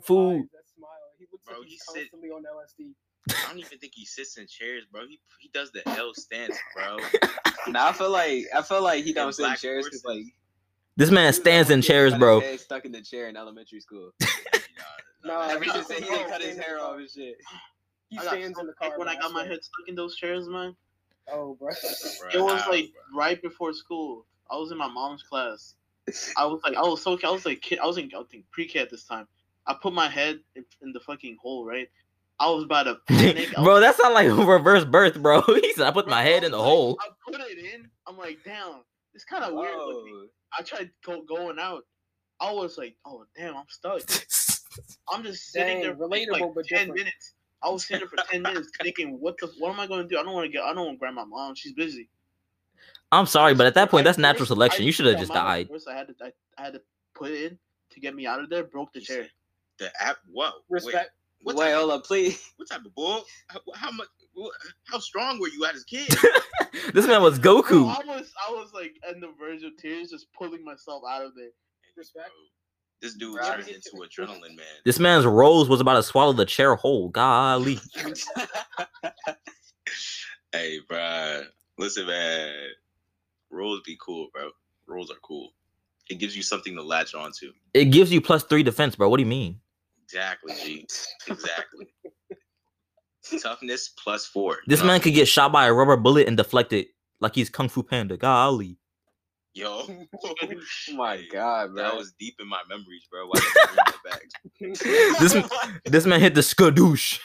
Fool. 0.04 0.36
eyes, 0.36 0.41
that 0.52 0.70
smile. 0.78 0.89
He 1.18 1.26
looks 1.32 1.46
Bro, 1.46 1.58
like 1.60 1.66
he 1.68 1.72
he's 1.74 1.84
sit- 1.91 2.10
on 2.14 2.44
LSD. 2.44 2.94
I 3.46 3.50
don't 3.50 3.60
even 3.60 3.80
think 3.80 3.94
he 3.96 4.06
sits 4.06 4.38
in 4.38 4.46
chairs, 4.48 4.84
bro. 4.91 5.08
He 5.08 5.20
he 5.39 5.50
does 5.54 5.72
the 5.72 5.82
L 5.98 6.14
stance, 6.14 6.58
bro. 6.76 6.98
now 7.70 7.88
I 7.88 7.94
feel 7.94 8.10
like 8.12 8.44
I 8.56 8.62
feel 8.62 8.84
like 8.84 9.04
he 9.04 9.14
don't 9.14 9.34
sit 9.34 9.50
in 9.50 9.56
chairs 9.56 9.86
because 9.86 10.04
like 10.06 10.26
This 10.96 11.10
man 11.12 11.34
stands 11.34 11.70
in 11.70 11.82
chairs, 11.82 12.14
bro. 12.16 12.39
head 12.39 12.60
stuck 12.60 12.86
in 12.86 12.91
the 12.91 13.02
chair 13.02 13.28
in 13.28 13.36
elementary 13.38 13.80
school. 13.80 14.12
no, 15.26 15.41
Ever 15.41 15.64
since 15.64 15.76
just 15.76 15.91
he 15.91 16.00
said 16.00 16.04
didn't 16.08 16.26
he 16.26 16.32
cut 16.32 16.41
his 16.41 16.58
hair 16.58 16.80
off 16.80 16.98
and 16.98 17.10
shit. 17.10 17.36
He 18.10 18.20
stands 18.20 18.60
in 18.60 18.68
the 18.68 18.74
so- 18.82 18.89
car. 18.89 19.00
when 19.00 19.08
I 19.08 19.16
got 19.16 19.32
my 19.32 19.44
head 19.44 19.64
stuck 19.64 19.88
in 19.88 19.96
those 19.96 20.16
chairs, 20.16 20.48
man. 20.48 20.76
Oh, 21.32 21.56
bro. 21.60 21.70
It 22.34 22.39
was 22.41 22.62
like 22.70 22.91
right 23.16 23.41
before 23.41 23.74
school. 23.74 24.26
I 24.52 24.56
was 24.58 24.72
in 24.72 24.78
my 24.78 24.88
mom's 24.88 25.24
class. 25.24 25.76
I 26.38 26.46
was 26.46 26.60
like, 26.66 26.76
I 26.76 26.82
was 26.82 27.02
so, 27.02 27.18
I 27.24 27.32
was 27.32 27.46
like, 27.46 27.62
kid, 27.62 27.80
I 27.80 27.86
was 27.88 27.98
in, 27.98 28.12
I 28.16 28.22
think 28.30 28.46
pre-K 28.52 28.80
at 28.80 28.89
this 28.91 29.06
time. 29.06 29.26
I 29.66 29.74
put 29.82 29.94
my 29.94 30.10
head 30.10 30.39
in, 30.56 30.66
in 30.82 30.91
the 30.91 31.00
fucking 31.00 31.38
hole, 31.41 31.66
right? 31.66 31.89
I 32.39 32.50
was 32.50 32.66
about 32.66 32.84
to 32.84 32.98
panic. 33.08 33.54
Bro, 33.56 33.64
was- 33.76 33.82
that 33.82 33.96
sound 33.96 34.14
like 34.14 34.28
reverse 34.28 34.84
birth, 34.86 35.18
bro. 35.22 35.41
He 35.48 35.74
said 35.74 35.88
I 35.88 35.91
put 35.91 36.08
my 36.08 36.22
head 36.22 36.44
in 36.44 36.52
the 36.52 36.58
was 36.58 36.66
hole. 36.68 36.98
I 37.02 37.08
put 37.26 37.39
it 37.39 37.58
in. 37.74 37.89
I'm 38.06 38.18
like, 38.18 38.39
damn, 38.44 38.82
it's 39.14 39.24
kind 39.24 39.44
of 39.46 39.54
weird 39.54 39.78
looking. 39.78 40.28
Whoa. 40.58 40.60
I 40.60 40.64
tried 40.64 40.91
go, 41.06 41.22
going 41.22 41.60
out. 41.60 41.84
I 42.39 42.51
was 42.51 42.78
like, 42.78 42.95
oh 43.06 43.26
damn, 43.36 43.56
I'm 43.56 43.66
stuck. 43.68 44.01
I'm 45.12 45.24
just 45.24 45.51
sitting 45.51 45.68
Dang, 45.68 45.82
there 45.82 45.95
for 45.95 46.08
like 46.08 46.28
relatable, 46.28 46.56
but 46.56 46.66
ten 46.66 46.80
different. 46.80 46.95
minutes. 46.95 47.34
I 47.62 47.70
was 47.70 47.86
sitting 47.86 47.99
there 47.99 48.10
for 48.10 48.32
ten 48.32 48.41
minutes 48.41 48.70
thinking, 48.82 49.20
what 49.20 49.36
the, 49.39 49.49
what 49.60 49.72
am 49.72 49.80
I 49.80 49.88
going 49.88 50.01
to 50.01 50.08
do? 50.08 50.20
I 50.20 50.24
don't 50.24 50.34
want 50.34 50.45
to 50.45 50.51
get, 50.51 50.64
I 50.64 50.74
don't 50.74 50.86
want 50.86 50.95
to 50.95 50.99
grab 50.99 51.14
my 51.14 51.26
mom. 51.26 51.56
She's 51.56 51.74
busy. 51.74 52.10
I'm 53.12 53.28
sorry, 53.28 53.54
but 53.54 53.68
at 53.68 53.76
that 53.76 53.91
point, 53.91 54.06
that's 54.06 54.18
natural 54.18 54.47
selection. 54.47 54.86
You 54.86 54.91
should 54.91 55.06
have 55.06 55.20
just 55.20 55.32
died. 55.32 55.70
First, 55.70 55.88
I 55.88 55.95
had 55.95 56.08
to, 56.08 56.16
I, 56.22 56.32
I 56.58 56.66
had 56.66 56.74
to 56.74 56.82
put 57.14 57.32
in 57.32 57.58
to 57.91 57.99
get 57.99 58.16
me 58.16 58.26
out 58.26 58.39
of 58.39 58.49
there. 58.49 58.64
Broke 58.64 58.91
the 58.91 59.01
chair. 59.01 59.28
The 59.78 59.91
app. 60.01 60.18
Whoa. 60.32 60.45
Wait, 60.45 60.54
Respect. 60.70 61.12
what 61.41 61.56
Wait, 61.56 61.66
type, 61.66 61.76
hold 61.76 61.91
up, 61.91 62.06
please. 62.06 62.51
what 62.58 62.68
type 62.70 62.84
of 62.86 62.93
bull? 62.95 63.24
How, 63.47 63.60
how 63.76 63.91
much? 63.91 64.08
What, 64.34 64.54
how 64.88 65.00
strong 65.00 65.40
were 65.40 65.50
you 65.50 65.64
at 65.66 65.76
as 65.76 65.84
a 65.84 65.86
kid? 65.86 66.08
this 66.94 67.06
man 67.08 67.22
was 67.22 67.38
Bro, 67.40 67.62
Goku. 67.64 67.88
I 67.88 68.04
was, 68.06 68.32
I 68.48 68.52
was 68.52 68.72
like 68.74 68.96
on 69.08 69.20
the 69.20 69.32
verge 69.40 69.64
of 69.64 69.78
tears, 69.78 70.10
just 70.10 70.28
pulling 70.34 70.64
myself 70.66 71.04
out 71.10 71.24
of 71.24 71.36
there. 71.36 71.50
Respect. 71.96 72.30
This 73.02 73.14
dude 73.16 73.38
Right. 73.38 73.58
turned 73.58 73.68
into 73.68 73.92
adrenaline, 73.98 74.56
man. 74.56 74.66
This 74.86 74.98
man's 74.98 75.26
rose 75.26 75.70
was 75.70 75.82
about 75.82 75.96
to 75.96 76.04
swallow 76.04 76.34
the 76.34 76.46
chair 76.46 76.76
whole. 76.76 77.10
Golly. 77.10 77.80
Hey, 80.52 80.80
bro. 80.88 81.44
Listen, 81.80 82.06
man. 82.06 82.54
Rolls 83.50 83.82
be 83.86 83.98
cool, 84.00 84.28
bro. 84.34 84.52
Rolls 84.88 85.10
are 85.10 85.18
cool. 85.24 85.50
It 86.10 86.20
gives 86.20 86.36
you 86.38 86.44
something 86.44 86.76
to 86.76 86.84
latch 86.84 87.16
onto. 87.16 87.52
It 87.74 87.86
gives 87.86 88.12
you 88.12 88.22
plus 88.22 88.44
three 88.44 88.62
defense, 88.62 88.96
bro. 88.96 89.10
What 89.10 89.18
do 89.18 89.24
you 89.24 89.30
mean? 89.30 89.60
Exactly, 90.04 90.54
G. 90.64 90.86
Exactly. 91.28 91.88
Toughness 93.41 93.89
plus 93.89 94.26
four. 94.26 94.57
This 94.67 94.84
man 94.84 94.99
could 94.99 95.13
get 95.13 95.28
shot 95.28 95.51
by 95.51 95.67
a 95.67 95.74
rubber 95.74 95.97
bullet 95.97 96.28
and 96.28 96.36
deflect 96.36 96.74
it 96.74 96.89
like 97.19 97.36
he's 97.36 97.49
Kung 97.49 97.69
Fu 97.69 97.84
Panda. 97.84 98.17
Golly. 98.17 98.78
Yo. 99.53 99.86
oh 100.24 100.36
my 100.95 101.21
god, 101.32 101.74
bro. 101.74 101.84
That 101.84 101.95
was 101.95 102.13
deep 102.19 102.36
in 102.39 102.47
my 102.47 102.61
memories, 102.67 103.07
bro. 103.09 103.28
Why 103.28 103.39
did 103.39 103.43
I 103.45 103.65
bring 103.65 103.76
that 103.76 103.95
back? 104.03 104.21
This 105.19 105.49
this 105.86 106.05
man 106.05 106.19
hit 106.19 106.36
the 106.36 106.41
skadoosh. 106.41 107.19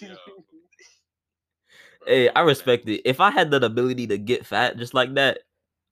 Yo. 0.00 0.14
Hey, 2.06 2.28
I 2.30 2.40
respect 2.40 2.88
it. 2.88 3.02
If 3.04 3.20
I 3.20 3.30
had 3.30 3.50
the 3.50 3.64
ability 3.64 4.06
to 4.08 4.18
get 4.18 4.46
fat 4.46 4.76
just 4.76 4.94
like 4.94 5.14
that, 5.14 5.40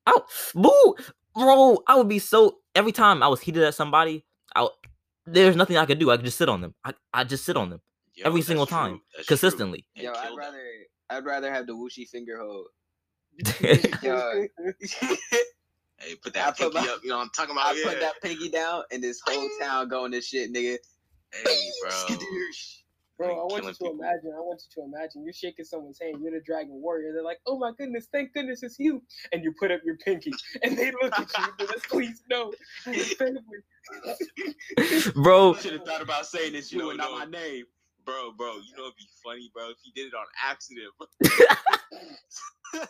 I 0.07 0.17
boo, 0.55 0.95
bro. 1.35 1.83
I 1.87 1.97
would 1.97 2.09
be 2.09 2.19
so. 2.19 2.59
Every 2.75 2.93
time 2.93 3.23
I 3.23 3.29
was 3.29 3.41
heated 3.41 3.63
at 3.63 3.75
somebody, 3.75 4.25
I 4.55 4.61
w- 4.61 4.77
there's 5.27 5.57
nothing 5.57 5.77
I 5.77 5.87
could 5.87 5.99
do. 5.99 6.11
I 6.11 6.17
could 6.17 6.25
just 6.25 6.39
sit 6.39 6.49
on 6.49 6.61
them. 6.61 6.75
I 6.85 6.95
I 7.13 7.25
just 7.25 7.45
sit 7.45 7.57
on 7.57 7.71
them 7.71 7.81
Yo, 8.21 8.27
every 8.27 8.43
single 8.43 8.67
true. 8.67 8.77
time, 8.77 9.01
That's 9.17 9.29
consistently. 9.29 9.87
And 9.97 10.05
Yo, 10.05 10.11
I'd 10.13 10.23
kill 10.23 10.31
them. 10.31 10.39
rather 10.39 10.63
I'd 11.11 11.25
rather 11.25 11.53
have 11.53 11.67
the 11.67 11.73
whooshy 11.75 12.09
finger 12.09 12.39
hold. 12.39 12.67
Yo, 14.03 14.47
Yo, 14.47 14.47
Hey, 16.03 16.15
put 16.23 16.35
I 16.37 16.41
that 16.41 16.57
put 16.59 16.73
pinky 16.73 16.87
my- 16.89 16.93
up. 16.95 17.01
You 17.03 17.11
know 17.11 17.17
what 17.19 17.25
I'm 17.25 17.31
talking 17.37 17.53
about? 17.55 17.67
I 17.77 17.79
about? 17.81 17.93
put 17.93 18.01
that 18.01 18.15
pinky 18.23 18.49
down 18.49 18.85
and 18.91 19.03
this 19.03 19.21
whole 19.27 19.49
town 19.61 19.89
going 19.89 20.13
to 20.13 20.21
shit, 20.23 20.51
nigga. 20.53 20.79
Hey, 21.33 21.71
bro. 21.83 21.91
Skadoosh. 21.91 22.77
Bro, 23.19 23.29
I 23.39 23.43
want 23.53 23.65
you 23.65 23.73
to 23.73 23.79
people. 23.79 23.93
imagine. 24.01 24.33
I 24.35 24.41
want 24.41 24.63
you 24.75 24.83
to 24.83 24.89
imagine. 24.89 25.25
You're 25.25 25.35
shaking 25.35 25.67
someone's 25.67 25.99
hand. 26.01 26.23
You're 26.23 26.33
the 26.33 26.41
dragon 26.41 26.73
warrior. 26.81 27.13
They're 27.13 27.23
like, 27.23 27.37
"Oh 27.47 27.59
my 27.59 27.71
goodness, 27.77 28.09
thank 28.11 28.33
goodness 28.33 28.63
it's 28.63 28.79
you!" 28.79 29.03
And 29.33 29.45
you 29.45 29.53
put 29.61 29.71
up 29.71 29.83
your 29.85 29.99
pinky, 29.99 30.33
and 30.63 30.75
they 30.79 30.91
look 31.03 31.13
at 31.19 31.31
you. 31.39 31.45
They're 31.59 31.67
like, 31.67 31.83
"Please 31.87 32.23
no." 32.31 32.51
Family. 33.19 33.43
bro. 35.15 35.53
should 35.55 35.75
have 35.75 35.85
thought 35.85 36.01
about 36.01 36.25
saying 36.27 36.55
it's 36.55 36.73
you 36.73 36.79
No, 36.79 36.89
and 36.91 36.99
not 36.99 37.11
my 37.13 37.25
name. 37.27 37.65
Bro, 38.11 38.33
bro, 38.33 38.55
you 38.57 38.77
know 38.77 38.85
it'd 38.85 38.97
be 38.97 39.09
funny, 39.23 39.51
bro, 39.55 39.71
if 39.71 39.77
he 39.83 39.93
did 39.95 40.09
it 40.09 40.15
on 40.15 40.27
accident. 40.45 40.89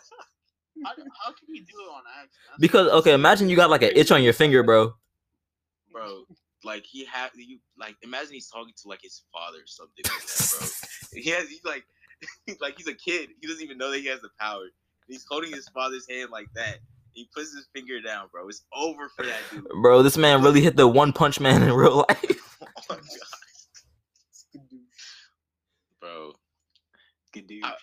How, 0.83 0.93
how 0.95 1.31
can 1.33 1.53
you 1.53 1.61
do 1.61 1.73
it 1.77 1.91
on 1.93 2.01
accident? 2.09 2.59
Because 2.59 2.87
okay, 2.87 3.13
imagine 3.13 3.49
you 3.49 3.55
got 3.55 3.69
like 3.69 3.83
an 3.83 3.91
itch 3.95 4.09
on 4.09 4.23
your 4.23 4.33
finger, 4.33 4.63
bro. 4.63 4.95
Bro, 5.91 6.23
like 6.63 6.85
he 6.89 7.05
had 7.05 7.29
you 7.35 7.59
like 7.77 7.97
imagine 8.01 8.33
he's 8.33 8.49
talking 8.49 8.73
to 8.81 8.89
like 8.89 9.01
his 9.03 9.21
father 9.31 9.59
or 9.59 9.67
something 9.67 10.03
like 10.05 10.21
that, 10.25 10.57
bro. 10.59 10.67
He 11.21 11.29
has 11.29 11.47
he's 11.49 11.63
like 11.63 11.83
like 12.61 12.77
he's 12.77 12.87
a 12.87 12.95
kid. 12.95 13.29
He 13.39 13.47
doesn't 13.47 13.61
even 13.61 13.77
know 13.77 13.91
that 13.91 13.99
he 13.99 14.07
has 14.07 14.21
the 14.21 14.29
power. 14.39 14.63
He's 15.07 15.25
holding 15.29 15.51
his 15.51 15.67
father's 15.69 16.07
hand 16.09 16.31
like 16.31 16.47
that. 16.55 16.79
He 17.11 17.29
puts 17.35 17.53
his 17.53 17.67
finger 17.75 18.01
down, 18.01 18.29
bro. 18.31 18.47
It's 18.47 18.63
over 18.75 19.09
for 19.15 19.25
that 19.25 19.39
dude. 19.51 19.67
Bro, 19.83 20.01
this 20.01 20.17
man 20.17 20.41
really 20.41 20.61
hit 20.61 20.77
the 20.77 20.87
one 20.87 21.13
punch 21.13 21.39
man 21.39 21.61
in 21.61 21.73
real 21.73 22.05
life. 22.09 22.57
Oh 22.61 22.67
my 22.89 22.95
god, 22.95 23.05
bro. 26.01 26.33
I- 27.63 27.73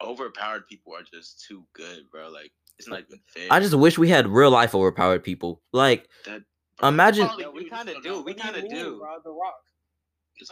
overpowered 0.00 0.66
people 0.68 0.94
are 0.94 1.02
just 1.02 1.44
too 1.48 1.64
good, 1.74 2.04
bro. 2.10 2.28
Like 2.30 2.52
it's 2.78 2.88
not 2.88 3.00
even 3.00 3.18
fair. 3.28 3.48
I 3.50 3.60
just 3.60 3.74
wish 3.74 3.98
we 3.98 4.08
had 4.08 4.26
real 4.28 4.50
life 4.50 4.74
overpowered 4.74 5.24
people. 5.24 5.60
Like, 5.72 6.08
That- 6.26 6.42
bro, 6.78 6.88
imagine. 6.88 7.26
Probably 7.26 7.44
Yo, 7.44 7.50
we 7.50 7.68
kind 7.68 7.88
of 7.88 7.94
don't 7.96 8.02
do. 8.04 8.08
know. 8.10 8.16
We 8.22 8.32
What 8.32 8.36
do 8.36 8.46
you 8.46 8.52
kind 8.52 8.56
of 8.64 8.70
do. 8.70 8.98
bro? 8.98 9.16
The 9.24 9.30
Rock. 9.30 9.54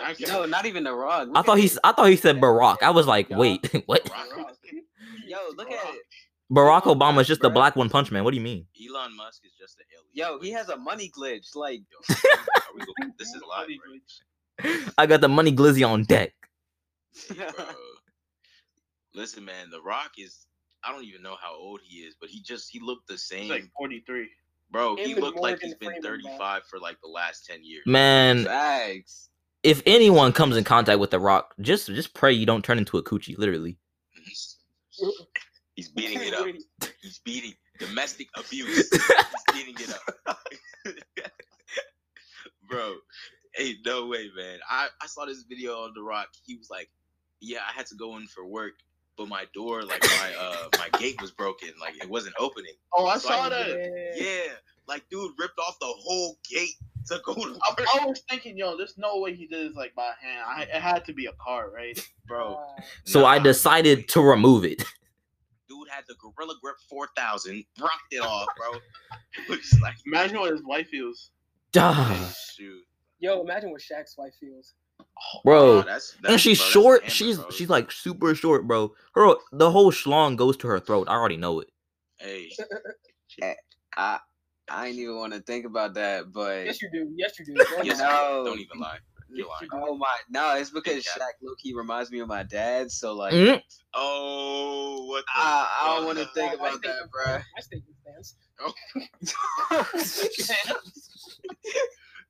like, 0.00 0.20
No, 0.28 0.46
not 0.46 0.66
even 0.66 0.84
the 0.84 0.92
Rock. 0.94 1.28
I 1.34 1.42
thought 1.42 1.58
at 1.58 1.60
he. 1.60 1.66
it. 1.66 1.78
I 1.84 1.92
thought 1.92 2.06
he 2.10 2.16
said 2.16 2.40
Barack. 2.40 2.78
I 2.82 2.90
was 2.90 3.06
like, 3.06 3.30
wait, 3.30 3.66
what? 3.86 4.04
Barack- 4.04 4.54
Yo, 5.26 5.38
look 5.56 5.70
at 5.70 5.94
it. 5.94 6.00
Barack 6.52 6.82
Obama 6.82 7.20
is 7.20 7.28
just 7.28 7.40
the 7.40 7.50
black 7.50 7.76
one 7.76 7.88
punch 7.88 8.10
man. 8.10 8.24
What 8.24 8.32
do 8.32 8.36
you 8.36 8.42
mean? 8.42 8.66
Elon 8.84 9.16
Musk 9.16 9.42
is 9.44 9.52
just 9.58 9.78
an 9.78 9.84
alien. 9.94 10.08
Yo, 10.12 10.40
he 10.40 10.50
has 10.50 10.68
a 10.68 10.76
money 10.76 11.08
glitch. 11.16 11.54
Like, 11.54 11.80
Yo, 11.90 12.14
are 12.16 12.74
we 12.74 12.84
this 13.18 13.28
is 13.28 13.40
live, 13.48 13.68
right? 14.64 14.92
I 14.98 15.06
got 15.06 15.20
the 15.20 15.28
money 15.28 15.52
glizzy 15.52 15.88
on 15.88 16.02
deck. 16.04 16.32
Bro. 17.36 17.46
Listen, 19.14 19.44
man, 19.44 19.70
The 19.70 19.80
Rock 19.80 20.12
is. 20.18 20.46
I 20.82 20.92
don't 20.92 21.04
even 21.04 21.22
know 21.22 21.36
how 21.40 21.54
old 21.54 21.80
he 21.84 21.98
is, 21.98 22.14
but 22.18 22.30
he 22.30 22.40
just 22.40 22.70
he 22.70 22.80
looked 22.80 23.06
the 23.06 23.14
He's 23.14 23.24
same, 23.24 23.48
like 23.50 23.64
43. 23.76 24.28
bro. 24.70 24.96
Him 24.96 25.04
He 25.04 25.12
and 25.12 25.20
looked 25.20 25.38
like 25.40 25.60
he's 25.60 25.74
been 25.74 25.90
Freeman, 26.00 26.00
bro. 26.02 26.10
35 26.10 26.62
for 26.70 26.78
like 26.78 26.98
the 27.02 27.08
last 27.08 27.44
10 27.46 27.62
years. 27.62 27.82
Man, 27.86 28.44
facts. 28.44 29.28
if 29.62 29.82
anyone 29.84 30.32
comes 30.32 30.56
in 30.56 30.64
contact 30.64 30.98
with 30.98 31.10
the 31.10 31.18
Rock, 31.18 31.54
just 31.60 31.88
just 31.88 32.14
pray 32.14 32.32
you 32.32 32.46
don't 32.46 32.64
turn 32.64 32.78
into 32.78 32.96
a 32.96 33.02
coochie. 33.02 33.36
Literally. 33.36 33.76
He's 34.24 35.88
beating 35.94 36.20
it 36.22 36.32
up. 36.34 36.46
He's 37.02 37.18
beating 37.18 37.52
domestic 37.78 38.28
abuse. 38.36 38.88
He's 38.92 39.44
beating 39.52 39.74
it 39.78 39.92
up, 40.26 40.38
bro. 42.70 42.94
Hey, 43.54 43.74
no 43.84 44.06
way, 44.06 44.30
man. 44.36 44.60
I 44.70 44.88
I 45.02 45.06
saw 45.06 45.26
this 45.26 45.42
video 45.48 45.74
on 45.82 45.92
The 45.94 46.02
Rock. 46.02 46.28
He 46.46 46.56
was 46.56 46.70
like, 46.70 46.88
"Yeah, 47.40 47.58
I 47.68 47.72
had 47.72 47.86
to 47.86 47.94
go 47.94 48.16
in 48.16 48.26
for 48.26 48.44
work." 48.46 48.74
But 49.16 49.28
my 49.28 49.44
door, 49.52 49.82
like 49.82 50.02
my 50.02 50.34
uh 50.38 50.68
my 50.78 50.98
gate 50.98 51.20
was 51.20 51.30
broken, 51.30 51.70
like 51.80 51.96
it 52.02 52.08
wasn't 52.08 52.34
opening. 52.38 52.72
Oh, 52.94 53.06
I 53.06 53.18
So 53.18 53.28
saw 53.28 53.42
I- 53.44 53.48
that. 53.50 54.12
yeah. 54.16 54.24
Yeah, 54.46 54.52
like 54.88 55.08
dude 55.10 55.32
ripped 55.38 55.58
off 55.58 55.78
the 55.80 55.86
whole 55.86 56.38
gate 56.48 56.76
to 57.08 57.18
go 57.24 57.34
to 57.34 57.40
I, 57.62 57.70
work, 57.70 57.86
I 58.00 58.06
was 58.06 58.22
thinking, 58.30 58.56
yo, 58.56 58.76
there's 58.76 58.96
no 58.96 59.18
way 59.20 59.34
he 59.34 59.46
did 59.46 59.70
this 59.70 59.76
like 59.76 59.94
by 59.94 60.12
hand. 60.22 60.42
I, 60.46 60.62
it 60.62 60.80
had 60.80 61.04
to 61.06 61.12
be 61.12 61.26
a 61.26 61.32
car, 61.32 61.70
right? 61.70 61.98
bro. 62.26 62.54
Uh, 62.54 62.82
So 63.04 63.26
I 63.26 63.38
decided 63.38 64.08
to 64.10 64.22
remove 64.22 64.64
it. 64.64 64.84
Dude 65.68 65.88
had 65.90 66.04
the 66.08 66.14
Gorilla 66.14 66.54
Grip 66.62 66.76
4000, 66.88 67.64
rocked 67.80 67.92
it 68.12 68.18
off, 68.22 68.46
bro. 68.56 68.78
It 69.54 69.64
like, 69.82 69.94
Imagine 70.06 70.40
what 70.40 70.52
his 70.52 70.62
wife 70.64 70.88
feels. 70.88 71.30
Duh. 71.72 72.28
shoot, 72.56 72.82
Yo, 73.20 73.40
imagine 73.42 73.70
what 73.70 73.80
Shaq's 73.80 74.16
wife 74.18 74.34
feels. 74.40 74.74
Bro. 75.44 75.76
Nah, 75.76 75.82
that's, 75.82 76.16
that's 76.22 76.32
and 76.32 76.40
she's 76.40 76.58
bro, 76.58 76.64
that's 76.64 76.72
short. 76.72 77.00
hammer, 77.02 77.10
she's 77.10 77.36
bro. 77.38 77.50
she's 77.50 77.68
like 77.68 77.92
super 77.92 78.34
short, 78.34 78.66
bro. 78.66 78.92
Her 79.14 79.34
the 79.52 79.70
whole 79.70 79.90
schlong 79.92 80.36
goes 80.36 80.56
to 80.58 80.68
her 80.68 80.80
throat. 80.80 81.08
I 81.08 81.14
already 81.14 81.36
know 81.36 81.60
it. 81.60 81.68
hey, 82.18 82.50
I 83.96 84.18
I 84.68 84.86
ain't 84.88 84.98
even 84.98 85.16
want 85.16 85.32
to 85.32 85.40
think 85.40 85.64
about 85.66 85.94
that, 85.94 86.32
but 86.32 86.64
Yes, 86.66 86.80
you 86.82 86.90
do. 86.92 87.12
Yes, 87.16 87.38
you 87.38 87.44
do. 87.44 87.54
Don't 87.76 87.84
yes. 87.84 87.98
No. 87.98 88.42
don't 88.46 88.60
even 88.60 88.78
lie. 88.80 88.98
You're 89.32 89.46
lying. 89.48 89.68
oh 89.72 89.96
my, 89.96 90.06
no, 90.28 90.56
it's 90.56 90.70
because 90.70 91.04
Cap. 91.04 91.20
Shaq 91.22 91.32
Loki 91.42 91.72
reminds 91.74 92.10
me 92.10 92.18
of 92.20 92.26
my 92.28 92.42
dad. 92.42 92.90
So 92.90 93.14
like, 93.14 93.32
Mm. 93.32 93.62
Oh, 93.94 95.04
what 95.06 95.24
the? 95.24 95.40
I, 95.40 95.68
I 95.82 95.96
don't 95.96 96.06
want 96.06 96.18
to 96.18 96.24
think 96.34 96.58
My 96.60 96.68
about 96.68 96.82
that, 96.82 96.96
statement 97.60 97.96
bruh. 98.04 98.22
stands. 98.22 98.36
My 98.90 99.92
statement 100.02 100.06
stands. 100.06 101.38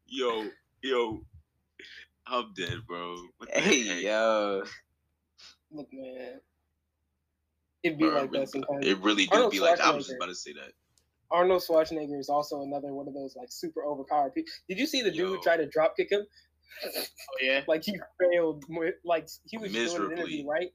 Yo, 0.06 0.46
yo, 0.82 1.22
I'm 2.30 2.52
dead, 2.56 2.78
bro. 2.86 3.16
What 3.38 3.52
the 3.52 3.60
hey 3.60 3.86
heck? 3.86 4.02
yo, 4.02 4.62
Look, 5.72 5.88
man. 5.92 6.40
It'd 7.82 7.98
be 7.98 8.04
Bro, 8.04 8.12
like 8.14 8.24
it 8.24 8.30
really- 8.30 8.38
that 8.44 8.48
sometimes. 8.50 8.86
It 8.86 8.98
really 8.98 9.26
do 9.26 9.34
Arnold 9.34 9.52
be 9.52 9.60
like. 9.60 9.80
I 9.80 9.90
was 9.94 10.06
just 10.06 10.16
about 10.16 10.26
to 10.28 10.34
say 10.34 10.52
that. 10.52 10.72
Arnold 11.30 11.62
Schwarzenegger 11.62 12.18
is 12.18 12.28
also 12.28 12.62
another 12.62 12.92
one 12.92 13.06
of 13.08 13.14
those 13.14 13.34
like 13.36 13.48
super 13.50 13.84
overpowered 13.84 14.34
people. 14.34 14.52
Did 14.68 14.78
you 14.78 14.86
see 14.86 15.00
the 15.02 15.14
Yo. 15.14 15.28
dude 15.34 15.42
try 15.42 15.56
to 15.56 15.66
drop 15.66 15.96
kick 15.96 16.10
him? 16.10 16.26
Oh 16.84 17.02
yeah. 17.40 17.62
Like 17.68 17.84
he 17.84 17.98
failed. 18.20 18.64
Like 19.04 19.28
he 19.46 19.56
was 19.58 19.72
doing 19.72 19.84
an 19.86 19.92
Miserably. 19.92 20.16
interview, 20.16 20.46
right? 20.48 20.70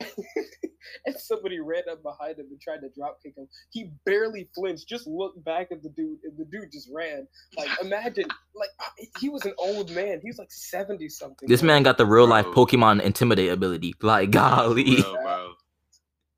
and 1.06 1.16
somebody 1.16 1.60
ran 1.60 1.82
up 1.90 2.02
behind 2.02 2.38
him 2.38 2.46
and 2.50 2.60
tried 2.60 2.80
to 2.80 2.88
drop 2.96 3.18
kick 3.22 3.34
him. 3.36 3.48
He 3.70 3.90
barely 4.04 4.48
flinched. 4.54 4.88
Just 4.88 5.06
looked 5.06 5.42
back 5.44 5.68
at 5.70 5.82
the 5.82 5.90
dude, 5.90 6.18
and 6.24 6.36
the 6.38 6.44
dude 6.44 6.72
just 6.72 6.88
ran. 6.92 7.26
Like 7.56 7.68
imagine, 7.82 8.26
like 8.54 8.70
uh, 8.78 9.04
he 9.18 9.28
was 9.28 9.44
an 9.44 9.54
old 9.58 9.90
man. 9.90 10.20
He 10.22 10.28
was 10.28 10.38
like 10.38 10.50
seventy 10.50 11.08
something. 11.08 11.48
This 11.48 11.62
man 11.62 11.82
got 11.82 11.98
the 11.98 12.06
real 12.06 12.26
life 12.26 12.46
Bro. 12.46 12.66
Pokemon 12.66 13.02
intimidate 13.02 13.50
ability. 13.50 13.94
Like 14.00 14.30
golly. 14.30 15.00
Bro, 15.00 15.14
bro. 15.22 15.52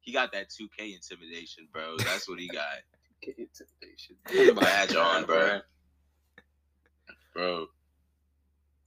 He 0.01 0.13
got 0.13 0.33
that 0.33 0.49
2K 0.51 0.97
intimidation, 0.97 1.69
bro. 1.73 1.97
That's 1.99 2.29
what 2.29 2.41
he 2.41 2.49
got. 2.49 2.65
Get 3.23 3.37
intimidation. 3.39 4.17
Put 4.25 4.47
the 4.47 4.61
badge 4.61 4.97
on, 4.97 5.25
bro. 5.25 5.61
Bro. 7.35 7.67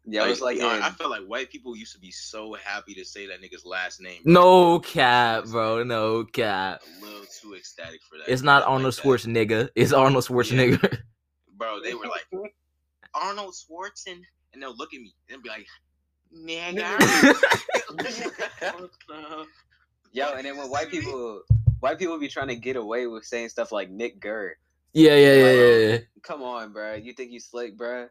Yeah, 0.08 0.26
it 0.26 0.30
was 0.30 0.42
like, 0.42 0.60
I, 0.60 0.70
um, 0.70 0.76
in- 0.78 0.84
I 0.84 0.90
feel 0.92 1.10
like 1.10 1.26
white 1.26 1.50
people 1.50 1.76
used 1.76 1.94
to 1.94 2.00
be 2.00 2.12
so 2.12 2.54
happy 2.54 2.94
to 2.96 3.04
say 3.06 3.26
that 3.28 3.42
nigga's 3.42 3.66
last 3.66 4.02
name. 4.02 4.22
No 4.26 4.80
cap, 4.80 5.46
bro. 5.46 5.84
No 5.84 6.24
cap. 6.26 6.82
A 6.84 7.04
little 7.06 7.26
too 7.42 7.56
ecstatic 7.56 8.02
for 8.10 8.18
that. 8.18 8.28
It's 8.32 8.42
not 8.42 8.62
Like 8.64 8.72
Arnold 8.72 8.94
that. 8.94 9.02
Schwarzenegger. 9.04 9.70
It's 9.76 9.92
Arnold 9.94 10.26
Schwarzenegger. 10.26 11.00
Bro, 11.58 11.80
they 11.84 11.94
were 11.94 12.06
like 12.08 12.26
Arnold 13.14 13.54
Schwarzen, 13.56 14.22
and 14.54 14.62
they'll 14.62 14.76
look 14.76 14.94
at 14.94 15.00
me 15.00 15.16
and 15.30 15.42
be 15.42 15.48
like, 15.48 15.66
"Nigga." 16.36 17.00
Yo, 20.12 20.34
and 20.34 20.46
then 20.46 20.58
when 20.58 20.70
white 20.70 20.90
people, 20.90 21.42
white 21.80 21.98
people 21.98 22.18
be 22.20 22.28
trying 22.28 22.48
to 22.50 22.56
get 22.56 22.76
away 22.76 23.08
with 23.08 23.24
saying 23.26 23.50
stuff 23.50 23.72
like 23.72 23.90
Nick 23.90 24.20
Gurr. 24.20 24.56
yeah, 24.94 25.16
yeah, 25.16 25.34
yeah, 25.34 25.52
yeah, 25.52 25.78
yeah. 25.92 25.98
Come 26.24 26.42
on, 26.44 26.74
bruh. 26.74 27.02
You 27.04 27.14
think 27.14 27.32
you 27.32 27.40
slick, 27.40 27.78
bruh? 27.78 28.08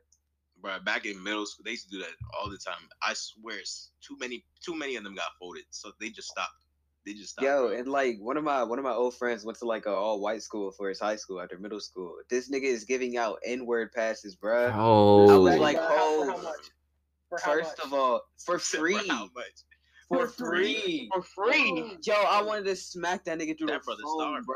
Bro, 0.65 0.81
back 0.81 1.05
in 1.05 1.23
middle 1.23 1.45
school, 1.45 1.63
they 1.63 1.73
used 1.73 1.91
to 1.91 1.97
do 1.97 1.99
that 1.99 2.09
all 2.41 2.49
the 2.49 2.57
time. 2.57 2.89
I 3.03 3.13
swear, 3.13 3.59
it's 3.59 3.91
too 4.01 4.17
many, 4.19 4.47
too 4.65 4.75
many 4.75 4.97
of 4.97 5.05
them 5.05 5.15
got 5.15 5.27
folded, 5.39 5.65
so 5.69 5.93
they 6.01 6.09
just 6.09 6.29
stopped. 6.29 6.65
They 7.05 7.13
just 7.13 7.33
stopped. 7.33 7.45
Yo, 7.45 7.69
bro. 7.69 7.77
and 7.77 7.87
like 7.87 8.17
one 8.19 8.39
of 8.39 8.45
my 8.45 8.63
one 8.63 8.79
of 8.79 8.85
my 8.85 8.93
old 8.95 9.15
friends 9.15 9.45
went 9.45 9.59
to 9.59 9.67
like 9.67 9.85
a 9.85 9.91
all 9.91 10.21
white 10.23 10.43
school 10.43 10.71
for 10.71 10.89
his 10.89 10.99
high 10.99 11.17
school 11.17 11.39
after 11.43 11.59
middle 11.59 11.81
school. 11.81 12.15
This 12.31 12.51
nigga 12.51 12.63
is 12.65 12.85
giving 12.85 13.19
out 13.19 13.41
N 13.45 13.67
word 13.67 13.93
passes, 13.93 14.37
bruh. 14.37 14.73
I 14.73 14.79
Oh, 14.79 15.43
was 15.43 15.59
like, 15.59 15.77
for 15.77 15.83
how- 15.83 15.89
for 15.91 15.95
oh, 15.99 16.31
how 16.31 16.43
much? 16.43 16.57
For 17.29 17.39
how 17.43 17.53
First 17.53 17.77
much? 17.79 17.87
of 17.87 17.93
all, 17.93 18.23
for 18.47 18.59
For 18.59 18.79
free, 18.79 19.07
how 19.09 19.25
much? 19.35 19.45
for 20.09 20.27
For 20.29 20.47
free. 20.47 20.81
free. 20.81 21.11
for 21.13 21.23
free. 21.23 21.99
Yo, 22.07 22.15
I 22.15 22.41
wanted 22.41 22.65
to 22.65 22.77
smack 22.77 23.23
that 23.27 23.39
nigga 23.39 23.59
through 23.59 23.67
That 23.67 23.83
the 23.83 23.85
brother 23.85 24.03
phone, 24.03 24.43
starved. 24.43 24.49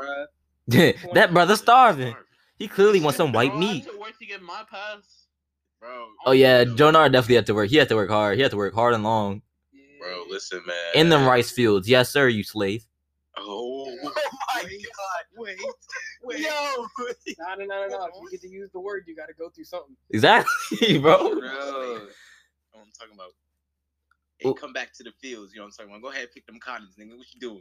bruh. 0.67 1.13
that 1.13 1.33
brother 1.33 1.55
starving. 1.55 2.15
He 2.57 2.67
clearly 2.67 2.99
wants 2.99 3.17
some 3.17 3.31
white 3.31 3.55
meat. 3.55 3.83
had 3.83 3.93
to 3.93 3.99
work 3.99 4.17
to 4.17 4.25
get 4.25 4.41
my 4.41 4.63
pass. 4.71 5.27
Bro. 5.79 6.07
Oh 6.25 6.31
yeah, 6.31 6.61
Yo, 6.61 6.75
Jonar 6.75 7.11
definitely 7.11 7.35
had 7.35 7.45
to 7.47 7.53
work. 7.55 7.69
He 7.69 7.77
had 7.77 7.89
to 7.89 7.95
work 7.95 8.09
hard. 8.09 8.35
He 8.37 8.41
had 8.41 8.51
to 8.51 8.57
work 8.57 8.73
hard 8.73 8.93
and 8.93 9.03
long 9.03 9.41
Bro, 9.99 10.25
listen, 10.29 10.61
man. 10.65 10.75
in 10.95 11.09
them 11.09 11.25
rice 11.25 11.51
fields. 11.51 11.89
Yes, 11.89 12.09
sir, 12.11 12.27
you 12.27 12.43
slave. 12.43 12.85
Oh, 13.37 13.85
Oh 14.03 14.11
my 14.55 14.63
wait, 14.65 14.85
god. 14.85 15.25
Wait, 15.37 15.57
wait. 16.23 16.39
Yo. 16.39 16.49
No, 17.39 17.55
no, 17.55 17.65
no, 17.65 17.87
no, 17.87 17.97
no. 17.97 18.05
If 18.07 18.13
you 18.21 18.29
get 18.31 18.41
to 18.41 18.49
use 18.49 18.69
the 18.71 18.79
word, 18.79 19.03
you 19.07 19.15
got 19.15 19.27
to 19.27 19.33
go 19.33 19.49
through 19.49 19.63
something. 19.65 19.95
Exactly, 20.09 20.97
bro. 20.99 21.39
Bro. 21.39 22.07
I'm 22.75 22.91
talking 22.97 23.13
about. 23.13 23.31
Hey, 24.39 24.53
come 24.53 24.73
back 24.73 24.93
to 24.93 25.03
the 25.03 25.11
fields. 25.21 25.53
You 25.53 25.59
know 25.59 25.65
what 25.65 25.73
I'm 25.79 25.87
talking 25.87 25.91
about? 25.91 26.01
Go 26.01 26.09
ahead, 26.11 26.23
and 26.23 26.31
pick 26.33 26.45
them 26.45 26.59
cottons, 26.59 26.95
nigga. 26.99 27.17
What 27.17 27.27
you 27.33 27.39
doing? 27.39 27.59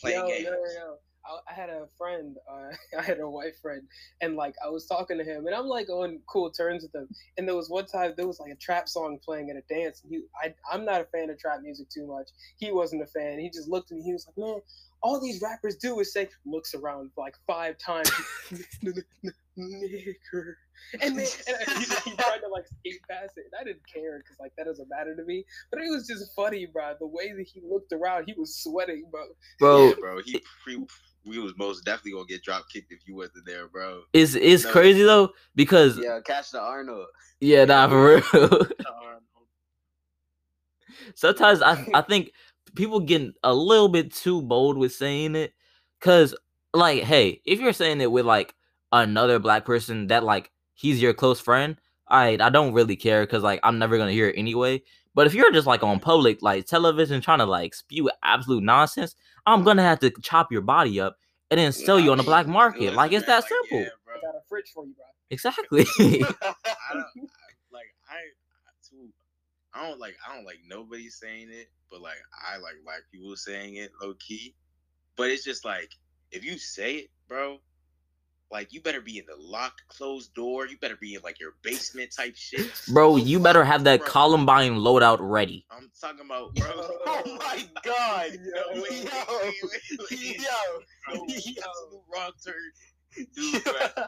Playing 0.00 0.18
Yo, 0.20 0.26
games. 0.28 0.44
no, 0.46 0.50
no, 0.52 0.56
no. 0.58 0.96
I, 1.24 1.50
I 1.50 1.54
had 1.54 1.70
a 1.70 1.86
friend, 1.98 2.36
uh, 2.50 2.74
I 2.98 3.02
had 3.02 3.20
a 3.20 3.28
white 3.28 3.56
friend, 3.60 3.82
and 4.20 4.36
like 4.36 4.54
I 4.64 4.68
was 4.68 4.86
talking 4.86 5.18
to 5.18 5.24
him, 5.24 5.46
and 5.46 5.54
I'm 5.54 5.66
like 5.66 5.88
on 5.88 6.20
cool 6.26 6.50
terms 6.50 6.82
with 6.82 6.94
him. 6.94 7.08
And 7.36 7.46
there 7.46 7.56
was 7.56 7.70
one 7.70 7.86
time 7.86 8.14
there 8.16 8.26
was 8.26 8.40
like 8.40 8.52
a 8.52 8.56
trap 8.56 8.88
song 8.88 9.18
playing 9.24 9.50
at 9.50 9.56
a 9.56 9.62
dance. 9.72 10.02
And 10.02 10.12
he, 10.12 10.22
I, 10.42 10.54
I'm 10.72 10.84
not 10.84 11.00
a 11.00 11.04
fan 11.04 11.30
of 11.30 11.38
trap 11.38 11.60
music 11.62 11.88
too 11.88 12.06
much. 12.06 12.30
He 12.58 12.72
wasn't 12.72 13.02
a 13.02 13.06
fan. 13.06 13.38
He 13.38 13.50
just 13.50 13.68
looked 13.68 13.90
at 13.90 13.98
me. 13.98 14.02
He 14.02 14.12
was 14.12 14.26
like, 14.26 14.38
"Man, 14.38 14.60
all 15.02 15.20
these 15.20 15.40
rappers 15.40 15.76
do 15.76 15.98
is 16.00 16.12
say," 16.12 16.28
looks 16.44 16.74
around 16.74 17.10
like 17.16 17.34
five 17.46 17.76
times, 17.78 18.10
nigger, 19.58 20.54
and 21.02 21.18
then 21.18 21.26
and 21.46 21.56
he, 21.78 22.10
he 22.10 22.16
tried 22.16 22.38
to 22.38 22.48
like 22.48 22.66
skate 22.66 23.00
past 23.08 23.32
it. 23.36 23.44
And 23.52 23.60
I 23.60 23.64
didn't 23.64 23.86
care 23.92 24.18
because 24.18 24.38
like 24.40 24.52
that 24.56 24.66
doesn't 24.66 24.88
matter 24.88 25.14
to 25.16 25.24
me. 25.24 25.44
But 25.70 25.80
it 25.80 25.90
was 25.90 26.06
just 26.06 26.34
funny, 26.34 26.66
bro. 26.66 26.94
The 26.98 27.06
way 27.06 27.32
that 27.32 27.46
he 27.46 27.60
looked 27.64 27.92
around, 27.92 28.24
he 28.26 28.34
was 28.36 28.62
sweating, 28.62 29.04
bro. 29.10 29.22
bro. 29.58 29.88
Yeah, 29.88 29.94
bro. 30.00 30.20
He, 30.22 30.42
he 30.66 30.84
we 31.26 31.38
was 31.38 31.52
most 31.58 31.84
definitely 31.84 32.12
gonna 32.12 32.24
get 32.26 32.42
drop 32.42 32.64
kicked 32.72 32.92
if 32.92 33.00
you 33.06 33.14
wasn't 33.14 33.46
there, 33.46 33.68
bro. 33.68 34.02
It's 34.12 34.34
it's 34.34 34.64
No. 34.64 34.72
crazy 34.72 35.02
though 35.02 35.30
because 35.54 35.98
yeah, 35.98 36.16
Yeah, 36.16 36.20
catch 36.20 36.50
the 36.50 36.60
Arnold. 36.60 37.06
Yeah, 37.40 37.64
nah 37.64 37.88
for 37.88 38.22
real. 38.32 38.66
Sometimes 41.14 41.62
I 41.62 41.78
I 41.94 42.02
think 42.02 42.32
people 42.74 43.00
getting 43.00 43.34
a 43.42 43.54
little 43.54 43.88
bit 43.88 44.12
too 44.12 44.42
bold 44.42 44.78
with 44.78 44.92
saying 44.92 45.34
it, 45.36 45.54
cause 46.00 46.34
like 46.72 47.02
hey, 47.02 47.40
if 47.44 47.60
you're 47.60 47.72
saying 47.72 48.00
it 48.00 48.10
with 48.10 48.26
like 48.26 48.54
another 48.92 49.38
black 49.38 49.64
person 49.64 50.08
that 50.08 50.24
like 50.24 50.50
he's 50.80 51.02
your 51.02 51.12
close 51.12 51.40
friend, 51.40 51.76
I 52.08 52.38
I 52.40 52.48
don't 52.48 52.72
really 52.72 52.96
care, 52.96 53.26
cause 53.26 53.42
like 53.42 53.60
I'm 53.62 53.78
never 53.78 53.98
gonna 53.98 54.12
hear 54.12 54.28
it 54.28 54.38
anyway. 54.38 54.82
But 55.14 55.26
if 55.26 55.34
you're 55.34 55.52
just 55.52 55.66
like 55.66 55.82
on 55.82 56.00
public 56.00 56.40
like 56.42 56.66
television 56.66 57.20
trying 57.20 57.40
to 57.40 57.46
like 57.46 57.74
spew 57.74 58.10
absolute 58.22 58.62
nonsense, 58.62 59.14
I'm 59.46 59.62
gonna 59.62 59.82
have 59.82 60.00
to 60.00 60.10
chop 60.22 60.50
your 60.50 60.62
body 60.62 61.00
up 61.00 61.18
and 61.50 61.58
then 61.58 61.72
sell 61.72 62.00
you 62.00 62.12
on 62.12 62.18
the 62.18 62.24
black 62.24 62.46
market. 62.46 62.94
Like 62.94 63.12
it's 63.12 63.26
that 63.26 63.46
simple. 63.46 63.80
Yeah, 63.80 63.88
bro. 64.04 64.14
I 64.16 64.20
got 64.20 64.36
a 64.36 64.40
fridge 64.48 64.70
for 64.72 64.86
you, 64.86 64.94
bro. 64.94 65.04
Exactly. 65.30 65.86
I 65.98 66.04
don't 66.04 66.40
I, 66.84 66.98
like 67.72 67.94
I 68.08 68.20
too. 68.88 69.08
I 69.74 69.88
don't 69.88 70.00
like 70.00 70.16
I 70.26 70.34
don't 70.34 70.44
like 70.44 70.60
nobody 70.66 71.08
saying 71.08 71.48
it, 71.50 71.68
but 71.90 72.00
like 72.00 72.18
I 72.48 72.56
like 72.58 72.74
black 72.84 73.02
people 73.12 73.36
saying 73.36 73.76
it 73.76 73.90
low 74.00 74.14
key. 74.14 74.54
But 75.16 75.30
it's 75.30 75.44
just 75.44 75.64
like 75.64 75.90
if 76.30 76.44
you 76.44 76.56
say 76.58 76.94
it, 76.94 77.10
bro, 77.28 77.58
like 78.50 78.72
you 78.72 78.80
better 78.80 79.00
be 79.00 79.18
in 79.18 79.24
the 79.26 79.36
locked, 79.40 79.82
closed 79.88 80.34
door. 80.34 80.66
You 80.66 80.76
better 80.78 80.96
be 81.00 81.14
in 81.14 81.22
like 81.22 81.38
your 81.38 81.52
basement 81.62 82.10
type 82.16 82.34
shit. 82.36 82.70
Bro, 82.92 83.16
you 83.16 83.38
better 83.38 83.62
have 83.64 83.84
that 83.84 84.00
Bro, 84.00 84.08
Columbine 84.08 84.74
loadout 84.74 85.18
ready. 85.20 85.66
I'm 85.70 85.90
talking 86.00 86.24
about, 86.26 86.54
bro. 86.56 86.68
oh 87.06 87.38
my 87.38 87.64
god. 87.84 88.32
Yo, 88.32 88.82
wait, 88.82 88.90
wait, 88.90 89.04
wait, 89.04 89.54
wait, 89.62 90.00
wait. 90.10 90.36
Yo. 90.40 91.14
Bro, 91.14 91.24
absolute 91.24 92.02
wrong 92.12 92.30
turn, 92.44 93.26
dude. 93.34 93.64
Bro. 93.64 94.04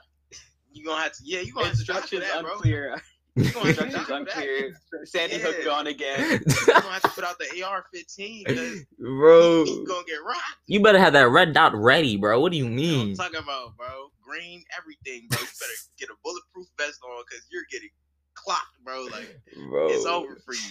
You 0.73 0.87
gonna 0.87 1.03
have 1.03 1.13
to, 1.13 1.19
yeah, 1.25 1.41
you 1.41 1.53
gonna 1.53 1.67
have 1.69 1.77
to 1.79 1.85
die 1.85 2.01
for 2.01 2.01
Instructions 2.01 2.23
that, 2.33 2.43
bro. 2.43 2.53
unclear. 2.55 3.03
You 3.37 3.51
gonna 3.53 3.67
have 3.67 3.77
to 3.77 3.83
die 3.83 3.87
Instructions 3.87 4.07
for 4.07 4.13
that. 4.13 4.37
unclear. 4.37 4.77
Sandy 5.05 5.37
Yeah. 5.37 5.43
Hook 5.43 5.65
gone 5.65 5.87
again. 5.87 6.41
You 6.47 6.67
gonna 6.67 6.81
have 6.91 7.03
to 7.03 7.09
put 7.11 7.25
out 7.25 7.39
the 7.39 7.63
AR-15 7.63 8.45
because 8.47 8.85
Bro, 8.99 9.65
you 9.65 9.85
gonna 9.87 10.05
get 10.07 10.17
rocked. 10.27 10.41
you 10.67 10.83
better 10.83 10.99
have 10.99 11.13
that 11.13 11.29
red 11.29 11.53
dot 11.53 11.75
ready, 11.75 12.17
bro. 12.17 12.41
What 12.41 12.53
do 12.53 12.59
you 12.59 12.65
You 12.65 12.71
know 12.71 12.77
what 12.77 12.81
mean? 13.05 13.11
I'm 13.11 13.17
talking 13.17 13.41
about, 13.41 13.77
bro. 13.77 14.12
Green, 14.33 14.63
everything, 14.77 15.29
bro. 15.29 15.39
You 15.41 15.47
better 15.61 15.79
get 16.01 16.09
a 16.09 16.17
bulletproof 16.25 16.67
vest 16.79 17.01
on 17.05 17.23
because 17.29 17.45
you're 17.53 17.69
getting 17.71 17.91
clocked, 18.35 18.77
bro. 18.85 19.05
Like 19.13 19.29
Bro. 19.69 19.89
it's 19.91 20.07
over 20.07 20.41
for 20.45 20.55
you. 20.55 20.71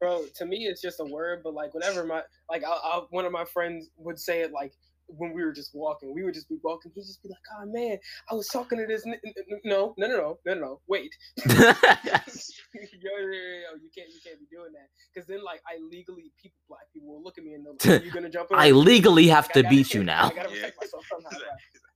bro 0.00 0.24
to 0.34 0.44
me 0.44 0.66
it's 0.66 0.82
just 0.82 1.00
a 1.00 1.04
word 1.04 1.40
but 1.42 1.54
like 1.54 1.72
whenever 1.72 2.04
my 2.04 2.20
like 2.50 2.62
I, 2.64 2.68
I, 2.70 3.00
one 3.10 3.24
of 3.24 3.32
my 3.32 3.44
friends 3.46 3.88
would 3.96 4.18
say 4.18 4.40
it 4.42 4.52
like 4.52 4.72
when 5.08 5.32
we 5.32 5.42
were 5.42 5.52
just 5.52 5.70
walking 5.74 6.12
we 6.14 6.22
would 6.22 6.34
just 6.34 6.48
be 6.50 6.56
walking 6.62 6.92
he'd 6.94 7.00
just 7.00 7.22
be 7.22 7.30
like 7.30 7.38
oh 7.58 7.64
man 7.66 7.96
i 8.30 8.34
was 8.34 8.46
talking 8.48 8.76
to 8.76 8.86
this 8.86 9.06
n- 9.06 9.14
n- 9.24 9.32
n- 9.52 9.60
no 9.64 9.94
no 9.96 10.06
no 10.06 10.16
no 10.16 10.38
no 10.44 10.54
no 10.54 10.60
no 10.60 10.80
wait 10.86 11.10
yo, 11.46 11.54
yo, 11.54 11.62
yo, 13.16 13.30
yo, 13.30 13.70
you 13.80 13.90
can't 13.96 14.10
you 14.10 14.20
can't 14.24 14.38
be 14.38 14.46
doing 14.54 14.72
that 14.72 14.88
because 15.14 15.26
then 15.26 15.42
like 15.42 15.62
i 15.66 15.78
legally 15.90 16.30
people 16.42 16.58
black 16.68 16.82
people 16.92 17.08
will 17.08 17.22
look 17.22 17.38
at 17.38 17.44
me 17.44 17.54
and 17.54 17.64
they're 17.64 17.92
like 17.94 18.02
are 18.02 18.04
you 18.04 18.12
gonna 18.12 18.28
jump 18.28 18.50
in 18.50 18.58
I 18.58 18.70
legally 18.72 19.28
have 19.28 19.44
Like, 19.46 19.52
to 19.54 19.58
I 19.60 19.62
gotta- 19.62 19.74
beat 19.76 19.94
you 19.94 20.02
now. 20.04 20.26
i 20.26 20.34
gotta 20.34 20.50
Yeah. 20.50 20.54
protect 20.56 20.76
myself 20.82 21.04
somehow 21.10 21.30
bro. 21.30 21.38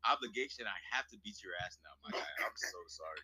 Obligation, 0.09 0.64
I 0.66 0.96
have 0.96 1.07
to 1.09 1.16
beat 1.24 1.42
your 1.42 1.53
ass 1.64 1.78
now, 1.84 1.90
my 2.05 2.11
guy. 2.18 2.24
I'm 2.44 2.53
so 2.57 2.78
sorry. 2.88 3.20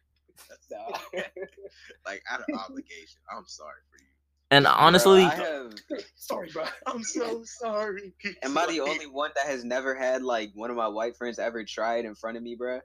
That's, 0.49 0.71
Nah. 0.71 1.21
like 2.07 2.23
out 2.31 2.41
of 2.41 2.47
obligation. 2.59 3.21
I'm 3.35 3.47
sorry 3.47 3.81
for 3.91 3.99
you. 4.03 4.09
And 4.51 4.67
honestly, 4.67 5.25
Bro, 5.25 5.31
I 5.31 5.35
have, 5.35 5.73
sorry 6.15 6.51
bro 6.53 6.65
I'm 6.87 7.03
so 7.03 7.43
sorry. 7.45 8.13
am 8.43 8.57
I 8.57 8.67
the 8.67 8.81
only 8.81 9.07
one 9.07 9.31
that 9.35 9.47
has 9.47 9.65
never 9.65 9.95
had 9.95 10.23
like 10.23 10.51
one 10.55 10.71
of 10.71 10.77
my 10.77 10.87
white 10.87 11.17
friends 11.17 11.39
ever 11.39 11.65
try 11.65 11.97
it 11.97 12.05
in 12.05 12.15
front 12.15 12.37
of 12.37 12.43
me, 12.45 12.55
bro? 12.55 12.81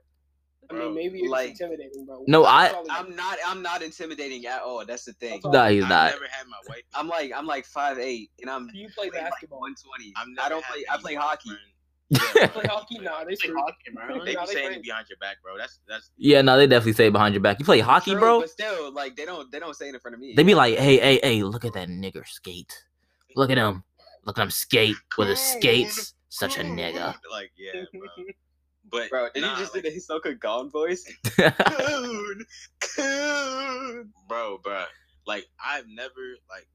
i 0.70 0.72
mean 0.74 0.82
Bro, 0.82 0.94
maybe 0.94 1.20
it's 1.20 1.30
like- 1.30 1.50
intimidating 1.50 2.04
bro 2.06 2.24
No, 2.26 2.44
I- 2.46 2.72
I'm 2.90 3.14
not. 3.14 3.36
I'm 3.46 3.62
not 3.62 3.82
intimidating 3.82 4.46
at 4.46 4.62
all. 4.62 4.84
That's 4.86 5.04
the 5.04 5.12
thing. 5.12 5.40
That's 5.44 5.52
nah, 5.52 5.68
he's 5.68 5.82
I've 5.84 5.88
not. 5.90 6.12
never 6.12 6.24
had 6.30 6.46
my 6.48 6.56
wife. 6.68 6.82
I'm 6.94 7.06
like 7.08 7.30
I'm 7.36 7.46
like 7.46 7.66
five 7.66 7.98
eight, 7.98 8.30
and 8.40 8.48
I'm 8.50 8.66
do 8.68 8.78
you 8.78 8.88
play 8.96 9.10
like 9.10 9.20
basketball 9.30 9.60
120. 9.60 10.14
I've 10.16 10.46
I 10.46 10.48
don't 10.48 10.64
play. 10.64 10.84
I 10.90 10.96
play 10.96 11.14
hockey. 11.14 11.50
friend- 11.50 11.60
You 11.62 11.81
Yeah, 12.10 12.46
play 12.48 12.64
hockey 12.66 12.98
nah 12.98 13.20
they 13.20 13.24
play 13.24 13.34
screw 13.36 13.56
hockey, 13.56 13.90
bro. 13.94 14.06
They 14.24 14.34
Nah, 14.34 14.42
be 14.42 14.46
they 14.46 14.52
saying 14.52 14.66
crazy. 14.66 14.80
it 14.80 14.82
behind 14.82 15.06
your 15.08 15.18
back, 15.18 15.36
bro. 15.42 15.56
That's 15.56 15.78
that's 15.88 16.10
Yeah, 16.18 16.42
no, 16.42 16.56
they 16.58 16.66
definitely 16.66 16.92
say 16.92 17.08
behind 17.08 17.34
your 17.34 17.42
back. 17.42 17.58
You 17.58 17.64
play 17.64 17.80
hockey, 17.80 18.12
True, 18.12 18.20
bro? 18.20 18.40
But 18.40 18.50
still, 18.50 18.92
like 18.92 19.16
they 19.16 19.24
don't. 19.24 19.50
They 19.50 19.58
don't 19.58 19.74
say 19.74 19.88
it 19.88 19.94
in 19.94 20.00
front 20.00 20.14
of 20.14 20.20
me. 20.20 20.34
They 20.36 20.42
be 20.42 20.54
like, 20.54 20.76
hey, 20.78 20.98
hey, 20.98 21.20
hey, 21.22 21.42
look 21.42 21.64
at 21.64 21.72
that 21.74 21.88
nigger 21.88 22.26
skate. 22.26 22.84
Look 23.34 23.50
at 23.50 23.56
him. 23.58 23.84
Look 24.24 24.38
at 24.38 24.42
him 24.42 24.50
skate 24.50 24.96
with 25.16 25.28
his 25.28 25.40
skates. 25.40 26.14
Such 26.28 26.56
a 26.58 26.62
nigga. 26.62 27.14
Like 27.30 27.52
yeah, 27.56 27.84
bro. 27.92 28.24
But 28.90 29.10
Bro, 29.10 29.28
did 29.34 29.40
nah, 29.42 29.54
he 29.54 29.60
just 29.62 29.74
like, 29.74 29.84
do 29.84 29.90
the 29.90 29.96
Hisoka 29.96 30.38
Gon 30.38 30.70
voice? 30.70 31.10
coon, 31.24 32.44
coon. 32.80 34.12
bro, 34.28 34.58
bro. 34.62 34.84
Like 35.26 35.46
I've 35.64 35.86
never 35.88 36.36
like. 36.50 36.66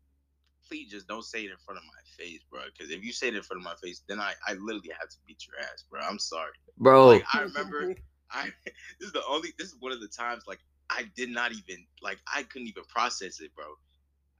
Please 0.67 0.91
just 0.91 1.07
don't 1.07 1.23
say 1.23 1.43
it 1.45 1.51
in 1.51 1.57
front 1.65 1.77
of 1.79 1.83
my 1.85 2.23
face, 2.23 2.41
bro. 2.49 2.61
Because 2.65 2.91
if 2.91 3.03
you 3.03 3.11
say 3.13 3.27
it 3.29 3.35
in 3.35 3.41
front 3.43 3.61
of 3.61 3.65
my 3.65 3.75
face, 3.81 4.01
then 4.07 4.19
I 4.19 4.33
I 4.47 4.53
literally 4.53 4.91
have 4.99 5.09
to 5.09 5.17
beat 5.25 5.45
your 5.47 5.59
ass, 5.61 5.83
bro. 5.89 6.01
I'm 6.01 6.19
sorry. 6.19 6.51
Bro, 6.77 7.07
Like 7.07 7.25
I 7.33 7.41
remember, 7.41 7.95
I 8.31 8.51
this 8.99 9.07
is 9.07 9.11
the 9.13 9.23
only 9.29 9.49
this 9.57 9.67
is 9.69 9.75
one 9.79 9.91
of 9.91 10.01
the 10.01 10.07
times 10.07 10.43
like 10.47 10.59
I 10.89 11.05
did 11.15 11.29
not 11.29 11.51
even 11.51 11.85
like 12.01 12.19
I 12.33 12.43
couldn't 12.43 12.67
even 12.67 12.83
process 12.85 13.39
it, 13.39 13.51
bro. 13.55 13.65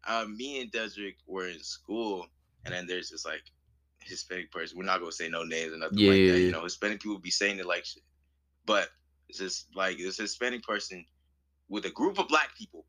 Uh, 0.08 0.26
me 0.26 0.62
and 0.62 0.72
Desrick 0.72 1.16
were 1.26 1.48
in 1.48 1.60
school, 1.62 2.26
and 2.66 2.74
then 2.74 2.88
there's 2.88 3.10
this 3.10 3.26
like 3.26 3.44
Hispanic 4.00 4.52
person. 4.52 4.78
We're 4.78 4.86
not 4.86 5.00
gonna 5.00 5.12
say 5.12 5.30
no 5.30 5.44
names 5.44 5.74
or 5.74 5.78
nothing 5.78 5.98
Yeah, 6.00 6.10
like 6.12 6.20
yeah, 6.20 6.32
that. 6.34 6.40
yeah. 6.40 6.46
You 6.46 6.52
know, 6.52 6.64
Hispanic 6.64 7.02
people 7.02 7.20
be 7.20 7.32
saying 7.32 7.60
it 7.60 7.66
like 7.66 7.86
shit, 7.86 8.04
but 8.66 8.90
it's 9.30 9.40
just 9.40 9.68
like 9.76 9.98
this 9.98 10.18
Hispanic 10.18 10.64
person 10.64 11.06
with 11.70 11.86
a 11.86 11.90
group 11.90 12.18
of 12.20 12.28
black 12.28 12.56
people 12.58 12.86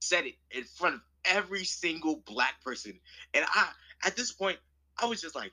said 0.00 0.24
it 0.24 0.34
in 0.50 0.64
front 0.64 0.94
of 0.94 1.00
every 1.28 1.64
single 1.64 2.22
black 2.26 2.62
person, 2.62 2.98
and 3.34 3.44
I 3.48 3.68
at 4.04 4.16
this 4.16 4.32
point 4.32 4.58
I 5.00 5.06
was 5.06 5.20
just 5.20 5.34
like, 5.34 5.52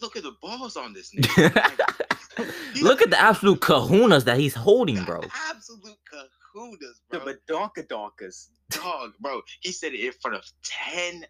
look 0.00 0.16
at 0.16 0.22
the 0.22 0.32
balls 0.40 0.76
on 0.76 0.92
this 0.92 1.12
nigga. 1.14 1.96
Like, 2.38 2.80
look 2.80 3.02
at 3.02 3.10
the 3.10 3.20
absolute 3.20 3.60
kahunas 3.60 4.24
that 4.24 4.38
he's 4.38 4.54
holding, 4.54 5.02
bro. 5.04 5.20
Absolute 5.50 5.98
kahunas, 6.10 7.00
bro. 7.10 7.18
The 7.18 7.36
bro. 7.46 7.68
badonkadonkas. 7.68 8.46
Dog, 8.70 9.12
bro. 9.20 9.42
He 9.60 9.72
said 9.72 9.92
it 9.92 10.00
in 10.00 10.12
front 10.12 10.36
of 10.36 10.44
ten 10.62 11.26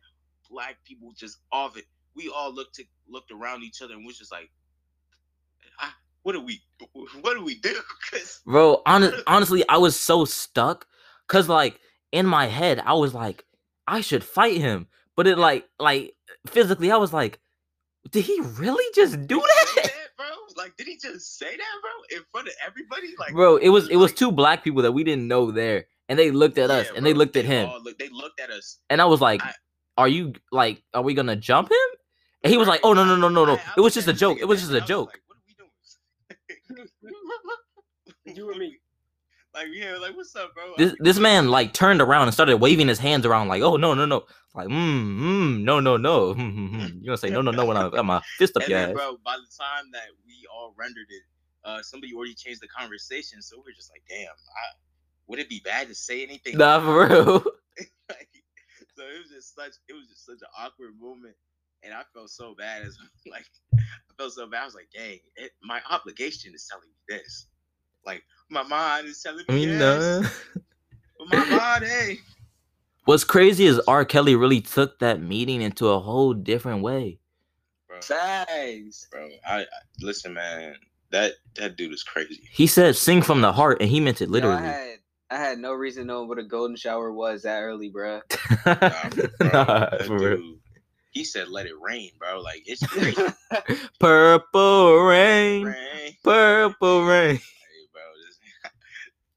black 0.51 0.77
people, 0.85 1.13
just 1.17 1.39
off 1.51 1.77
it. 1.77 1.87
We 2.15 2.29
all 2.29 2.55
looked 2.55 2.75
to, 2.77 2.85
looked 3.09 3.33
around 3.33 3.63
each 3.63 3.83
other 3.83 3.95
and 3.95 4.05
was 4.05 4.19
just 4.19 4.31
like, 4.31 4.51
ah, 5.81 5.97
"What 6.23 6.33
do 6.33 6.43
we? 6.43 6.61
What 6.93 7.35
do 7.35 7.43
we 7.43 7.57
do?" 7.57 7.75
Because 8.11 8.41
Bro, 8.45 8.83
hon- 8.87 9.13
honestly, 9.27 9.65
I 9.69 9.79
was 9.79 9.99
so 9.99 10.25
stuck. 10.27 10.87
Cause 11.29 11.49
like 11.49 11.81
in 12.13 12.27
my 12.27 12.47
head, 12.47 12.83
I 12.85 12.93
was 12.93 13.15
like, 13.15 13.45
I 13.87 14.01
should 14.01 14.25
fight 14.25 14.59
him. 14.59 14.87
But 15.17 15.27
it 15.27 15.39
like 15.39 15.69
like 15.79 16.15
physically, 16.47 16.91
I 16.91 16.97
was 16.97 17.13
like, 17.13 17.41
did 18.11 18.25
he 18.25 18.41
really 18.41 18.85
just 18.95 19.27
do 19.27 19.41
that? 19.41 19.91
bro. 20.17 20.27
Like, 20.57 20.77
did 20.77 20.87
he 20.87 20.97
just 20.99 21.39
say 21.39 21.57
that, 21.57 21.75
bro, 21.83 22.19
in 22.19 22.25
front 22.33 22.49
of 22.49 22.55
everybody? 22.67 23.15
Like, 23.19 23.33
Bro, 23.33 23.57
it 23.57 23.69
was 23.69 23.89
it 23.89 23.97
was 23.97 24.13
two 24.13 24.31
black 24.33 24.63
people 24.65 24.83
that 24.83 24.93
we 24.93 25.05
didn't 25.05 25.27
know 25.29 25.51
there. 25.51 25.87
And 26.09 26.19
they 26.19 26.31
looked 26.31 26.59
at 26.59 26.71
us 26.71 26.87
Yeah, 26.91 26.97
and 26.97 27.07
they 27.07 27.13
bro, 27.13 27.19
looked 27.21 27.37
at 27.37 27.45
him. 27.45 27.69
all 27.69 27.81
look- 27.83 27.99
they 27.99 28.09
looked 28.09 28.41
at 28.41 28.51
us. 28.51 28.79
And 28.91 29.01
I 29.01 29.05
was 29.05 29.21
like, 29.21 29.43
I- 29.43 29.55
Are 29.97 30.09
you 30.09 30.33
like, 30.51 30.83
are 30.95 31.03
we 31.03 31.15
gonna 31.15 31.37
jump 31.37 31.71
him? 31.71 31.89
And 32.43 32.51
he 32.51 32.57
was 32.57 32.67
like, 32.69 32.81
Oh 32.83 32.93
no, 32.95 33.05
no, 33.05 33.17
no, 33.17 33.29
no, 33.29 33.45
no. 33.45 33.53
I- 33.55 33.57
I 33.57 33.75
It 33.77 33.81
was 33.81 33.95
just 33.95 34.09
a 34.09 34.13
joke. 34.13 34.39
It 34.41 34.47
was 34.47 34.61
just 34.61 34.73
a 34.73 34.81
joke. 34.81 35.11
Like, 35.13 35.23
what 35.27 35.37
are 35.37 35.43
we 36.67 36.75
doing? 36.75 36.89
you 38.37 38.51
and 38.51 38.59
me 38.59 38.79
Like, 39.55 39.69
yeah, 39.73 39.97
like, 39.97 40.17
what's 40.17 40.35
up, 40.37 40.55
bro? 40.55 40.75
This 40.79 40.95
this 41.01 41.19
man 41.19 41.49
like 41.51 41.73
turned 41.73 42.01
around 42.01 42.25
and 42.25 42.35
started 42.35 42.59
waving 42.59 42.89
his 42.89 42.99
hands 42.99 43.27
around 43.27 43.49
like, 43.49 43.63
oh 43.63 43.77
no, 43.77 43.95
no, 43.95 44.07
no. 44.07 44.25
Like, 44.55 44.69
mm, 44.69 45.19
mm, 45.21 45.63
no, 45.63 45.81
no, 45.81 45.97
no. 45.97 46.35
Hmm, 46.35 46.51
hmm, 46.51 46.67
hmm. 46.69 46.87
You're 47.01 47.07
gonna 47.07 47.19
say 47.19 47.31
no, 47.31 47.43
no, 47.43 47.51
no 47.53 47.67
when 47.67 47.77
I 47.77 47.89
got 47.89 48.05
my 48.05 48.21
fist 48.39 48.57
up 48.57 48.65
and 48.65 48.71
your 48.71 48.81
then, 48.81 48.91
ass. 48.91 48.95
bro, 48.95 49.17
by 49.25 49.37
the 49.37 49.49
time 49.59 49.91
that 49.93 50.09
we 50.27 50.47
all 50.53 50.75
rendered 50.79 51.07
it, 51.11 51.23
uh, 51.65 51.83
somebody 51.83 52.15
already 52.15 52.35
changed 52.35 52.63
the 52.63 52.69
conversation. 52.69 53.43
So 53.43 53.59
we're 53.65 53.75
just 53.75 53.91
like, 53.91 54.03
damn, 54.09 54.29
I, 54.29 54.65
would 55.29 55.39
it 55.41 55.49
be 55.49 55.61
bad 55.65 55.89
to 55.89 55.95
say 55.95 56.23
anything? 56.23 56.59
Nah, 56.59 56.81
for 56.81 57.07
real. 57.09 57.45
Like, 58.09 58.29
so 58.97 59.05
it 59.05 59.21
was 59.23 59.31
just 59.31 59.55
such, 59.55 59.73
it 59.89 59.93
was 59.95 60.09
just 60.09 60.27
such 60.27 60.41
an 60.43 60.49
awkward 60.59 60.93
moment. 61.01 61.37
and 61.83 61.95
I 61.95 62.03
felt 62.15 62.31
so 62.31 62.55
bad 62.59 62.83
as 62.83 62.99
like 63.31 63.47
I 63.79 64.13
felt 64.19 64.33
so 64.33 64.47
bad. 64.49 64.63
I 64.63 64.65
was 64.67 64.75
like, 64.75 64.89
dang, 64.95 65.21
it, 65.37 65.53
my 65.63 65.81
obligation 65.91 66.55
is 66.55 66.67
telling 66.71 66.89
me 66.89 66.97
this. 67.09 67.47
Like 68.07 68.23
my 68.49 68.63
mind 68.63 69.07
is 69.07 69.23
telling 69.23 69.45
me 69.49 69.63
You 69.65 69.71
yes, 69.73 69.79
know. 69.81 71.25
my 71.27 71.49
body. 71.49 72.21
What's 73.05 73.25
crazy 73.25 73.67
is 73.67 73.79
R. 73.89 74.05
Kelly 74.05 74.37
really 74.37 74.61
took 74.61 74.99
that 75.01 75.21
meeting 75.21 75.63
into 75.63 75.89
a 75.89 75.99
whole 75.99 76.33
different 76.35 76.83
way. 76.83 77.19
Bro, 77.89 78.01
Facts. 78.03 79.09
bro, 79.11 79.29
I, 79.47 79.61
I 79.63 79.65
listen, 80.01 80.35
man. 80.35 80.75
That 81.11 81.33
that 81.57 81.77
dude 81.77 81.93
is 81.93 82.05
crazy. 82.05 82.41
He 82.53 82.67
said 82.69 82.95
"sing 82.95 83.21
from 83.23 83.41
the 83.41 83.53
heart" 83.53 83.79
and 83.81 83.91
he 83.91 83.99
meant 84.01 84.21
it 84.23 84.27
Yo, 84.27 84.33
literally. 84.33 84.57
I 84.59 84.63
had 84.63 84.99
I 85.33 85.37
had 85.37 85.59
no 85.59 85.73
reason 85.73 86.07
knowing 86.07 86.29
what 86.29 86.39
a 86.39 86.45
golden 86.45 86.77
shower 86.77 87.13
was 87.13 87.43
that 87.43 87.61
early, 87.63 87.91
bruh. 87.91 88.21
Nah, 88.67 89.09
bro, 89.11 89.51
Nah, 89.53 89.91
that 89.91 90.03
for 90.07 90.19
real. 90.19 90.37
dude, 90.37 90.59
he 91.11 91.25
said, 91.25 91.49
"Let 91.49 91.67
it 91.67 91.75
rain, 91.81 92.11
bro." 92.19 92.41
Like 92.41 92.63
it's 92.67 92.87
crazy. 92.87 93.21
Purple 93.99 95.01
rain, 95.03 95.65
rain. 95.67 96.15
purple 96.23 97.05
rain. 97.07 97.41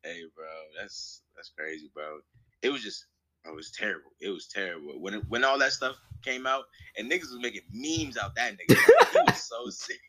Hey, 0.03 0.21
bro. 0.35 0.45
This, 0.45 0.53
hey, 0.75 0.75
bro. 0.75 0.81
That's 0.81 1.21
that's 1.35 1.51
crazy, 1.57 1.89
bro. 1.93 2.19
It 2.61 2.69
was 2.69 2.81
just, 2.83 3.05
bro, 3.43 3.53
it 3.53 3.55
was 3.55 3.71
terrible. 3.71 4.11
It 4.21 4.29
was 4.29 4.47
terrible 4.47 4.99
when 5.01 5.15
it, 5.15 5.23
when 5.29 5.43
all 5.43 5.57
that 5.59 5.71
stuff 5.73 5.95
came 6.23 6.45
out 6.47 6.63
and 6.97 7.11
niggas 7.11 7.31
was 7.31 7.39
making 7.41 7.61
memes 7.71 8.17
out 8.17 8.35
that 8.35 8.53
nigga. 8.53 8.75
He 8.77 9.19
was 9.31 9.43
so 9.43 9.69
sick. 9.69 9.99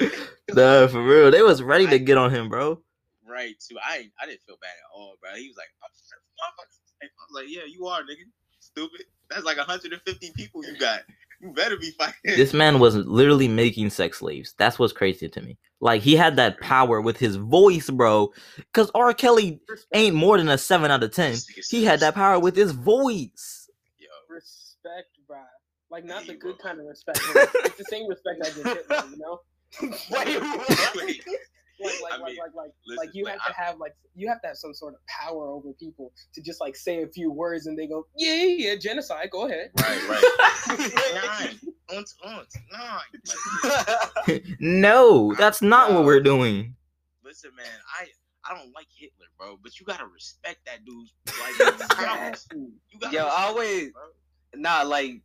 Nah, 0.54 0.86
for 0.88 1.02
real. 1.02 1.30
They 1.30 1.42
was 1.42 1.62
ready 1.62 1.86
to 1.88 1.98
get 1.98 2.16
on 2.16 2.30
him, 2.30 2.48
bro. 2.48 2.80
right 3.28 3.54
too. 3.60 3.76
I 3.82 4.08
I 4.20 4.26
didn't 4.26 4.42
feel 4.42 4.56
bad 4.62 4.68
at 4.68 4.96
all, 4.96 5.14
bro. 5.20 5.34
He 5.36 5.48
was 5.48 5.56
like, 5.58 5.68
I'm 5.84 5.90
I 7.02 7.06
was 7.30 7.44
like, 7.44 7.54
yeah, 7.54 7.62
you 7.68 7.86
are, 7.86 8.00
nigga. 8.02 8.24
Stupid. 8.60 9.04
That's 9.30 9.44
like 9.44 9.58
150 9.58 10.32
people 10.34 10.64
you 10.64 10.78
got. 10.78 11.00
You 11.40 11.52
better 11.52 11.76
be 11.76 11.92
fighting. 11.92 12.14
This 12.24 12.52
man 12.52 12.80
was 12.80 12.96
literally 12.96 13.46
making 13.46 13.90
sex 13.90 14.18
slaves. 14.18 14.54
That's 14.58 14.76
what's 14.76 14.92
crazy 14.92 15.28
to 15.28 15.40
me. 15.40 15.56
Like 15.80 16.02
he 16.02 16.16
had 16.16 16.34
that 16.34 16.58
power 16.60 17.00
with 17.00 17.16
his 17.16 17.36
voice, 17.36 17.88
bro. 17.90 18.32
Cause 18.74 18.90
R. 18.92 19.14
Kelly 19.14 19.60
ain't 19.94 20.16
more 20.16 20.36
than 20.36 20.48
a 20.48 20.58
seven 20.58 20.90
out 20.90 21.04
of 21.04 21.12
ten. 21.12 21.36
He 21.70 21.84
had 21.84 22.00
that 22.00 22.16
power 22.16 22.40
with 22.40 22.56
his 22.56 22.72
voice. 22.72 23.70
Yo, 23.98 24.08
Respect, 24.28 25.10
bro. 25.28 25.38
Like 25.90 26.04
not 26.04 26.26
the 26.26 26.34
good 26.34 26.58
bro. 26.58 26.70
kind 26.70 26.80
of 26.80 26.86
respect. 26.88 27.20
It's 27.22 27.76
the 27.76 27.84
same 27.84 28.08
respect 28.08 28.40
I 28.44 28.50
give 28.50 28.64
Hitler, 28.64 29.04
you 29.12 29.18
know? 29.18 29.40
Wait, 30.10 30.40
wait. 30.96 31.24
Like, 31.80 31.92
like, 32.02 32.12
I 32.12 32.16
like, 32.16 32.26
mean, 32.30 32.38
like, 32.38 32.54
like, 32.54 32.70
listen, 32.86 33.06
like 33.06 33.14
you 33.14 33.24
like, 33.24 33.38
have 33.38 33.46
to 33.46 33.52
have 33.60 33.78
like 33.78 33.94
you 34.14 34.28
have 34.28 34.40
to 34.42 34.48
have 34.48 34.56
some 34.56 34.74
sort 34.74 34.94
of 34.94 35.00
power 35.06 35.48
over 35.48 35.72
people 35.74 36.12
to 36.34 36.42
just 36.42 36.60
like 36.60 36.74
say 36.74 37.02
a 37.02 37.06
few 37.08 37.30
words 37.30 37.66
and 37.66 37.78
they 37.78 37.86
go, 37.86 38.06
yeah, 38.16 38.34
yeah, 38.34 38.70
yeah, 38.70 38.76
genocide. 38.76 39.30
Go 39.30 39.46
ahead. 39.46 39.70
Right, 39.78 40.08
right. 40.08 40.24
Nine. 41.14 41.58
Aunt, 41.94 42.10
aunt, 42.24 42.48
nine. 44.26 44.40
No, 44.60 45.34
that's 45.34 45.62
not 45.62 45.92
what 45.92 46.04
we're 46.04 46.20
doing. 46.20 46.74
listen, 47.24 47.50
man, 47.56 47.66
I 47.98 48.06
I 48.44 48.56
don't 48.56 48.74
like 48.74 48.86
Hitler, 48.98 49.26
bro, 49.38 49.58
but 49.62 49.78
you 49.78 49.86
gotta 49.86 50.06
respect 50.06 50.66
that 50.66 50.84
dude's 50.84 51.12
like. 51.40 51.58
You 52.90 53.00
gotta 53.00 53.14
Yo, 53.14 53.22
I 53.22 53.24
respect 53.24 53.48
always 53.48 53.82
it, 53.82 53.92
nah 54.56 54.82
like 54.82 55.20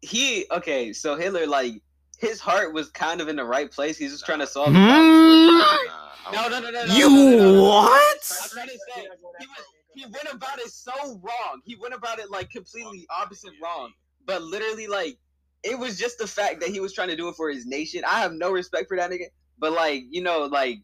he 0.00 0.46
okay. 0.52 0.92
So 0.92 1.16
Hitler 1.16 1.46
like 1.46 1.82
his 2.18 2.40
heart 2.40 2.72
was 2.72 2.90
kind 2.90 3.20
of 3.20 3.28
in 3.28 3.36
the 3.36 3.44
right 3.44 3.70
place. 3.70 3.96
He's 3.96 4.10
just 4.12 4.26
trying 4.26 4.40
to 4.40 4.46
solve 4.46 4.72
the 4.72 4.78
problem. 4.78 5.47
Nah, 5.58 6.10
I 6.26 6.32
No, 6.32 6.48
no, 6.48 6.60
no, 6.60 6.70
no, 6.70 6.86
no. 6.86 6.94
You 6.94 7.36
no, 7.36 7.62
what? 7.62 8.40
I'm 8.42 8.48
trying 8.50 8.68
to 8.68 8.72
say 8.72 9.02
he 9.40 9.46
was 9.46 9.64
he 9.94 10.04
went 10.06 10.28
about 10.32 10.58
it 10.60 10.70
so 10.70 10.92
wrong. 11.22 11.60
He 11.64 11.76
went 11.76 11.94
about 11.94 12.18
it 12.18 12.30
like 12.30 12.50
completely 12.50 13.06
opposite 13.10 13.52
wrong. 13.62 13.92
But 14.26 14.42
literally, 14.42 14.86
like, 14.86 15.18
it 15.64 15.78
was 15.78 15.98
just 15.98 16.18
the 16.18 16.26
fact 16.26 16.60
that 16.60 16.68
he 16.68 16.80
was 16.80 16.92
trying 16.92 17.08
to 17.08 17.16
do 17.16 17.28
it 17.28 17.34
for 17.36 17.50
his 17.50 17.66
nation. 17.66 18.04
I 18.06 18.20
have 18.20 18.32
no 18.32 18.50
respect 18.50 18.88
for 18.88 18.96
that 18.96 19.10
nigga. 19.10 19.26
But 19.58 19.72
like, 19.72 20.04
you 20.10 20.22
know, 20.22 20.44
like, 20.44 20.78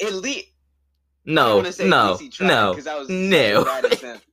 elite. 0.00 0.22
least 0.24 0.48
No, 1.24 1.56
wanna 1.56 1.72
say 1.72 1.84
at 1.84 1.90
no, 1.90 2.08
least 2.10 2.22
he 2.22 2.28
tried, 2.28 2.48
no, 2.48 2.74
'cause 2.74 2.86
was 2.98 3.08
no. 3.08 3.64
so. 3.64 4.20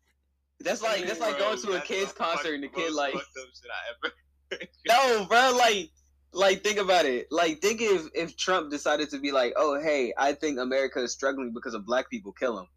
That's 0.60 0.82
like 0.82 1.06
that's 1.06 1.20
like 1.20 1.38
going 1.38 1.58
to 1.60 1.74
a 1.74 1.82
kid's 1.82 2.12
concert 2.14 2.56
and 2.56 2.64
the 2.64 2.68
kid 2.68 2.94
like 2.94 3.14
fucked 3.14 3.26
up 3.40 3.48
shit 3.54 3.72
I 3.72 4.58
ever. 4.58 4.68
no, 5.22 5.26
bro. 5.28 5.56
Like, 5.58 5.92
like 6.34 6.64
think 6.64 6.80
about 6.80 7.06
it. 7.06 7.28
Like, 7.32 7.62
think 7.62 7.82
if 7.82 8.08
if 8.14 8.38
Trump 8.38 8.72
decided 8.72 9.10
to 9.10 9.20
be 9.20 9.32
like, 9.32 9.54
oh, 9.58 9.80
hey, 9.82 10.14
I 10.18 10.34
think 10.34 10.60
America 10.60 11.02
is 11.02 11.12
struggling 11.12 11.54
because 11.54 11.74
of 11.74 11.86
black 11.86 12.10
people. 12.10 12.32
Kill 12.34 12.60
him. 12.60 12.68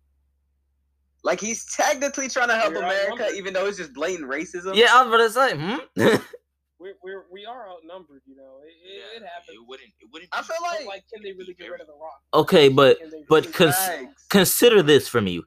Like 1.22 1.40
he's 1.40 1.64
technically 1.74 2.28
trying 2.28 2.48
to 2.48 2.54
help 2.54 2.72
You're 2.72 2.82
America, 2.82 3.28
even 3.34 3.52
though 3.52 3.66
it's 3.66 3.76
just 3.76 3.92
blatant 3.92 4.30
racism. 4.30 4.74
Yeah, 4.74 4.88
I 4.92 5.04
was 5.04 5.32
about 5.34 5.56
to 5.96 5.96
say, 5.96 6.16
hmm? 6.16 6.16
We're, 6.80 6.94
we're 7.04 7.26
we 7.30 7.44
are 7.44 7.68
outnumbered, 7.68 8.22
you 8.24 8.34
know. 8.34 8.60
It, 8.64 8.72
it, 9.18 9.22
it 9.22 9.26
happens. 9.26 9.50
It 9.50 9.68
wouldn't. 9.68 9.90
It 10.00 10.08
wouldn't. 10.10 10.30
I 10.32 10.40
feel 10.40 10.56
like, 10.62 10.86
like, 10.86 11.04
can 11.12 11.22
they 11.22 11.32
really 11.32 11.52
get 11.52 11.66
rid 11.66 11.82
of 11.82 11.86
the 11.86 11.92
rock? 11.92 12.22
okay, 12.32 12.70
but 12.70 12.96
but 13.28 13.52
cons- 13.52 13.90
consider 14.30 14.82
this 14.82 15.06
for 15.06 15.20
me. 15.20 15.42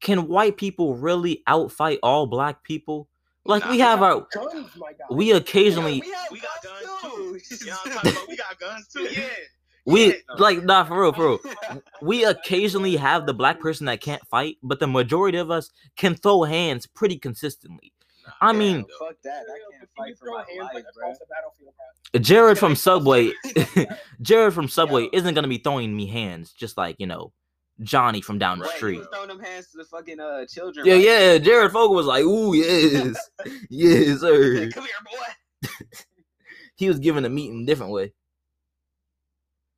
Can 0.00 0.26
white 0.26 0.56
people 0.56 0.94
really 0.94 1.42
outfight 1.46 1.98
all 2.02 2.26
black 2.26 2.64
people? 2.64 3.09
Like 3.44 3.64
we 3.68 3.78
Nah. 3.78 3.84
have 3.84 4.02
our 4.02 4.26
guns, 4.32 4.68
my 4.76 4.92
guy. 4.92 5.04
we 5.10 5.32
occasionally 5.32 6.02
Yeah, 6.06 6.24
we, 6.30 6.38
have 6.40 6.40
We 6.40 6.40
got 6.40 6.62
guns 6.62 6.86
guns 7.02 7.48
too. 7.48 7.64
You 7.64 7.70
know 7.70 7.76
I'm 7.86 7.92
talking 7.92 8.10
about? 8.12 8.28
We 8.28 8.36
got 8.36 8.58
guns 8.60 8.88
too. 8.88 9.02
Yeah. 9.02 9.28
we 9.86 10.06
Yeah. 10.08 10.12
like 10.38 10.62
nah 10.62 10.84
for 10.84 11.00
real, 11.00 11.12
for 11.12 11.28
real. 11.28 11.38
We 12.02 12.24
occasionally 12.24 12.96
have 12.96 13.26
the 13.26 13.34
black 13.34 13.60
person 13.60 13.86
that 13.86 14.00
can't 14.00 14.24
fight, 14.28 14.56
but 14.62 14.78
the 14.80 14.86
majority 14.86 15.38
of 15.38 15.50
us 15.50 15.70
can 15.96 16.14
throw 16.14 16.42
hands 16.44 16.86
pretty 16.86 17.18
consistently. 17.18 17.92
Nah, 18.26 18.32
I 18.48 18.52
yeah, 18.52 18.58
mean- 18.58 18.84
though. 19.00 19.06
fuck 19.06 19.16
that. 19.24 19.42
I 19.48 19.76
can't 19.78 19.90
fight 19.96 20.18
for 20.18 20.26
my 20.30 20.44
hands 20.52 20.74
life, 20.74 20.84
bro. 20.94 21.04
across 21.06 21.18
the 21.18 21.26
battlefield, 21.30 21.72
bro. 22.12 22.20
Jared 22.20 22.58
from 22.58 22.74
Subway, 22.76 23.32
Jared 24.20 24.52
from 24.52 24.68
Subway 24.68 25.08
isn't 25.12 25.32
gonna 25.34 25.48
be 25.48 25.58
throwing 25.58 25.96
me 25.96 26.06
hands 26.06 26.52
just 26.52 26.76
like 26.76 26.96
you 26.98 27.06
know 27.06 27.32
Johnny 27.82 28.20
from 28.20 28.38
down 28.38 28.58
the 28.58 28.64
Right, 28.64 28.72
he 28.72 28.76
street. 28.78 28.98
was 28.98 29.08
throwing 29.12 29.28
them 29.28 29.40
hands 29.40 29.68
to 29.72 29.78
the 29.78 29.84
fucking 29.84 30.20
uh 30.20 30.46
children. 30.46 30.86
Yeah, 30.86 30.94
right? 30.94 31.02
yeah. 31.02 31.38
Jared 31.38 31.72
Fogle 31.72 31.94
was 31.96 32.06
like, 32.06 32.24
"Ooh, 32.24 32.54
yes, 32.54 33.16
yes, 33.70 34.06
He 34.06 34.16
sir." 34.16 34.70
Come 34.70 34.84
here, 34.84 34.92
boy. 35.04 35.68
He 36.76 36.88
was 36.88 36.98
giving 36.98 37.24
the 37.24 37.28
meat 37.28 37.50
in 37.50 37.62
a 37.62 37.66
different 37.66 37.92
way. 37.92 38.14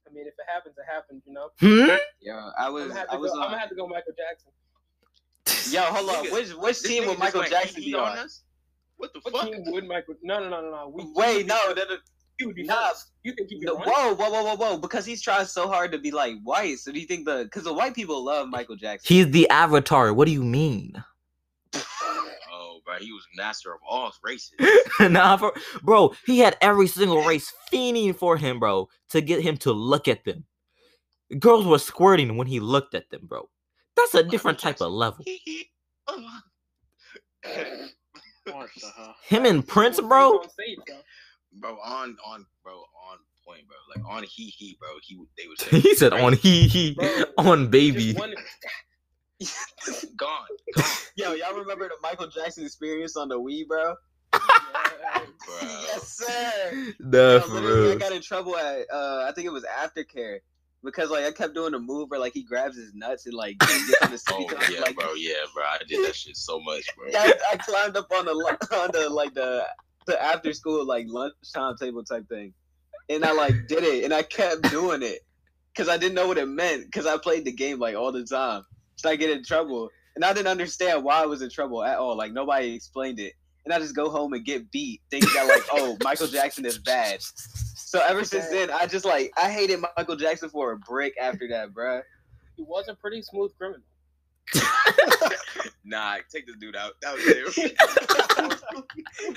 I 0.09 0.13
mean, 0.13 0.25
if 0.27 0.35
it 0.35 0.47
happens, 0.47 0.77
it 0.79 0.85
happens, 0.89 1.23
you 1.27 1.33
know. 1.33 1.49
Hmm? 1.59 1.97
Yo, 2.21 2.33
I 2.57 2.67
I'm 2.67 2.73
was, 2.73 2.87
gonna 2.89 2.95
have 3.01 3.09
I 3.11 3.15
to, 3.15 3.19
was 3.19 3.31
go, 3.33 3.37
I'm 3.39 3.43
on. 3.43 3.49
gonna 3.51 3.59
have 3.61 3.69
to 3.71 3.75
go 3.75 3.89
Michael 3.89 4.13
Jackson. 4.17 5.73
Yo, 5.75 5.81
hold 5.83 6.11
on. 6.11 6.33
Which 6.33 6.51
which 6.55 6.81
This 6.81 6.83
team 6.83 7.03
nigga 7.03 7.09
would 7.09 7.19
Michael 7.19 7.43
Jackson 7.43 7.83
be 7.83 7.95
on? 7.95 8.19
us? 8.19 8.45
What 8.99 9.13
the 9.15 9.21
What 9.25 9.35
fuck? 9.35 9.51
team 9.53 9.63
would 9.67 9.89
Michael? 9.89 10.15
No, 10.23 10.39
no, 10.39 10.49
no, 10.49 10.61
no, 10.61 10.71
no. 10.71 10.89
We, 10.95 11.05
Wait, 11.15 11.47
no, 11.47 11.59
no, 11.69 11.75
no, 11.75 11.85
he 11.85 11.97
would 12.47 12.57
be 12.57 12.65
nah. 12.65 12.89
first. 12.89 13.13
You 13.23 13.33
think 13.33 13.49
he 13.51 13.59
could 13.59 13.67
no, 13.67 13.77
run? 13.77 13.89
whoa, 13.89 14.15
whoa, 14.15 14.31
whoa, 14.31 14.43
whoa, 14.43 14.57
whoa! 14.57 14.79
Because 14.79 15.05
he's 15.05 15.23
trying 15.23 15.47
so 15.47 15.69
hard 15.69 15.93
to 15.93 15.99
be 15.99 16.11
like 16.11 16.35
white. 16.43 16.79
So 16.79 16.93
do 16.93 17.01
you 17.01 17.07
think 17.07 17.25
the? 17.27 17.45
Because 17.45 17.65
the 17.65 17.73
white 17.73 17.95
people 17.95 18.25
love 18.25 18.49
Michael 18.49 18.77
Jackson. 18.77 19.15
He's 19.15 19.31
the 19.31 19.49
avatar. 19.49 20.13
What 20.13 20.27
do 20.27 20.33
you 20.33 20.45
mean? 20.45 21.03
Oh, 22.55 22.81
bro, 22.85 22.97
he 22.97 23.13
was 23.13 23.27
master 23.37 23.73
of 23.73 23.81
all 23.89 24.13
races. 24.23 24.53
nah, 25.01 25.37
for, 25.37 25.53
bro, 25.83 26.15
he 26.27 26.39
had 26.39 26.57
every 26.61 26.87
single 26.87 27.23
race 27.25 27.53
fiending 27.73 28.15
for 28.15 28.37
him, 28.37 28.59
bro, 28.59 28.89
to 29.11 29.21
get 29.21 29.41
him 29.41 29.57
to 29.59 29.73
look 29.73 30.09
at 30.09 30.25
them. 30.25 30.45
Girls 31.39 31.67
were 31.67 31.79
squirting 31.79 32.37
when 32.37 32.47
he 32.47 32.61
looked 32.61 32.95
at 32.95 33.09
them, 33.11 33.23
bro. 33.25 33.49
That's 33.97 34.15
a 34.15 34.23
different 34.23 34.59
type 34.59 34.81
of 34.81 34.93
level. 34.93 35.25
Oh. 36.09 36.41
What 38.45 38.69
the 38.81 38.87
hell? 38.97 39.15
Him 39.25 39.45
and 39.47 39.67
Prince, 39.67 40.01
bro. 40.01 40.45
On 41.53 41.61
stage, 41.61 41.61
bro. 41.61 41.71
bro, 41.75 41.81
on 41.81 42.17
on 42.27 42.47
bro, 42.63 42.73
on 42.73 43.19
point, 43.47 43.63
bro. 43.69 43.77
Like 43.95 44.05
on 44.09 44.23
he 44.23 44.45
he, 44.45 44.77
bro. 44.81 44.89
He 45.03 45.17
they 45.37 45.49
was 45.49 45.59
saying 45.71 45.83
he 45.83 45.95
said 45.95 46.13
on 46.13 46.33
he 46.33 46.69
he 46.69 46.95
Bro, 46.95 47.25
on 47.39 47.69
baby. 47.71 48.13
One- 48.15 48.35
gone, 50.17 50.47
gone, 50.77 50.85
Yo, 51.17 51.33
y'all 51.33 51.55
remember 51.59 51.89
the 51.89 51.95
Michael 52.01 52.29
Jackson 52.29 52.65
experience 52.65 53.17
on 53.17 53.29
the 53.29 53.41
Wii, 53.41 53.67
bro? 53.67 53.95
Yeah, 54.35 54.41
bro. 55.47 55.57
yes, 55.61 56.09
sir. 56.13 56.95
Nah, 57.01 57.19
Yo, 57.19 57.47
literally, 57.49 57.93
I 57.93 57.97
got 57.97 58.13
in 58.13 58.23
trouble 58.23 58.57
at 58.57 58.87
uh, 58.93 59.27
I 59.29 59.33
think 59.35 59.47
it 59.49 59.53
was 59.53 59.65
aftercare 59.65 60.39
because 60.85 61.11
like 61.11 61.25
I 61.25 61.33
kept 61.33 61.55
doing 61.55 61.75
a 61.75 61.79
move 61.81 62.11
where 62.11 62.21
like 62.21 62.33
he 62.35 62.45
grabs 62.45 62.77
his 62.77 62.95
nuts 62.95 63.27
and 63.27 63.35
like 63.35 63.59
gets 63.59 64.03
on 64.03 64.11
the 64.13 64.23
Oh 64.31 64.47
yeah, 64.71 64.81
like, 64.83 64.95
bro, 64.95 65.15
yeah, 65.15 65.35
bro. 65.55 65.65
I 65.65 65.79
did 65.89 66.07
that 66.07 66.15
shit 66.15 66.37
so 66.37 66.61
much, 66.61 66.85
bro. 66.97 67.09
I, 67.13 67.35
I 67.53 67.57
climbed 67.57 67.97
up 67.97 68.07
on 68.15 68.25
the 68.27 68.35
li- 68.35 68.79
on 68.79 68.91
the 68.93 69.09
like 69.11 69.35
the 69.35 69.67
the 70.07 70.23
after 70.23 70.53
school 70.53 70.85
like 70.87 71.07
lunchtime 71.09 71.77
table 71.77 72.05
type 72.05 72.29
thing, 72.29 72.53
and 73.09 73.25
I 73.25 73.33
like 73.33 73.67
did 73.69 73.85
it, 73.85 74.05
and 74.05 74.13
I 74.13 74.23
kept 74.23 74.71
doing 74.71 75.03
it 75.03 75.21
because 75.73 75.89
I 75.89 75.97
didn't 75.97 76.15
know 76.15 76.27
what 76.27 76.39
it 76.39 76.49
meant 76.49 76.85
because 76.85 77.07
I 77.07 77.17
played 77.17 77.45
the 77.45 77.53
game 77.53 77.79
like 77.79 77.97
all 77.97 78.13
the 78.13 78.25
time, 78.25 78.65
so 78.97 79.09
I 79.11 79.17
get 79.17 79.31
in 79.31 79.45
trouble, 79.45 79.91
and 80.15 80.25
I 80.25 80.33
didn't 80.33 80.49
understand 80.49 81.05
why 81.05 81.23
I 81.23 81.27
was 81.27 81.43
in 81.43 81.51
trouble 81.51 81.85
at 81.85 81.99
all. 81.99 82.17
Like 82.17 82.33
nobody 82.33 82.75
explained 82.75 83.21
it, 83.21 83.35
and 83.65 83.73
I 83.73 83.79
just 83.79 83.97
go 83.97 84.11
home 84.11 84.33
and 84.33 84.45
get 84.45 84.71
beat, 84.71 85.01
thinking 85.11 85.31
that 85.35 85.47
like 85.47 85.65
oh 85.73 85.97
Michael 86.03 86.27
Jackson 86.29 86.65
is 86.65 86.79
bad. 86.79 87.21
So 87.23 88.01
ever 88.09 88.25
since 88.25 88.49
then, 88.49 88.71
I 88.71 88.87
just 88.87 89.05
like 89.05 89.33
I 89.37 89.51
hated 89.51 89.81
Michael 89.97 90.17
Jackson 90.17 90.49
for 90.49 90.73
a 90.73 90.79
brick 90.79 91.15
after 91.21 91.47
that, 91.49 91.73
bruh. 91.75 92.03
he 92.57 92.63
was 92.63 92.89
a 92.89 92.95
pretty 92.95 93.23
smooth 93.23 93.53
criminal. 93.59 93.83
nah, 95.85 96.17
take 96.31 96.47
this 96.47 96.57
dude 96.61 96.77
out. 96.77 96.93
That 97.03 97.15
was 97.15 97.23
it. 97.27 97.79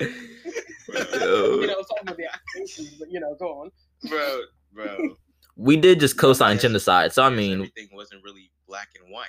Yo. 1.20 1.60
You 1.60 1.66
know, 1.66 1.74
it's 1.78 1.90
about 2.02 2.16
the 2.16 2.24
accusations, 2.26 2.94
but 2.98 3.10
you 3.10 3.20
know, 3.20 3.34
go 3.38 3.60
on. 3.62 3.70
bro, 4.08 4.40
bro. 4.72 5.16
We 5.56 5.76
did 5.76 6.00
just 6.00 6.18
co-sign 6.18 6.54
Yes. 6.56 6.62
genocide, 6.62 7.12
so 7.12 7.22
I 7.22 7.30
mean, 7.30 7.54
everything 7.54 7.88
wasn't 7.92 8.22
really 8.24 8.50
black 8.68 8.88
and 9.00 9.12
white. 9.12 9.26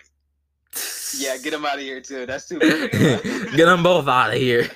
Yeah, 1.18 1.38
get 1.38 1.54
him 1.54 1.66
out 1.66 1.76
of 1.76 1.82
here 1.82 2.02
too. 2.02 2.26
That's 2.26 2.48
too. 2.48 2.60
get 2.60 3.66
them 3.66 3.82
both 3.84 4.08
out 4.08 4.34
of 4.34 4.40
here. 4.40 4.70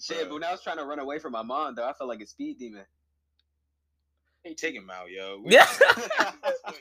Shit, 0.00 0.28
but 0.28 0.34
when 0.34 0.44
I 0.44 0.52
was 0.52 0.62
trying 0.62 0.76
to 0.78 0.84
run 0.84 1.00
away 1.00 1.18
from 1.18 1.32
my 1.32 1.42
mom, 1.42 1.74
though, 1.74 1.88
I 1.88 1.92
felt 1.94 2.08
like 2.08 2.20
a 2.20 2.26
speed 2.26 2.58
demon. 2.58 2.84
Hey, 4.46 4.54
take 4.54 4.76
him 4.76 4.88
out, 4.88 5.10
yo. 5.10 5.42
Yeah. 5.44 5.66
Cancel 5.66 5.82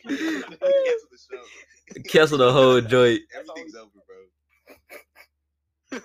the 0.05 1.17
show. 1.17 2.01
Cancel 2.07 2.37
the 2.37 2.53
whole 2.53 2.79
joint. 2.79 3.21
Everything's 3.35 3.73
over, 3.73 3.89
bro. 4.05 4.97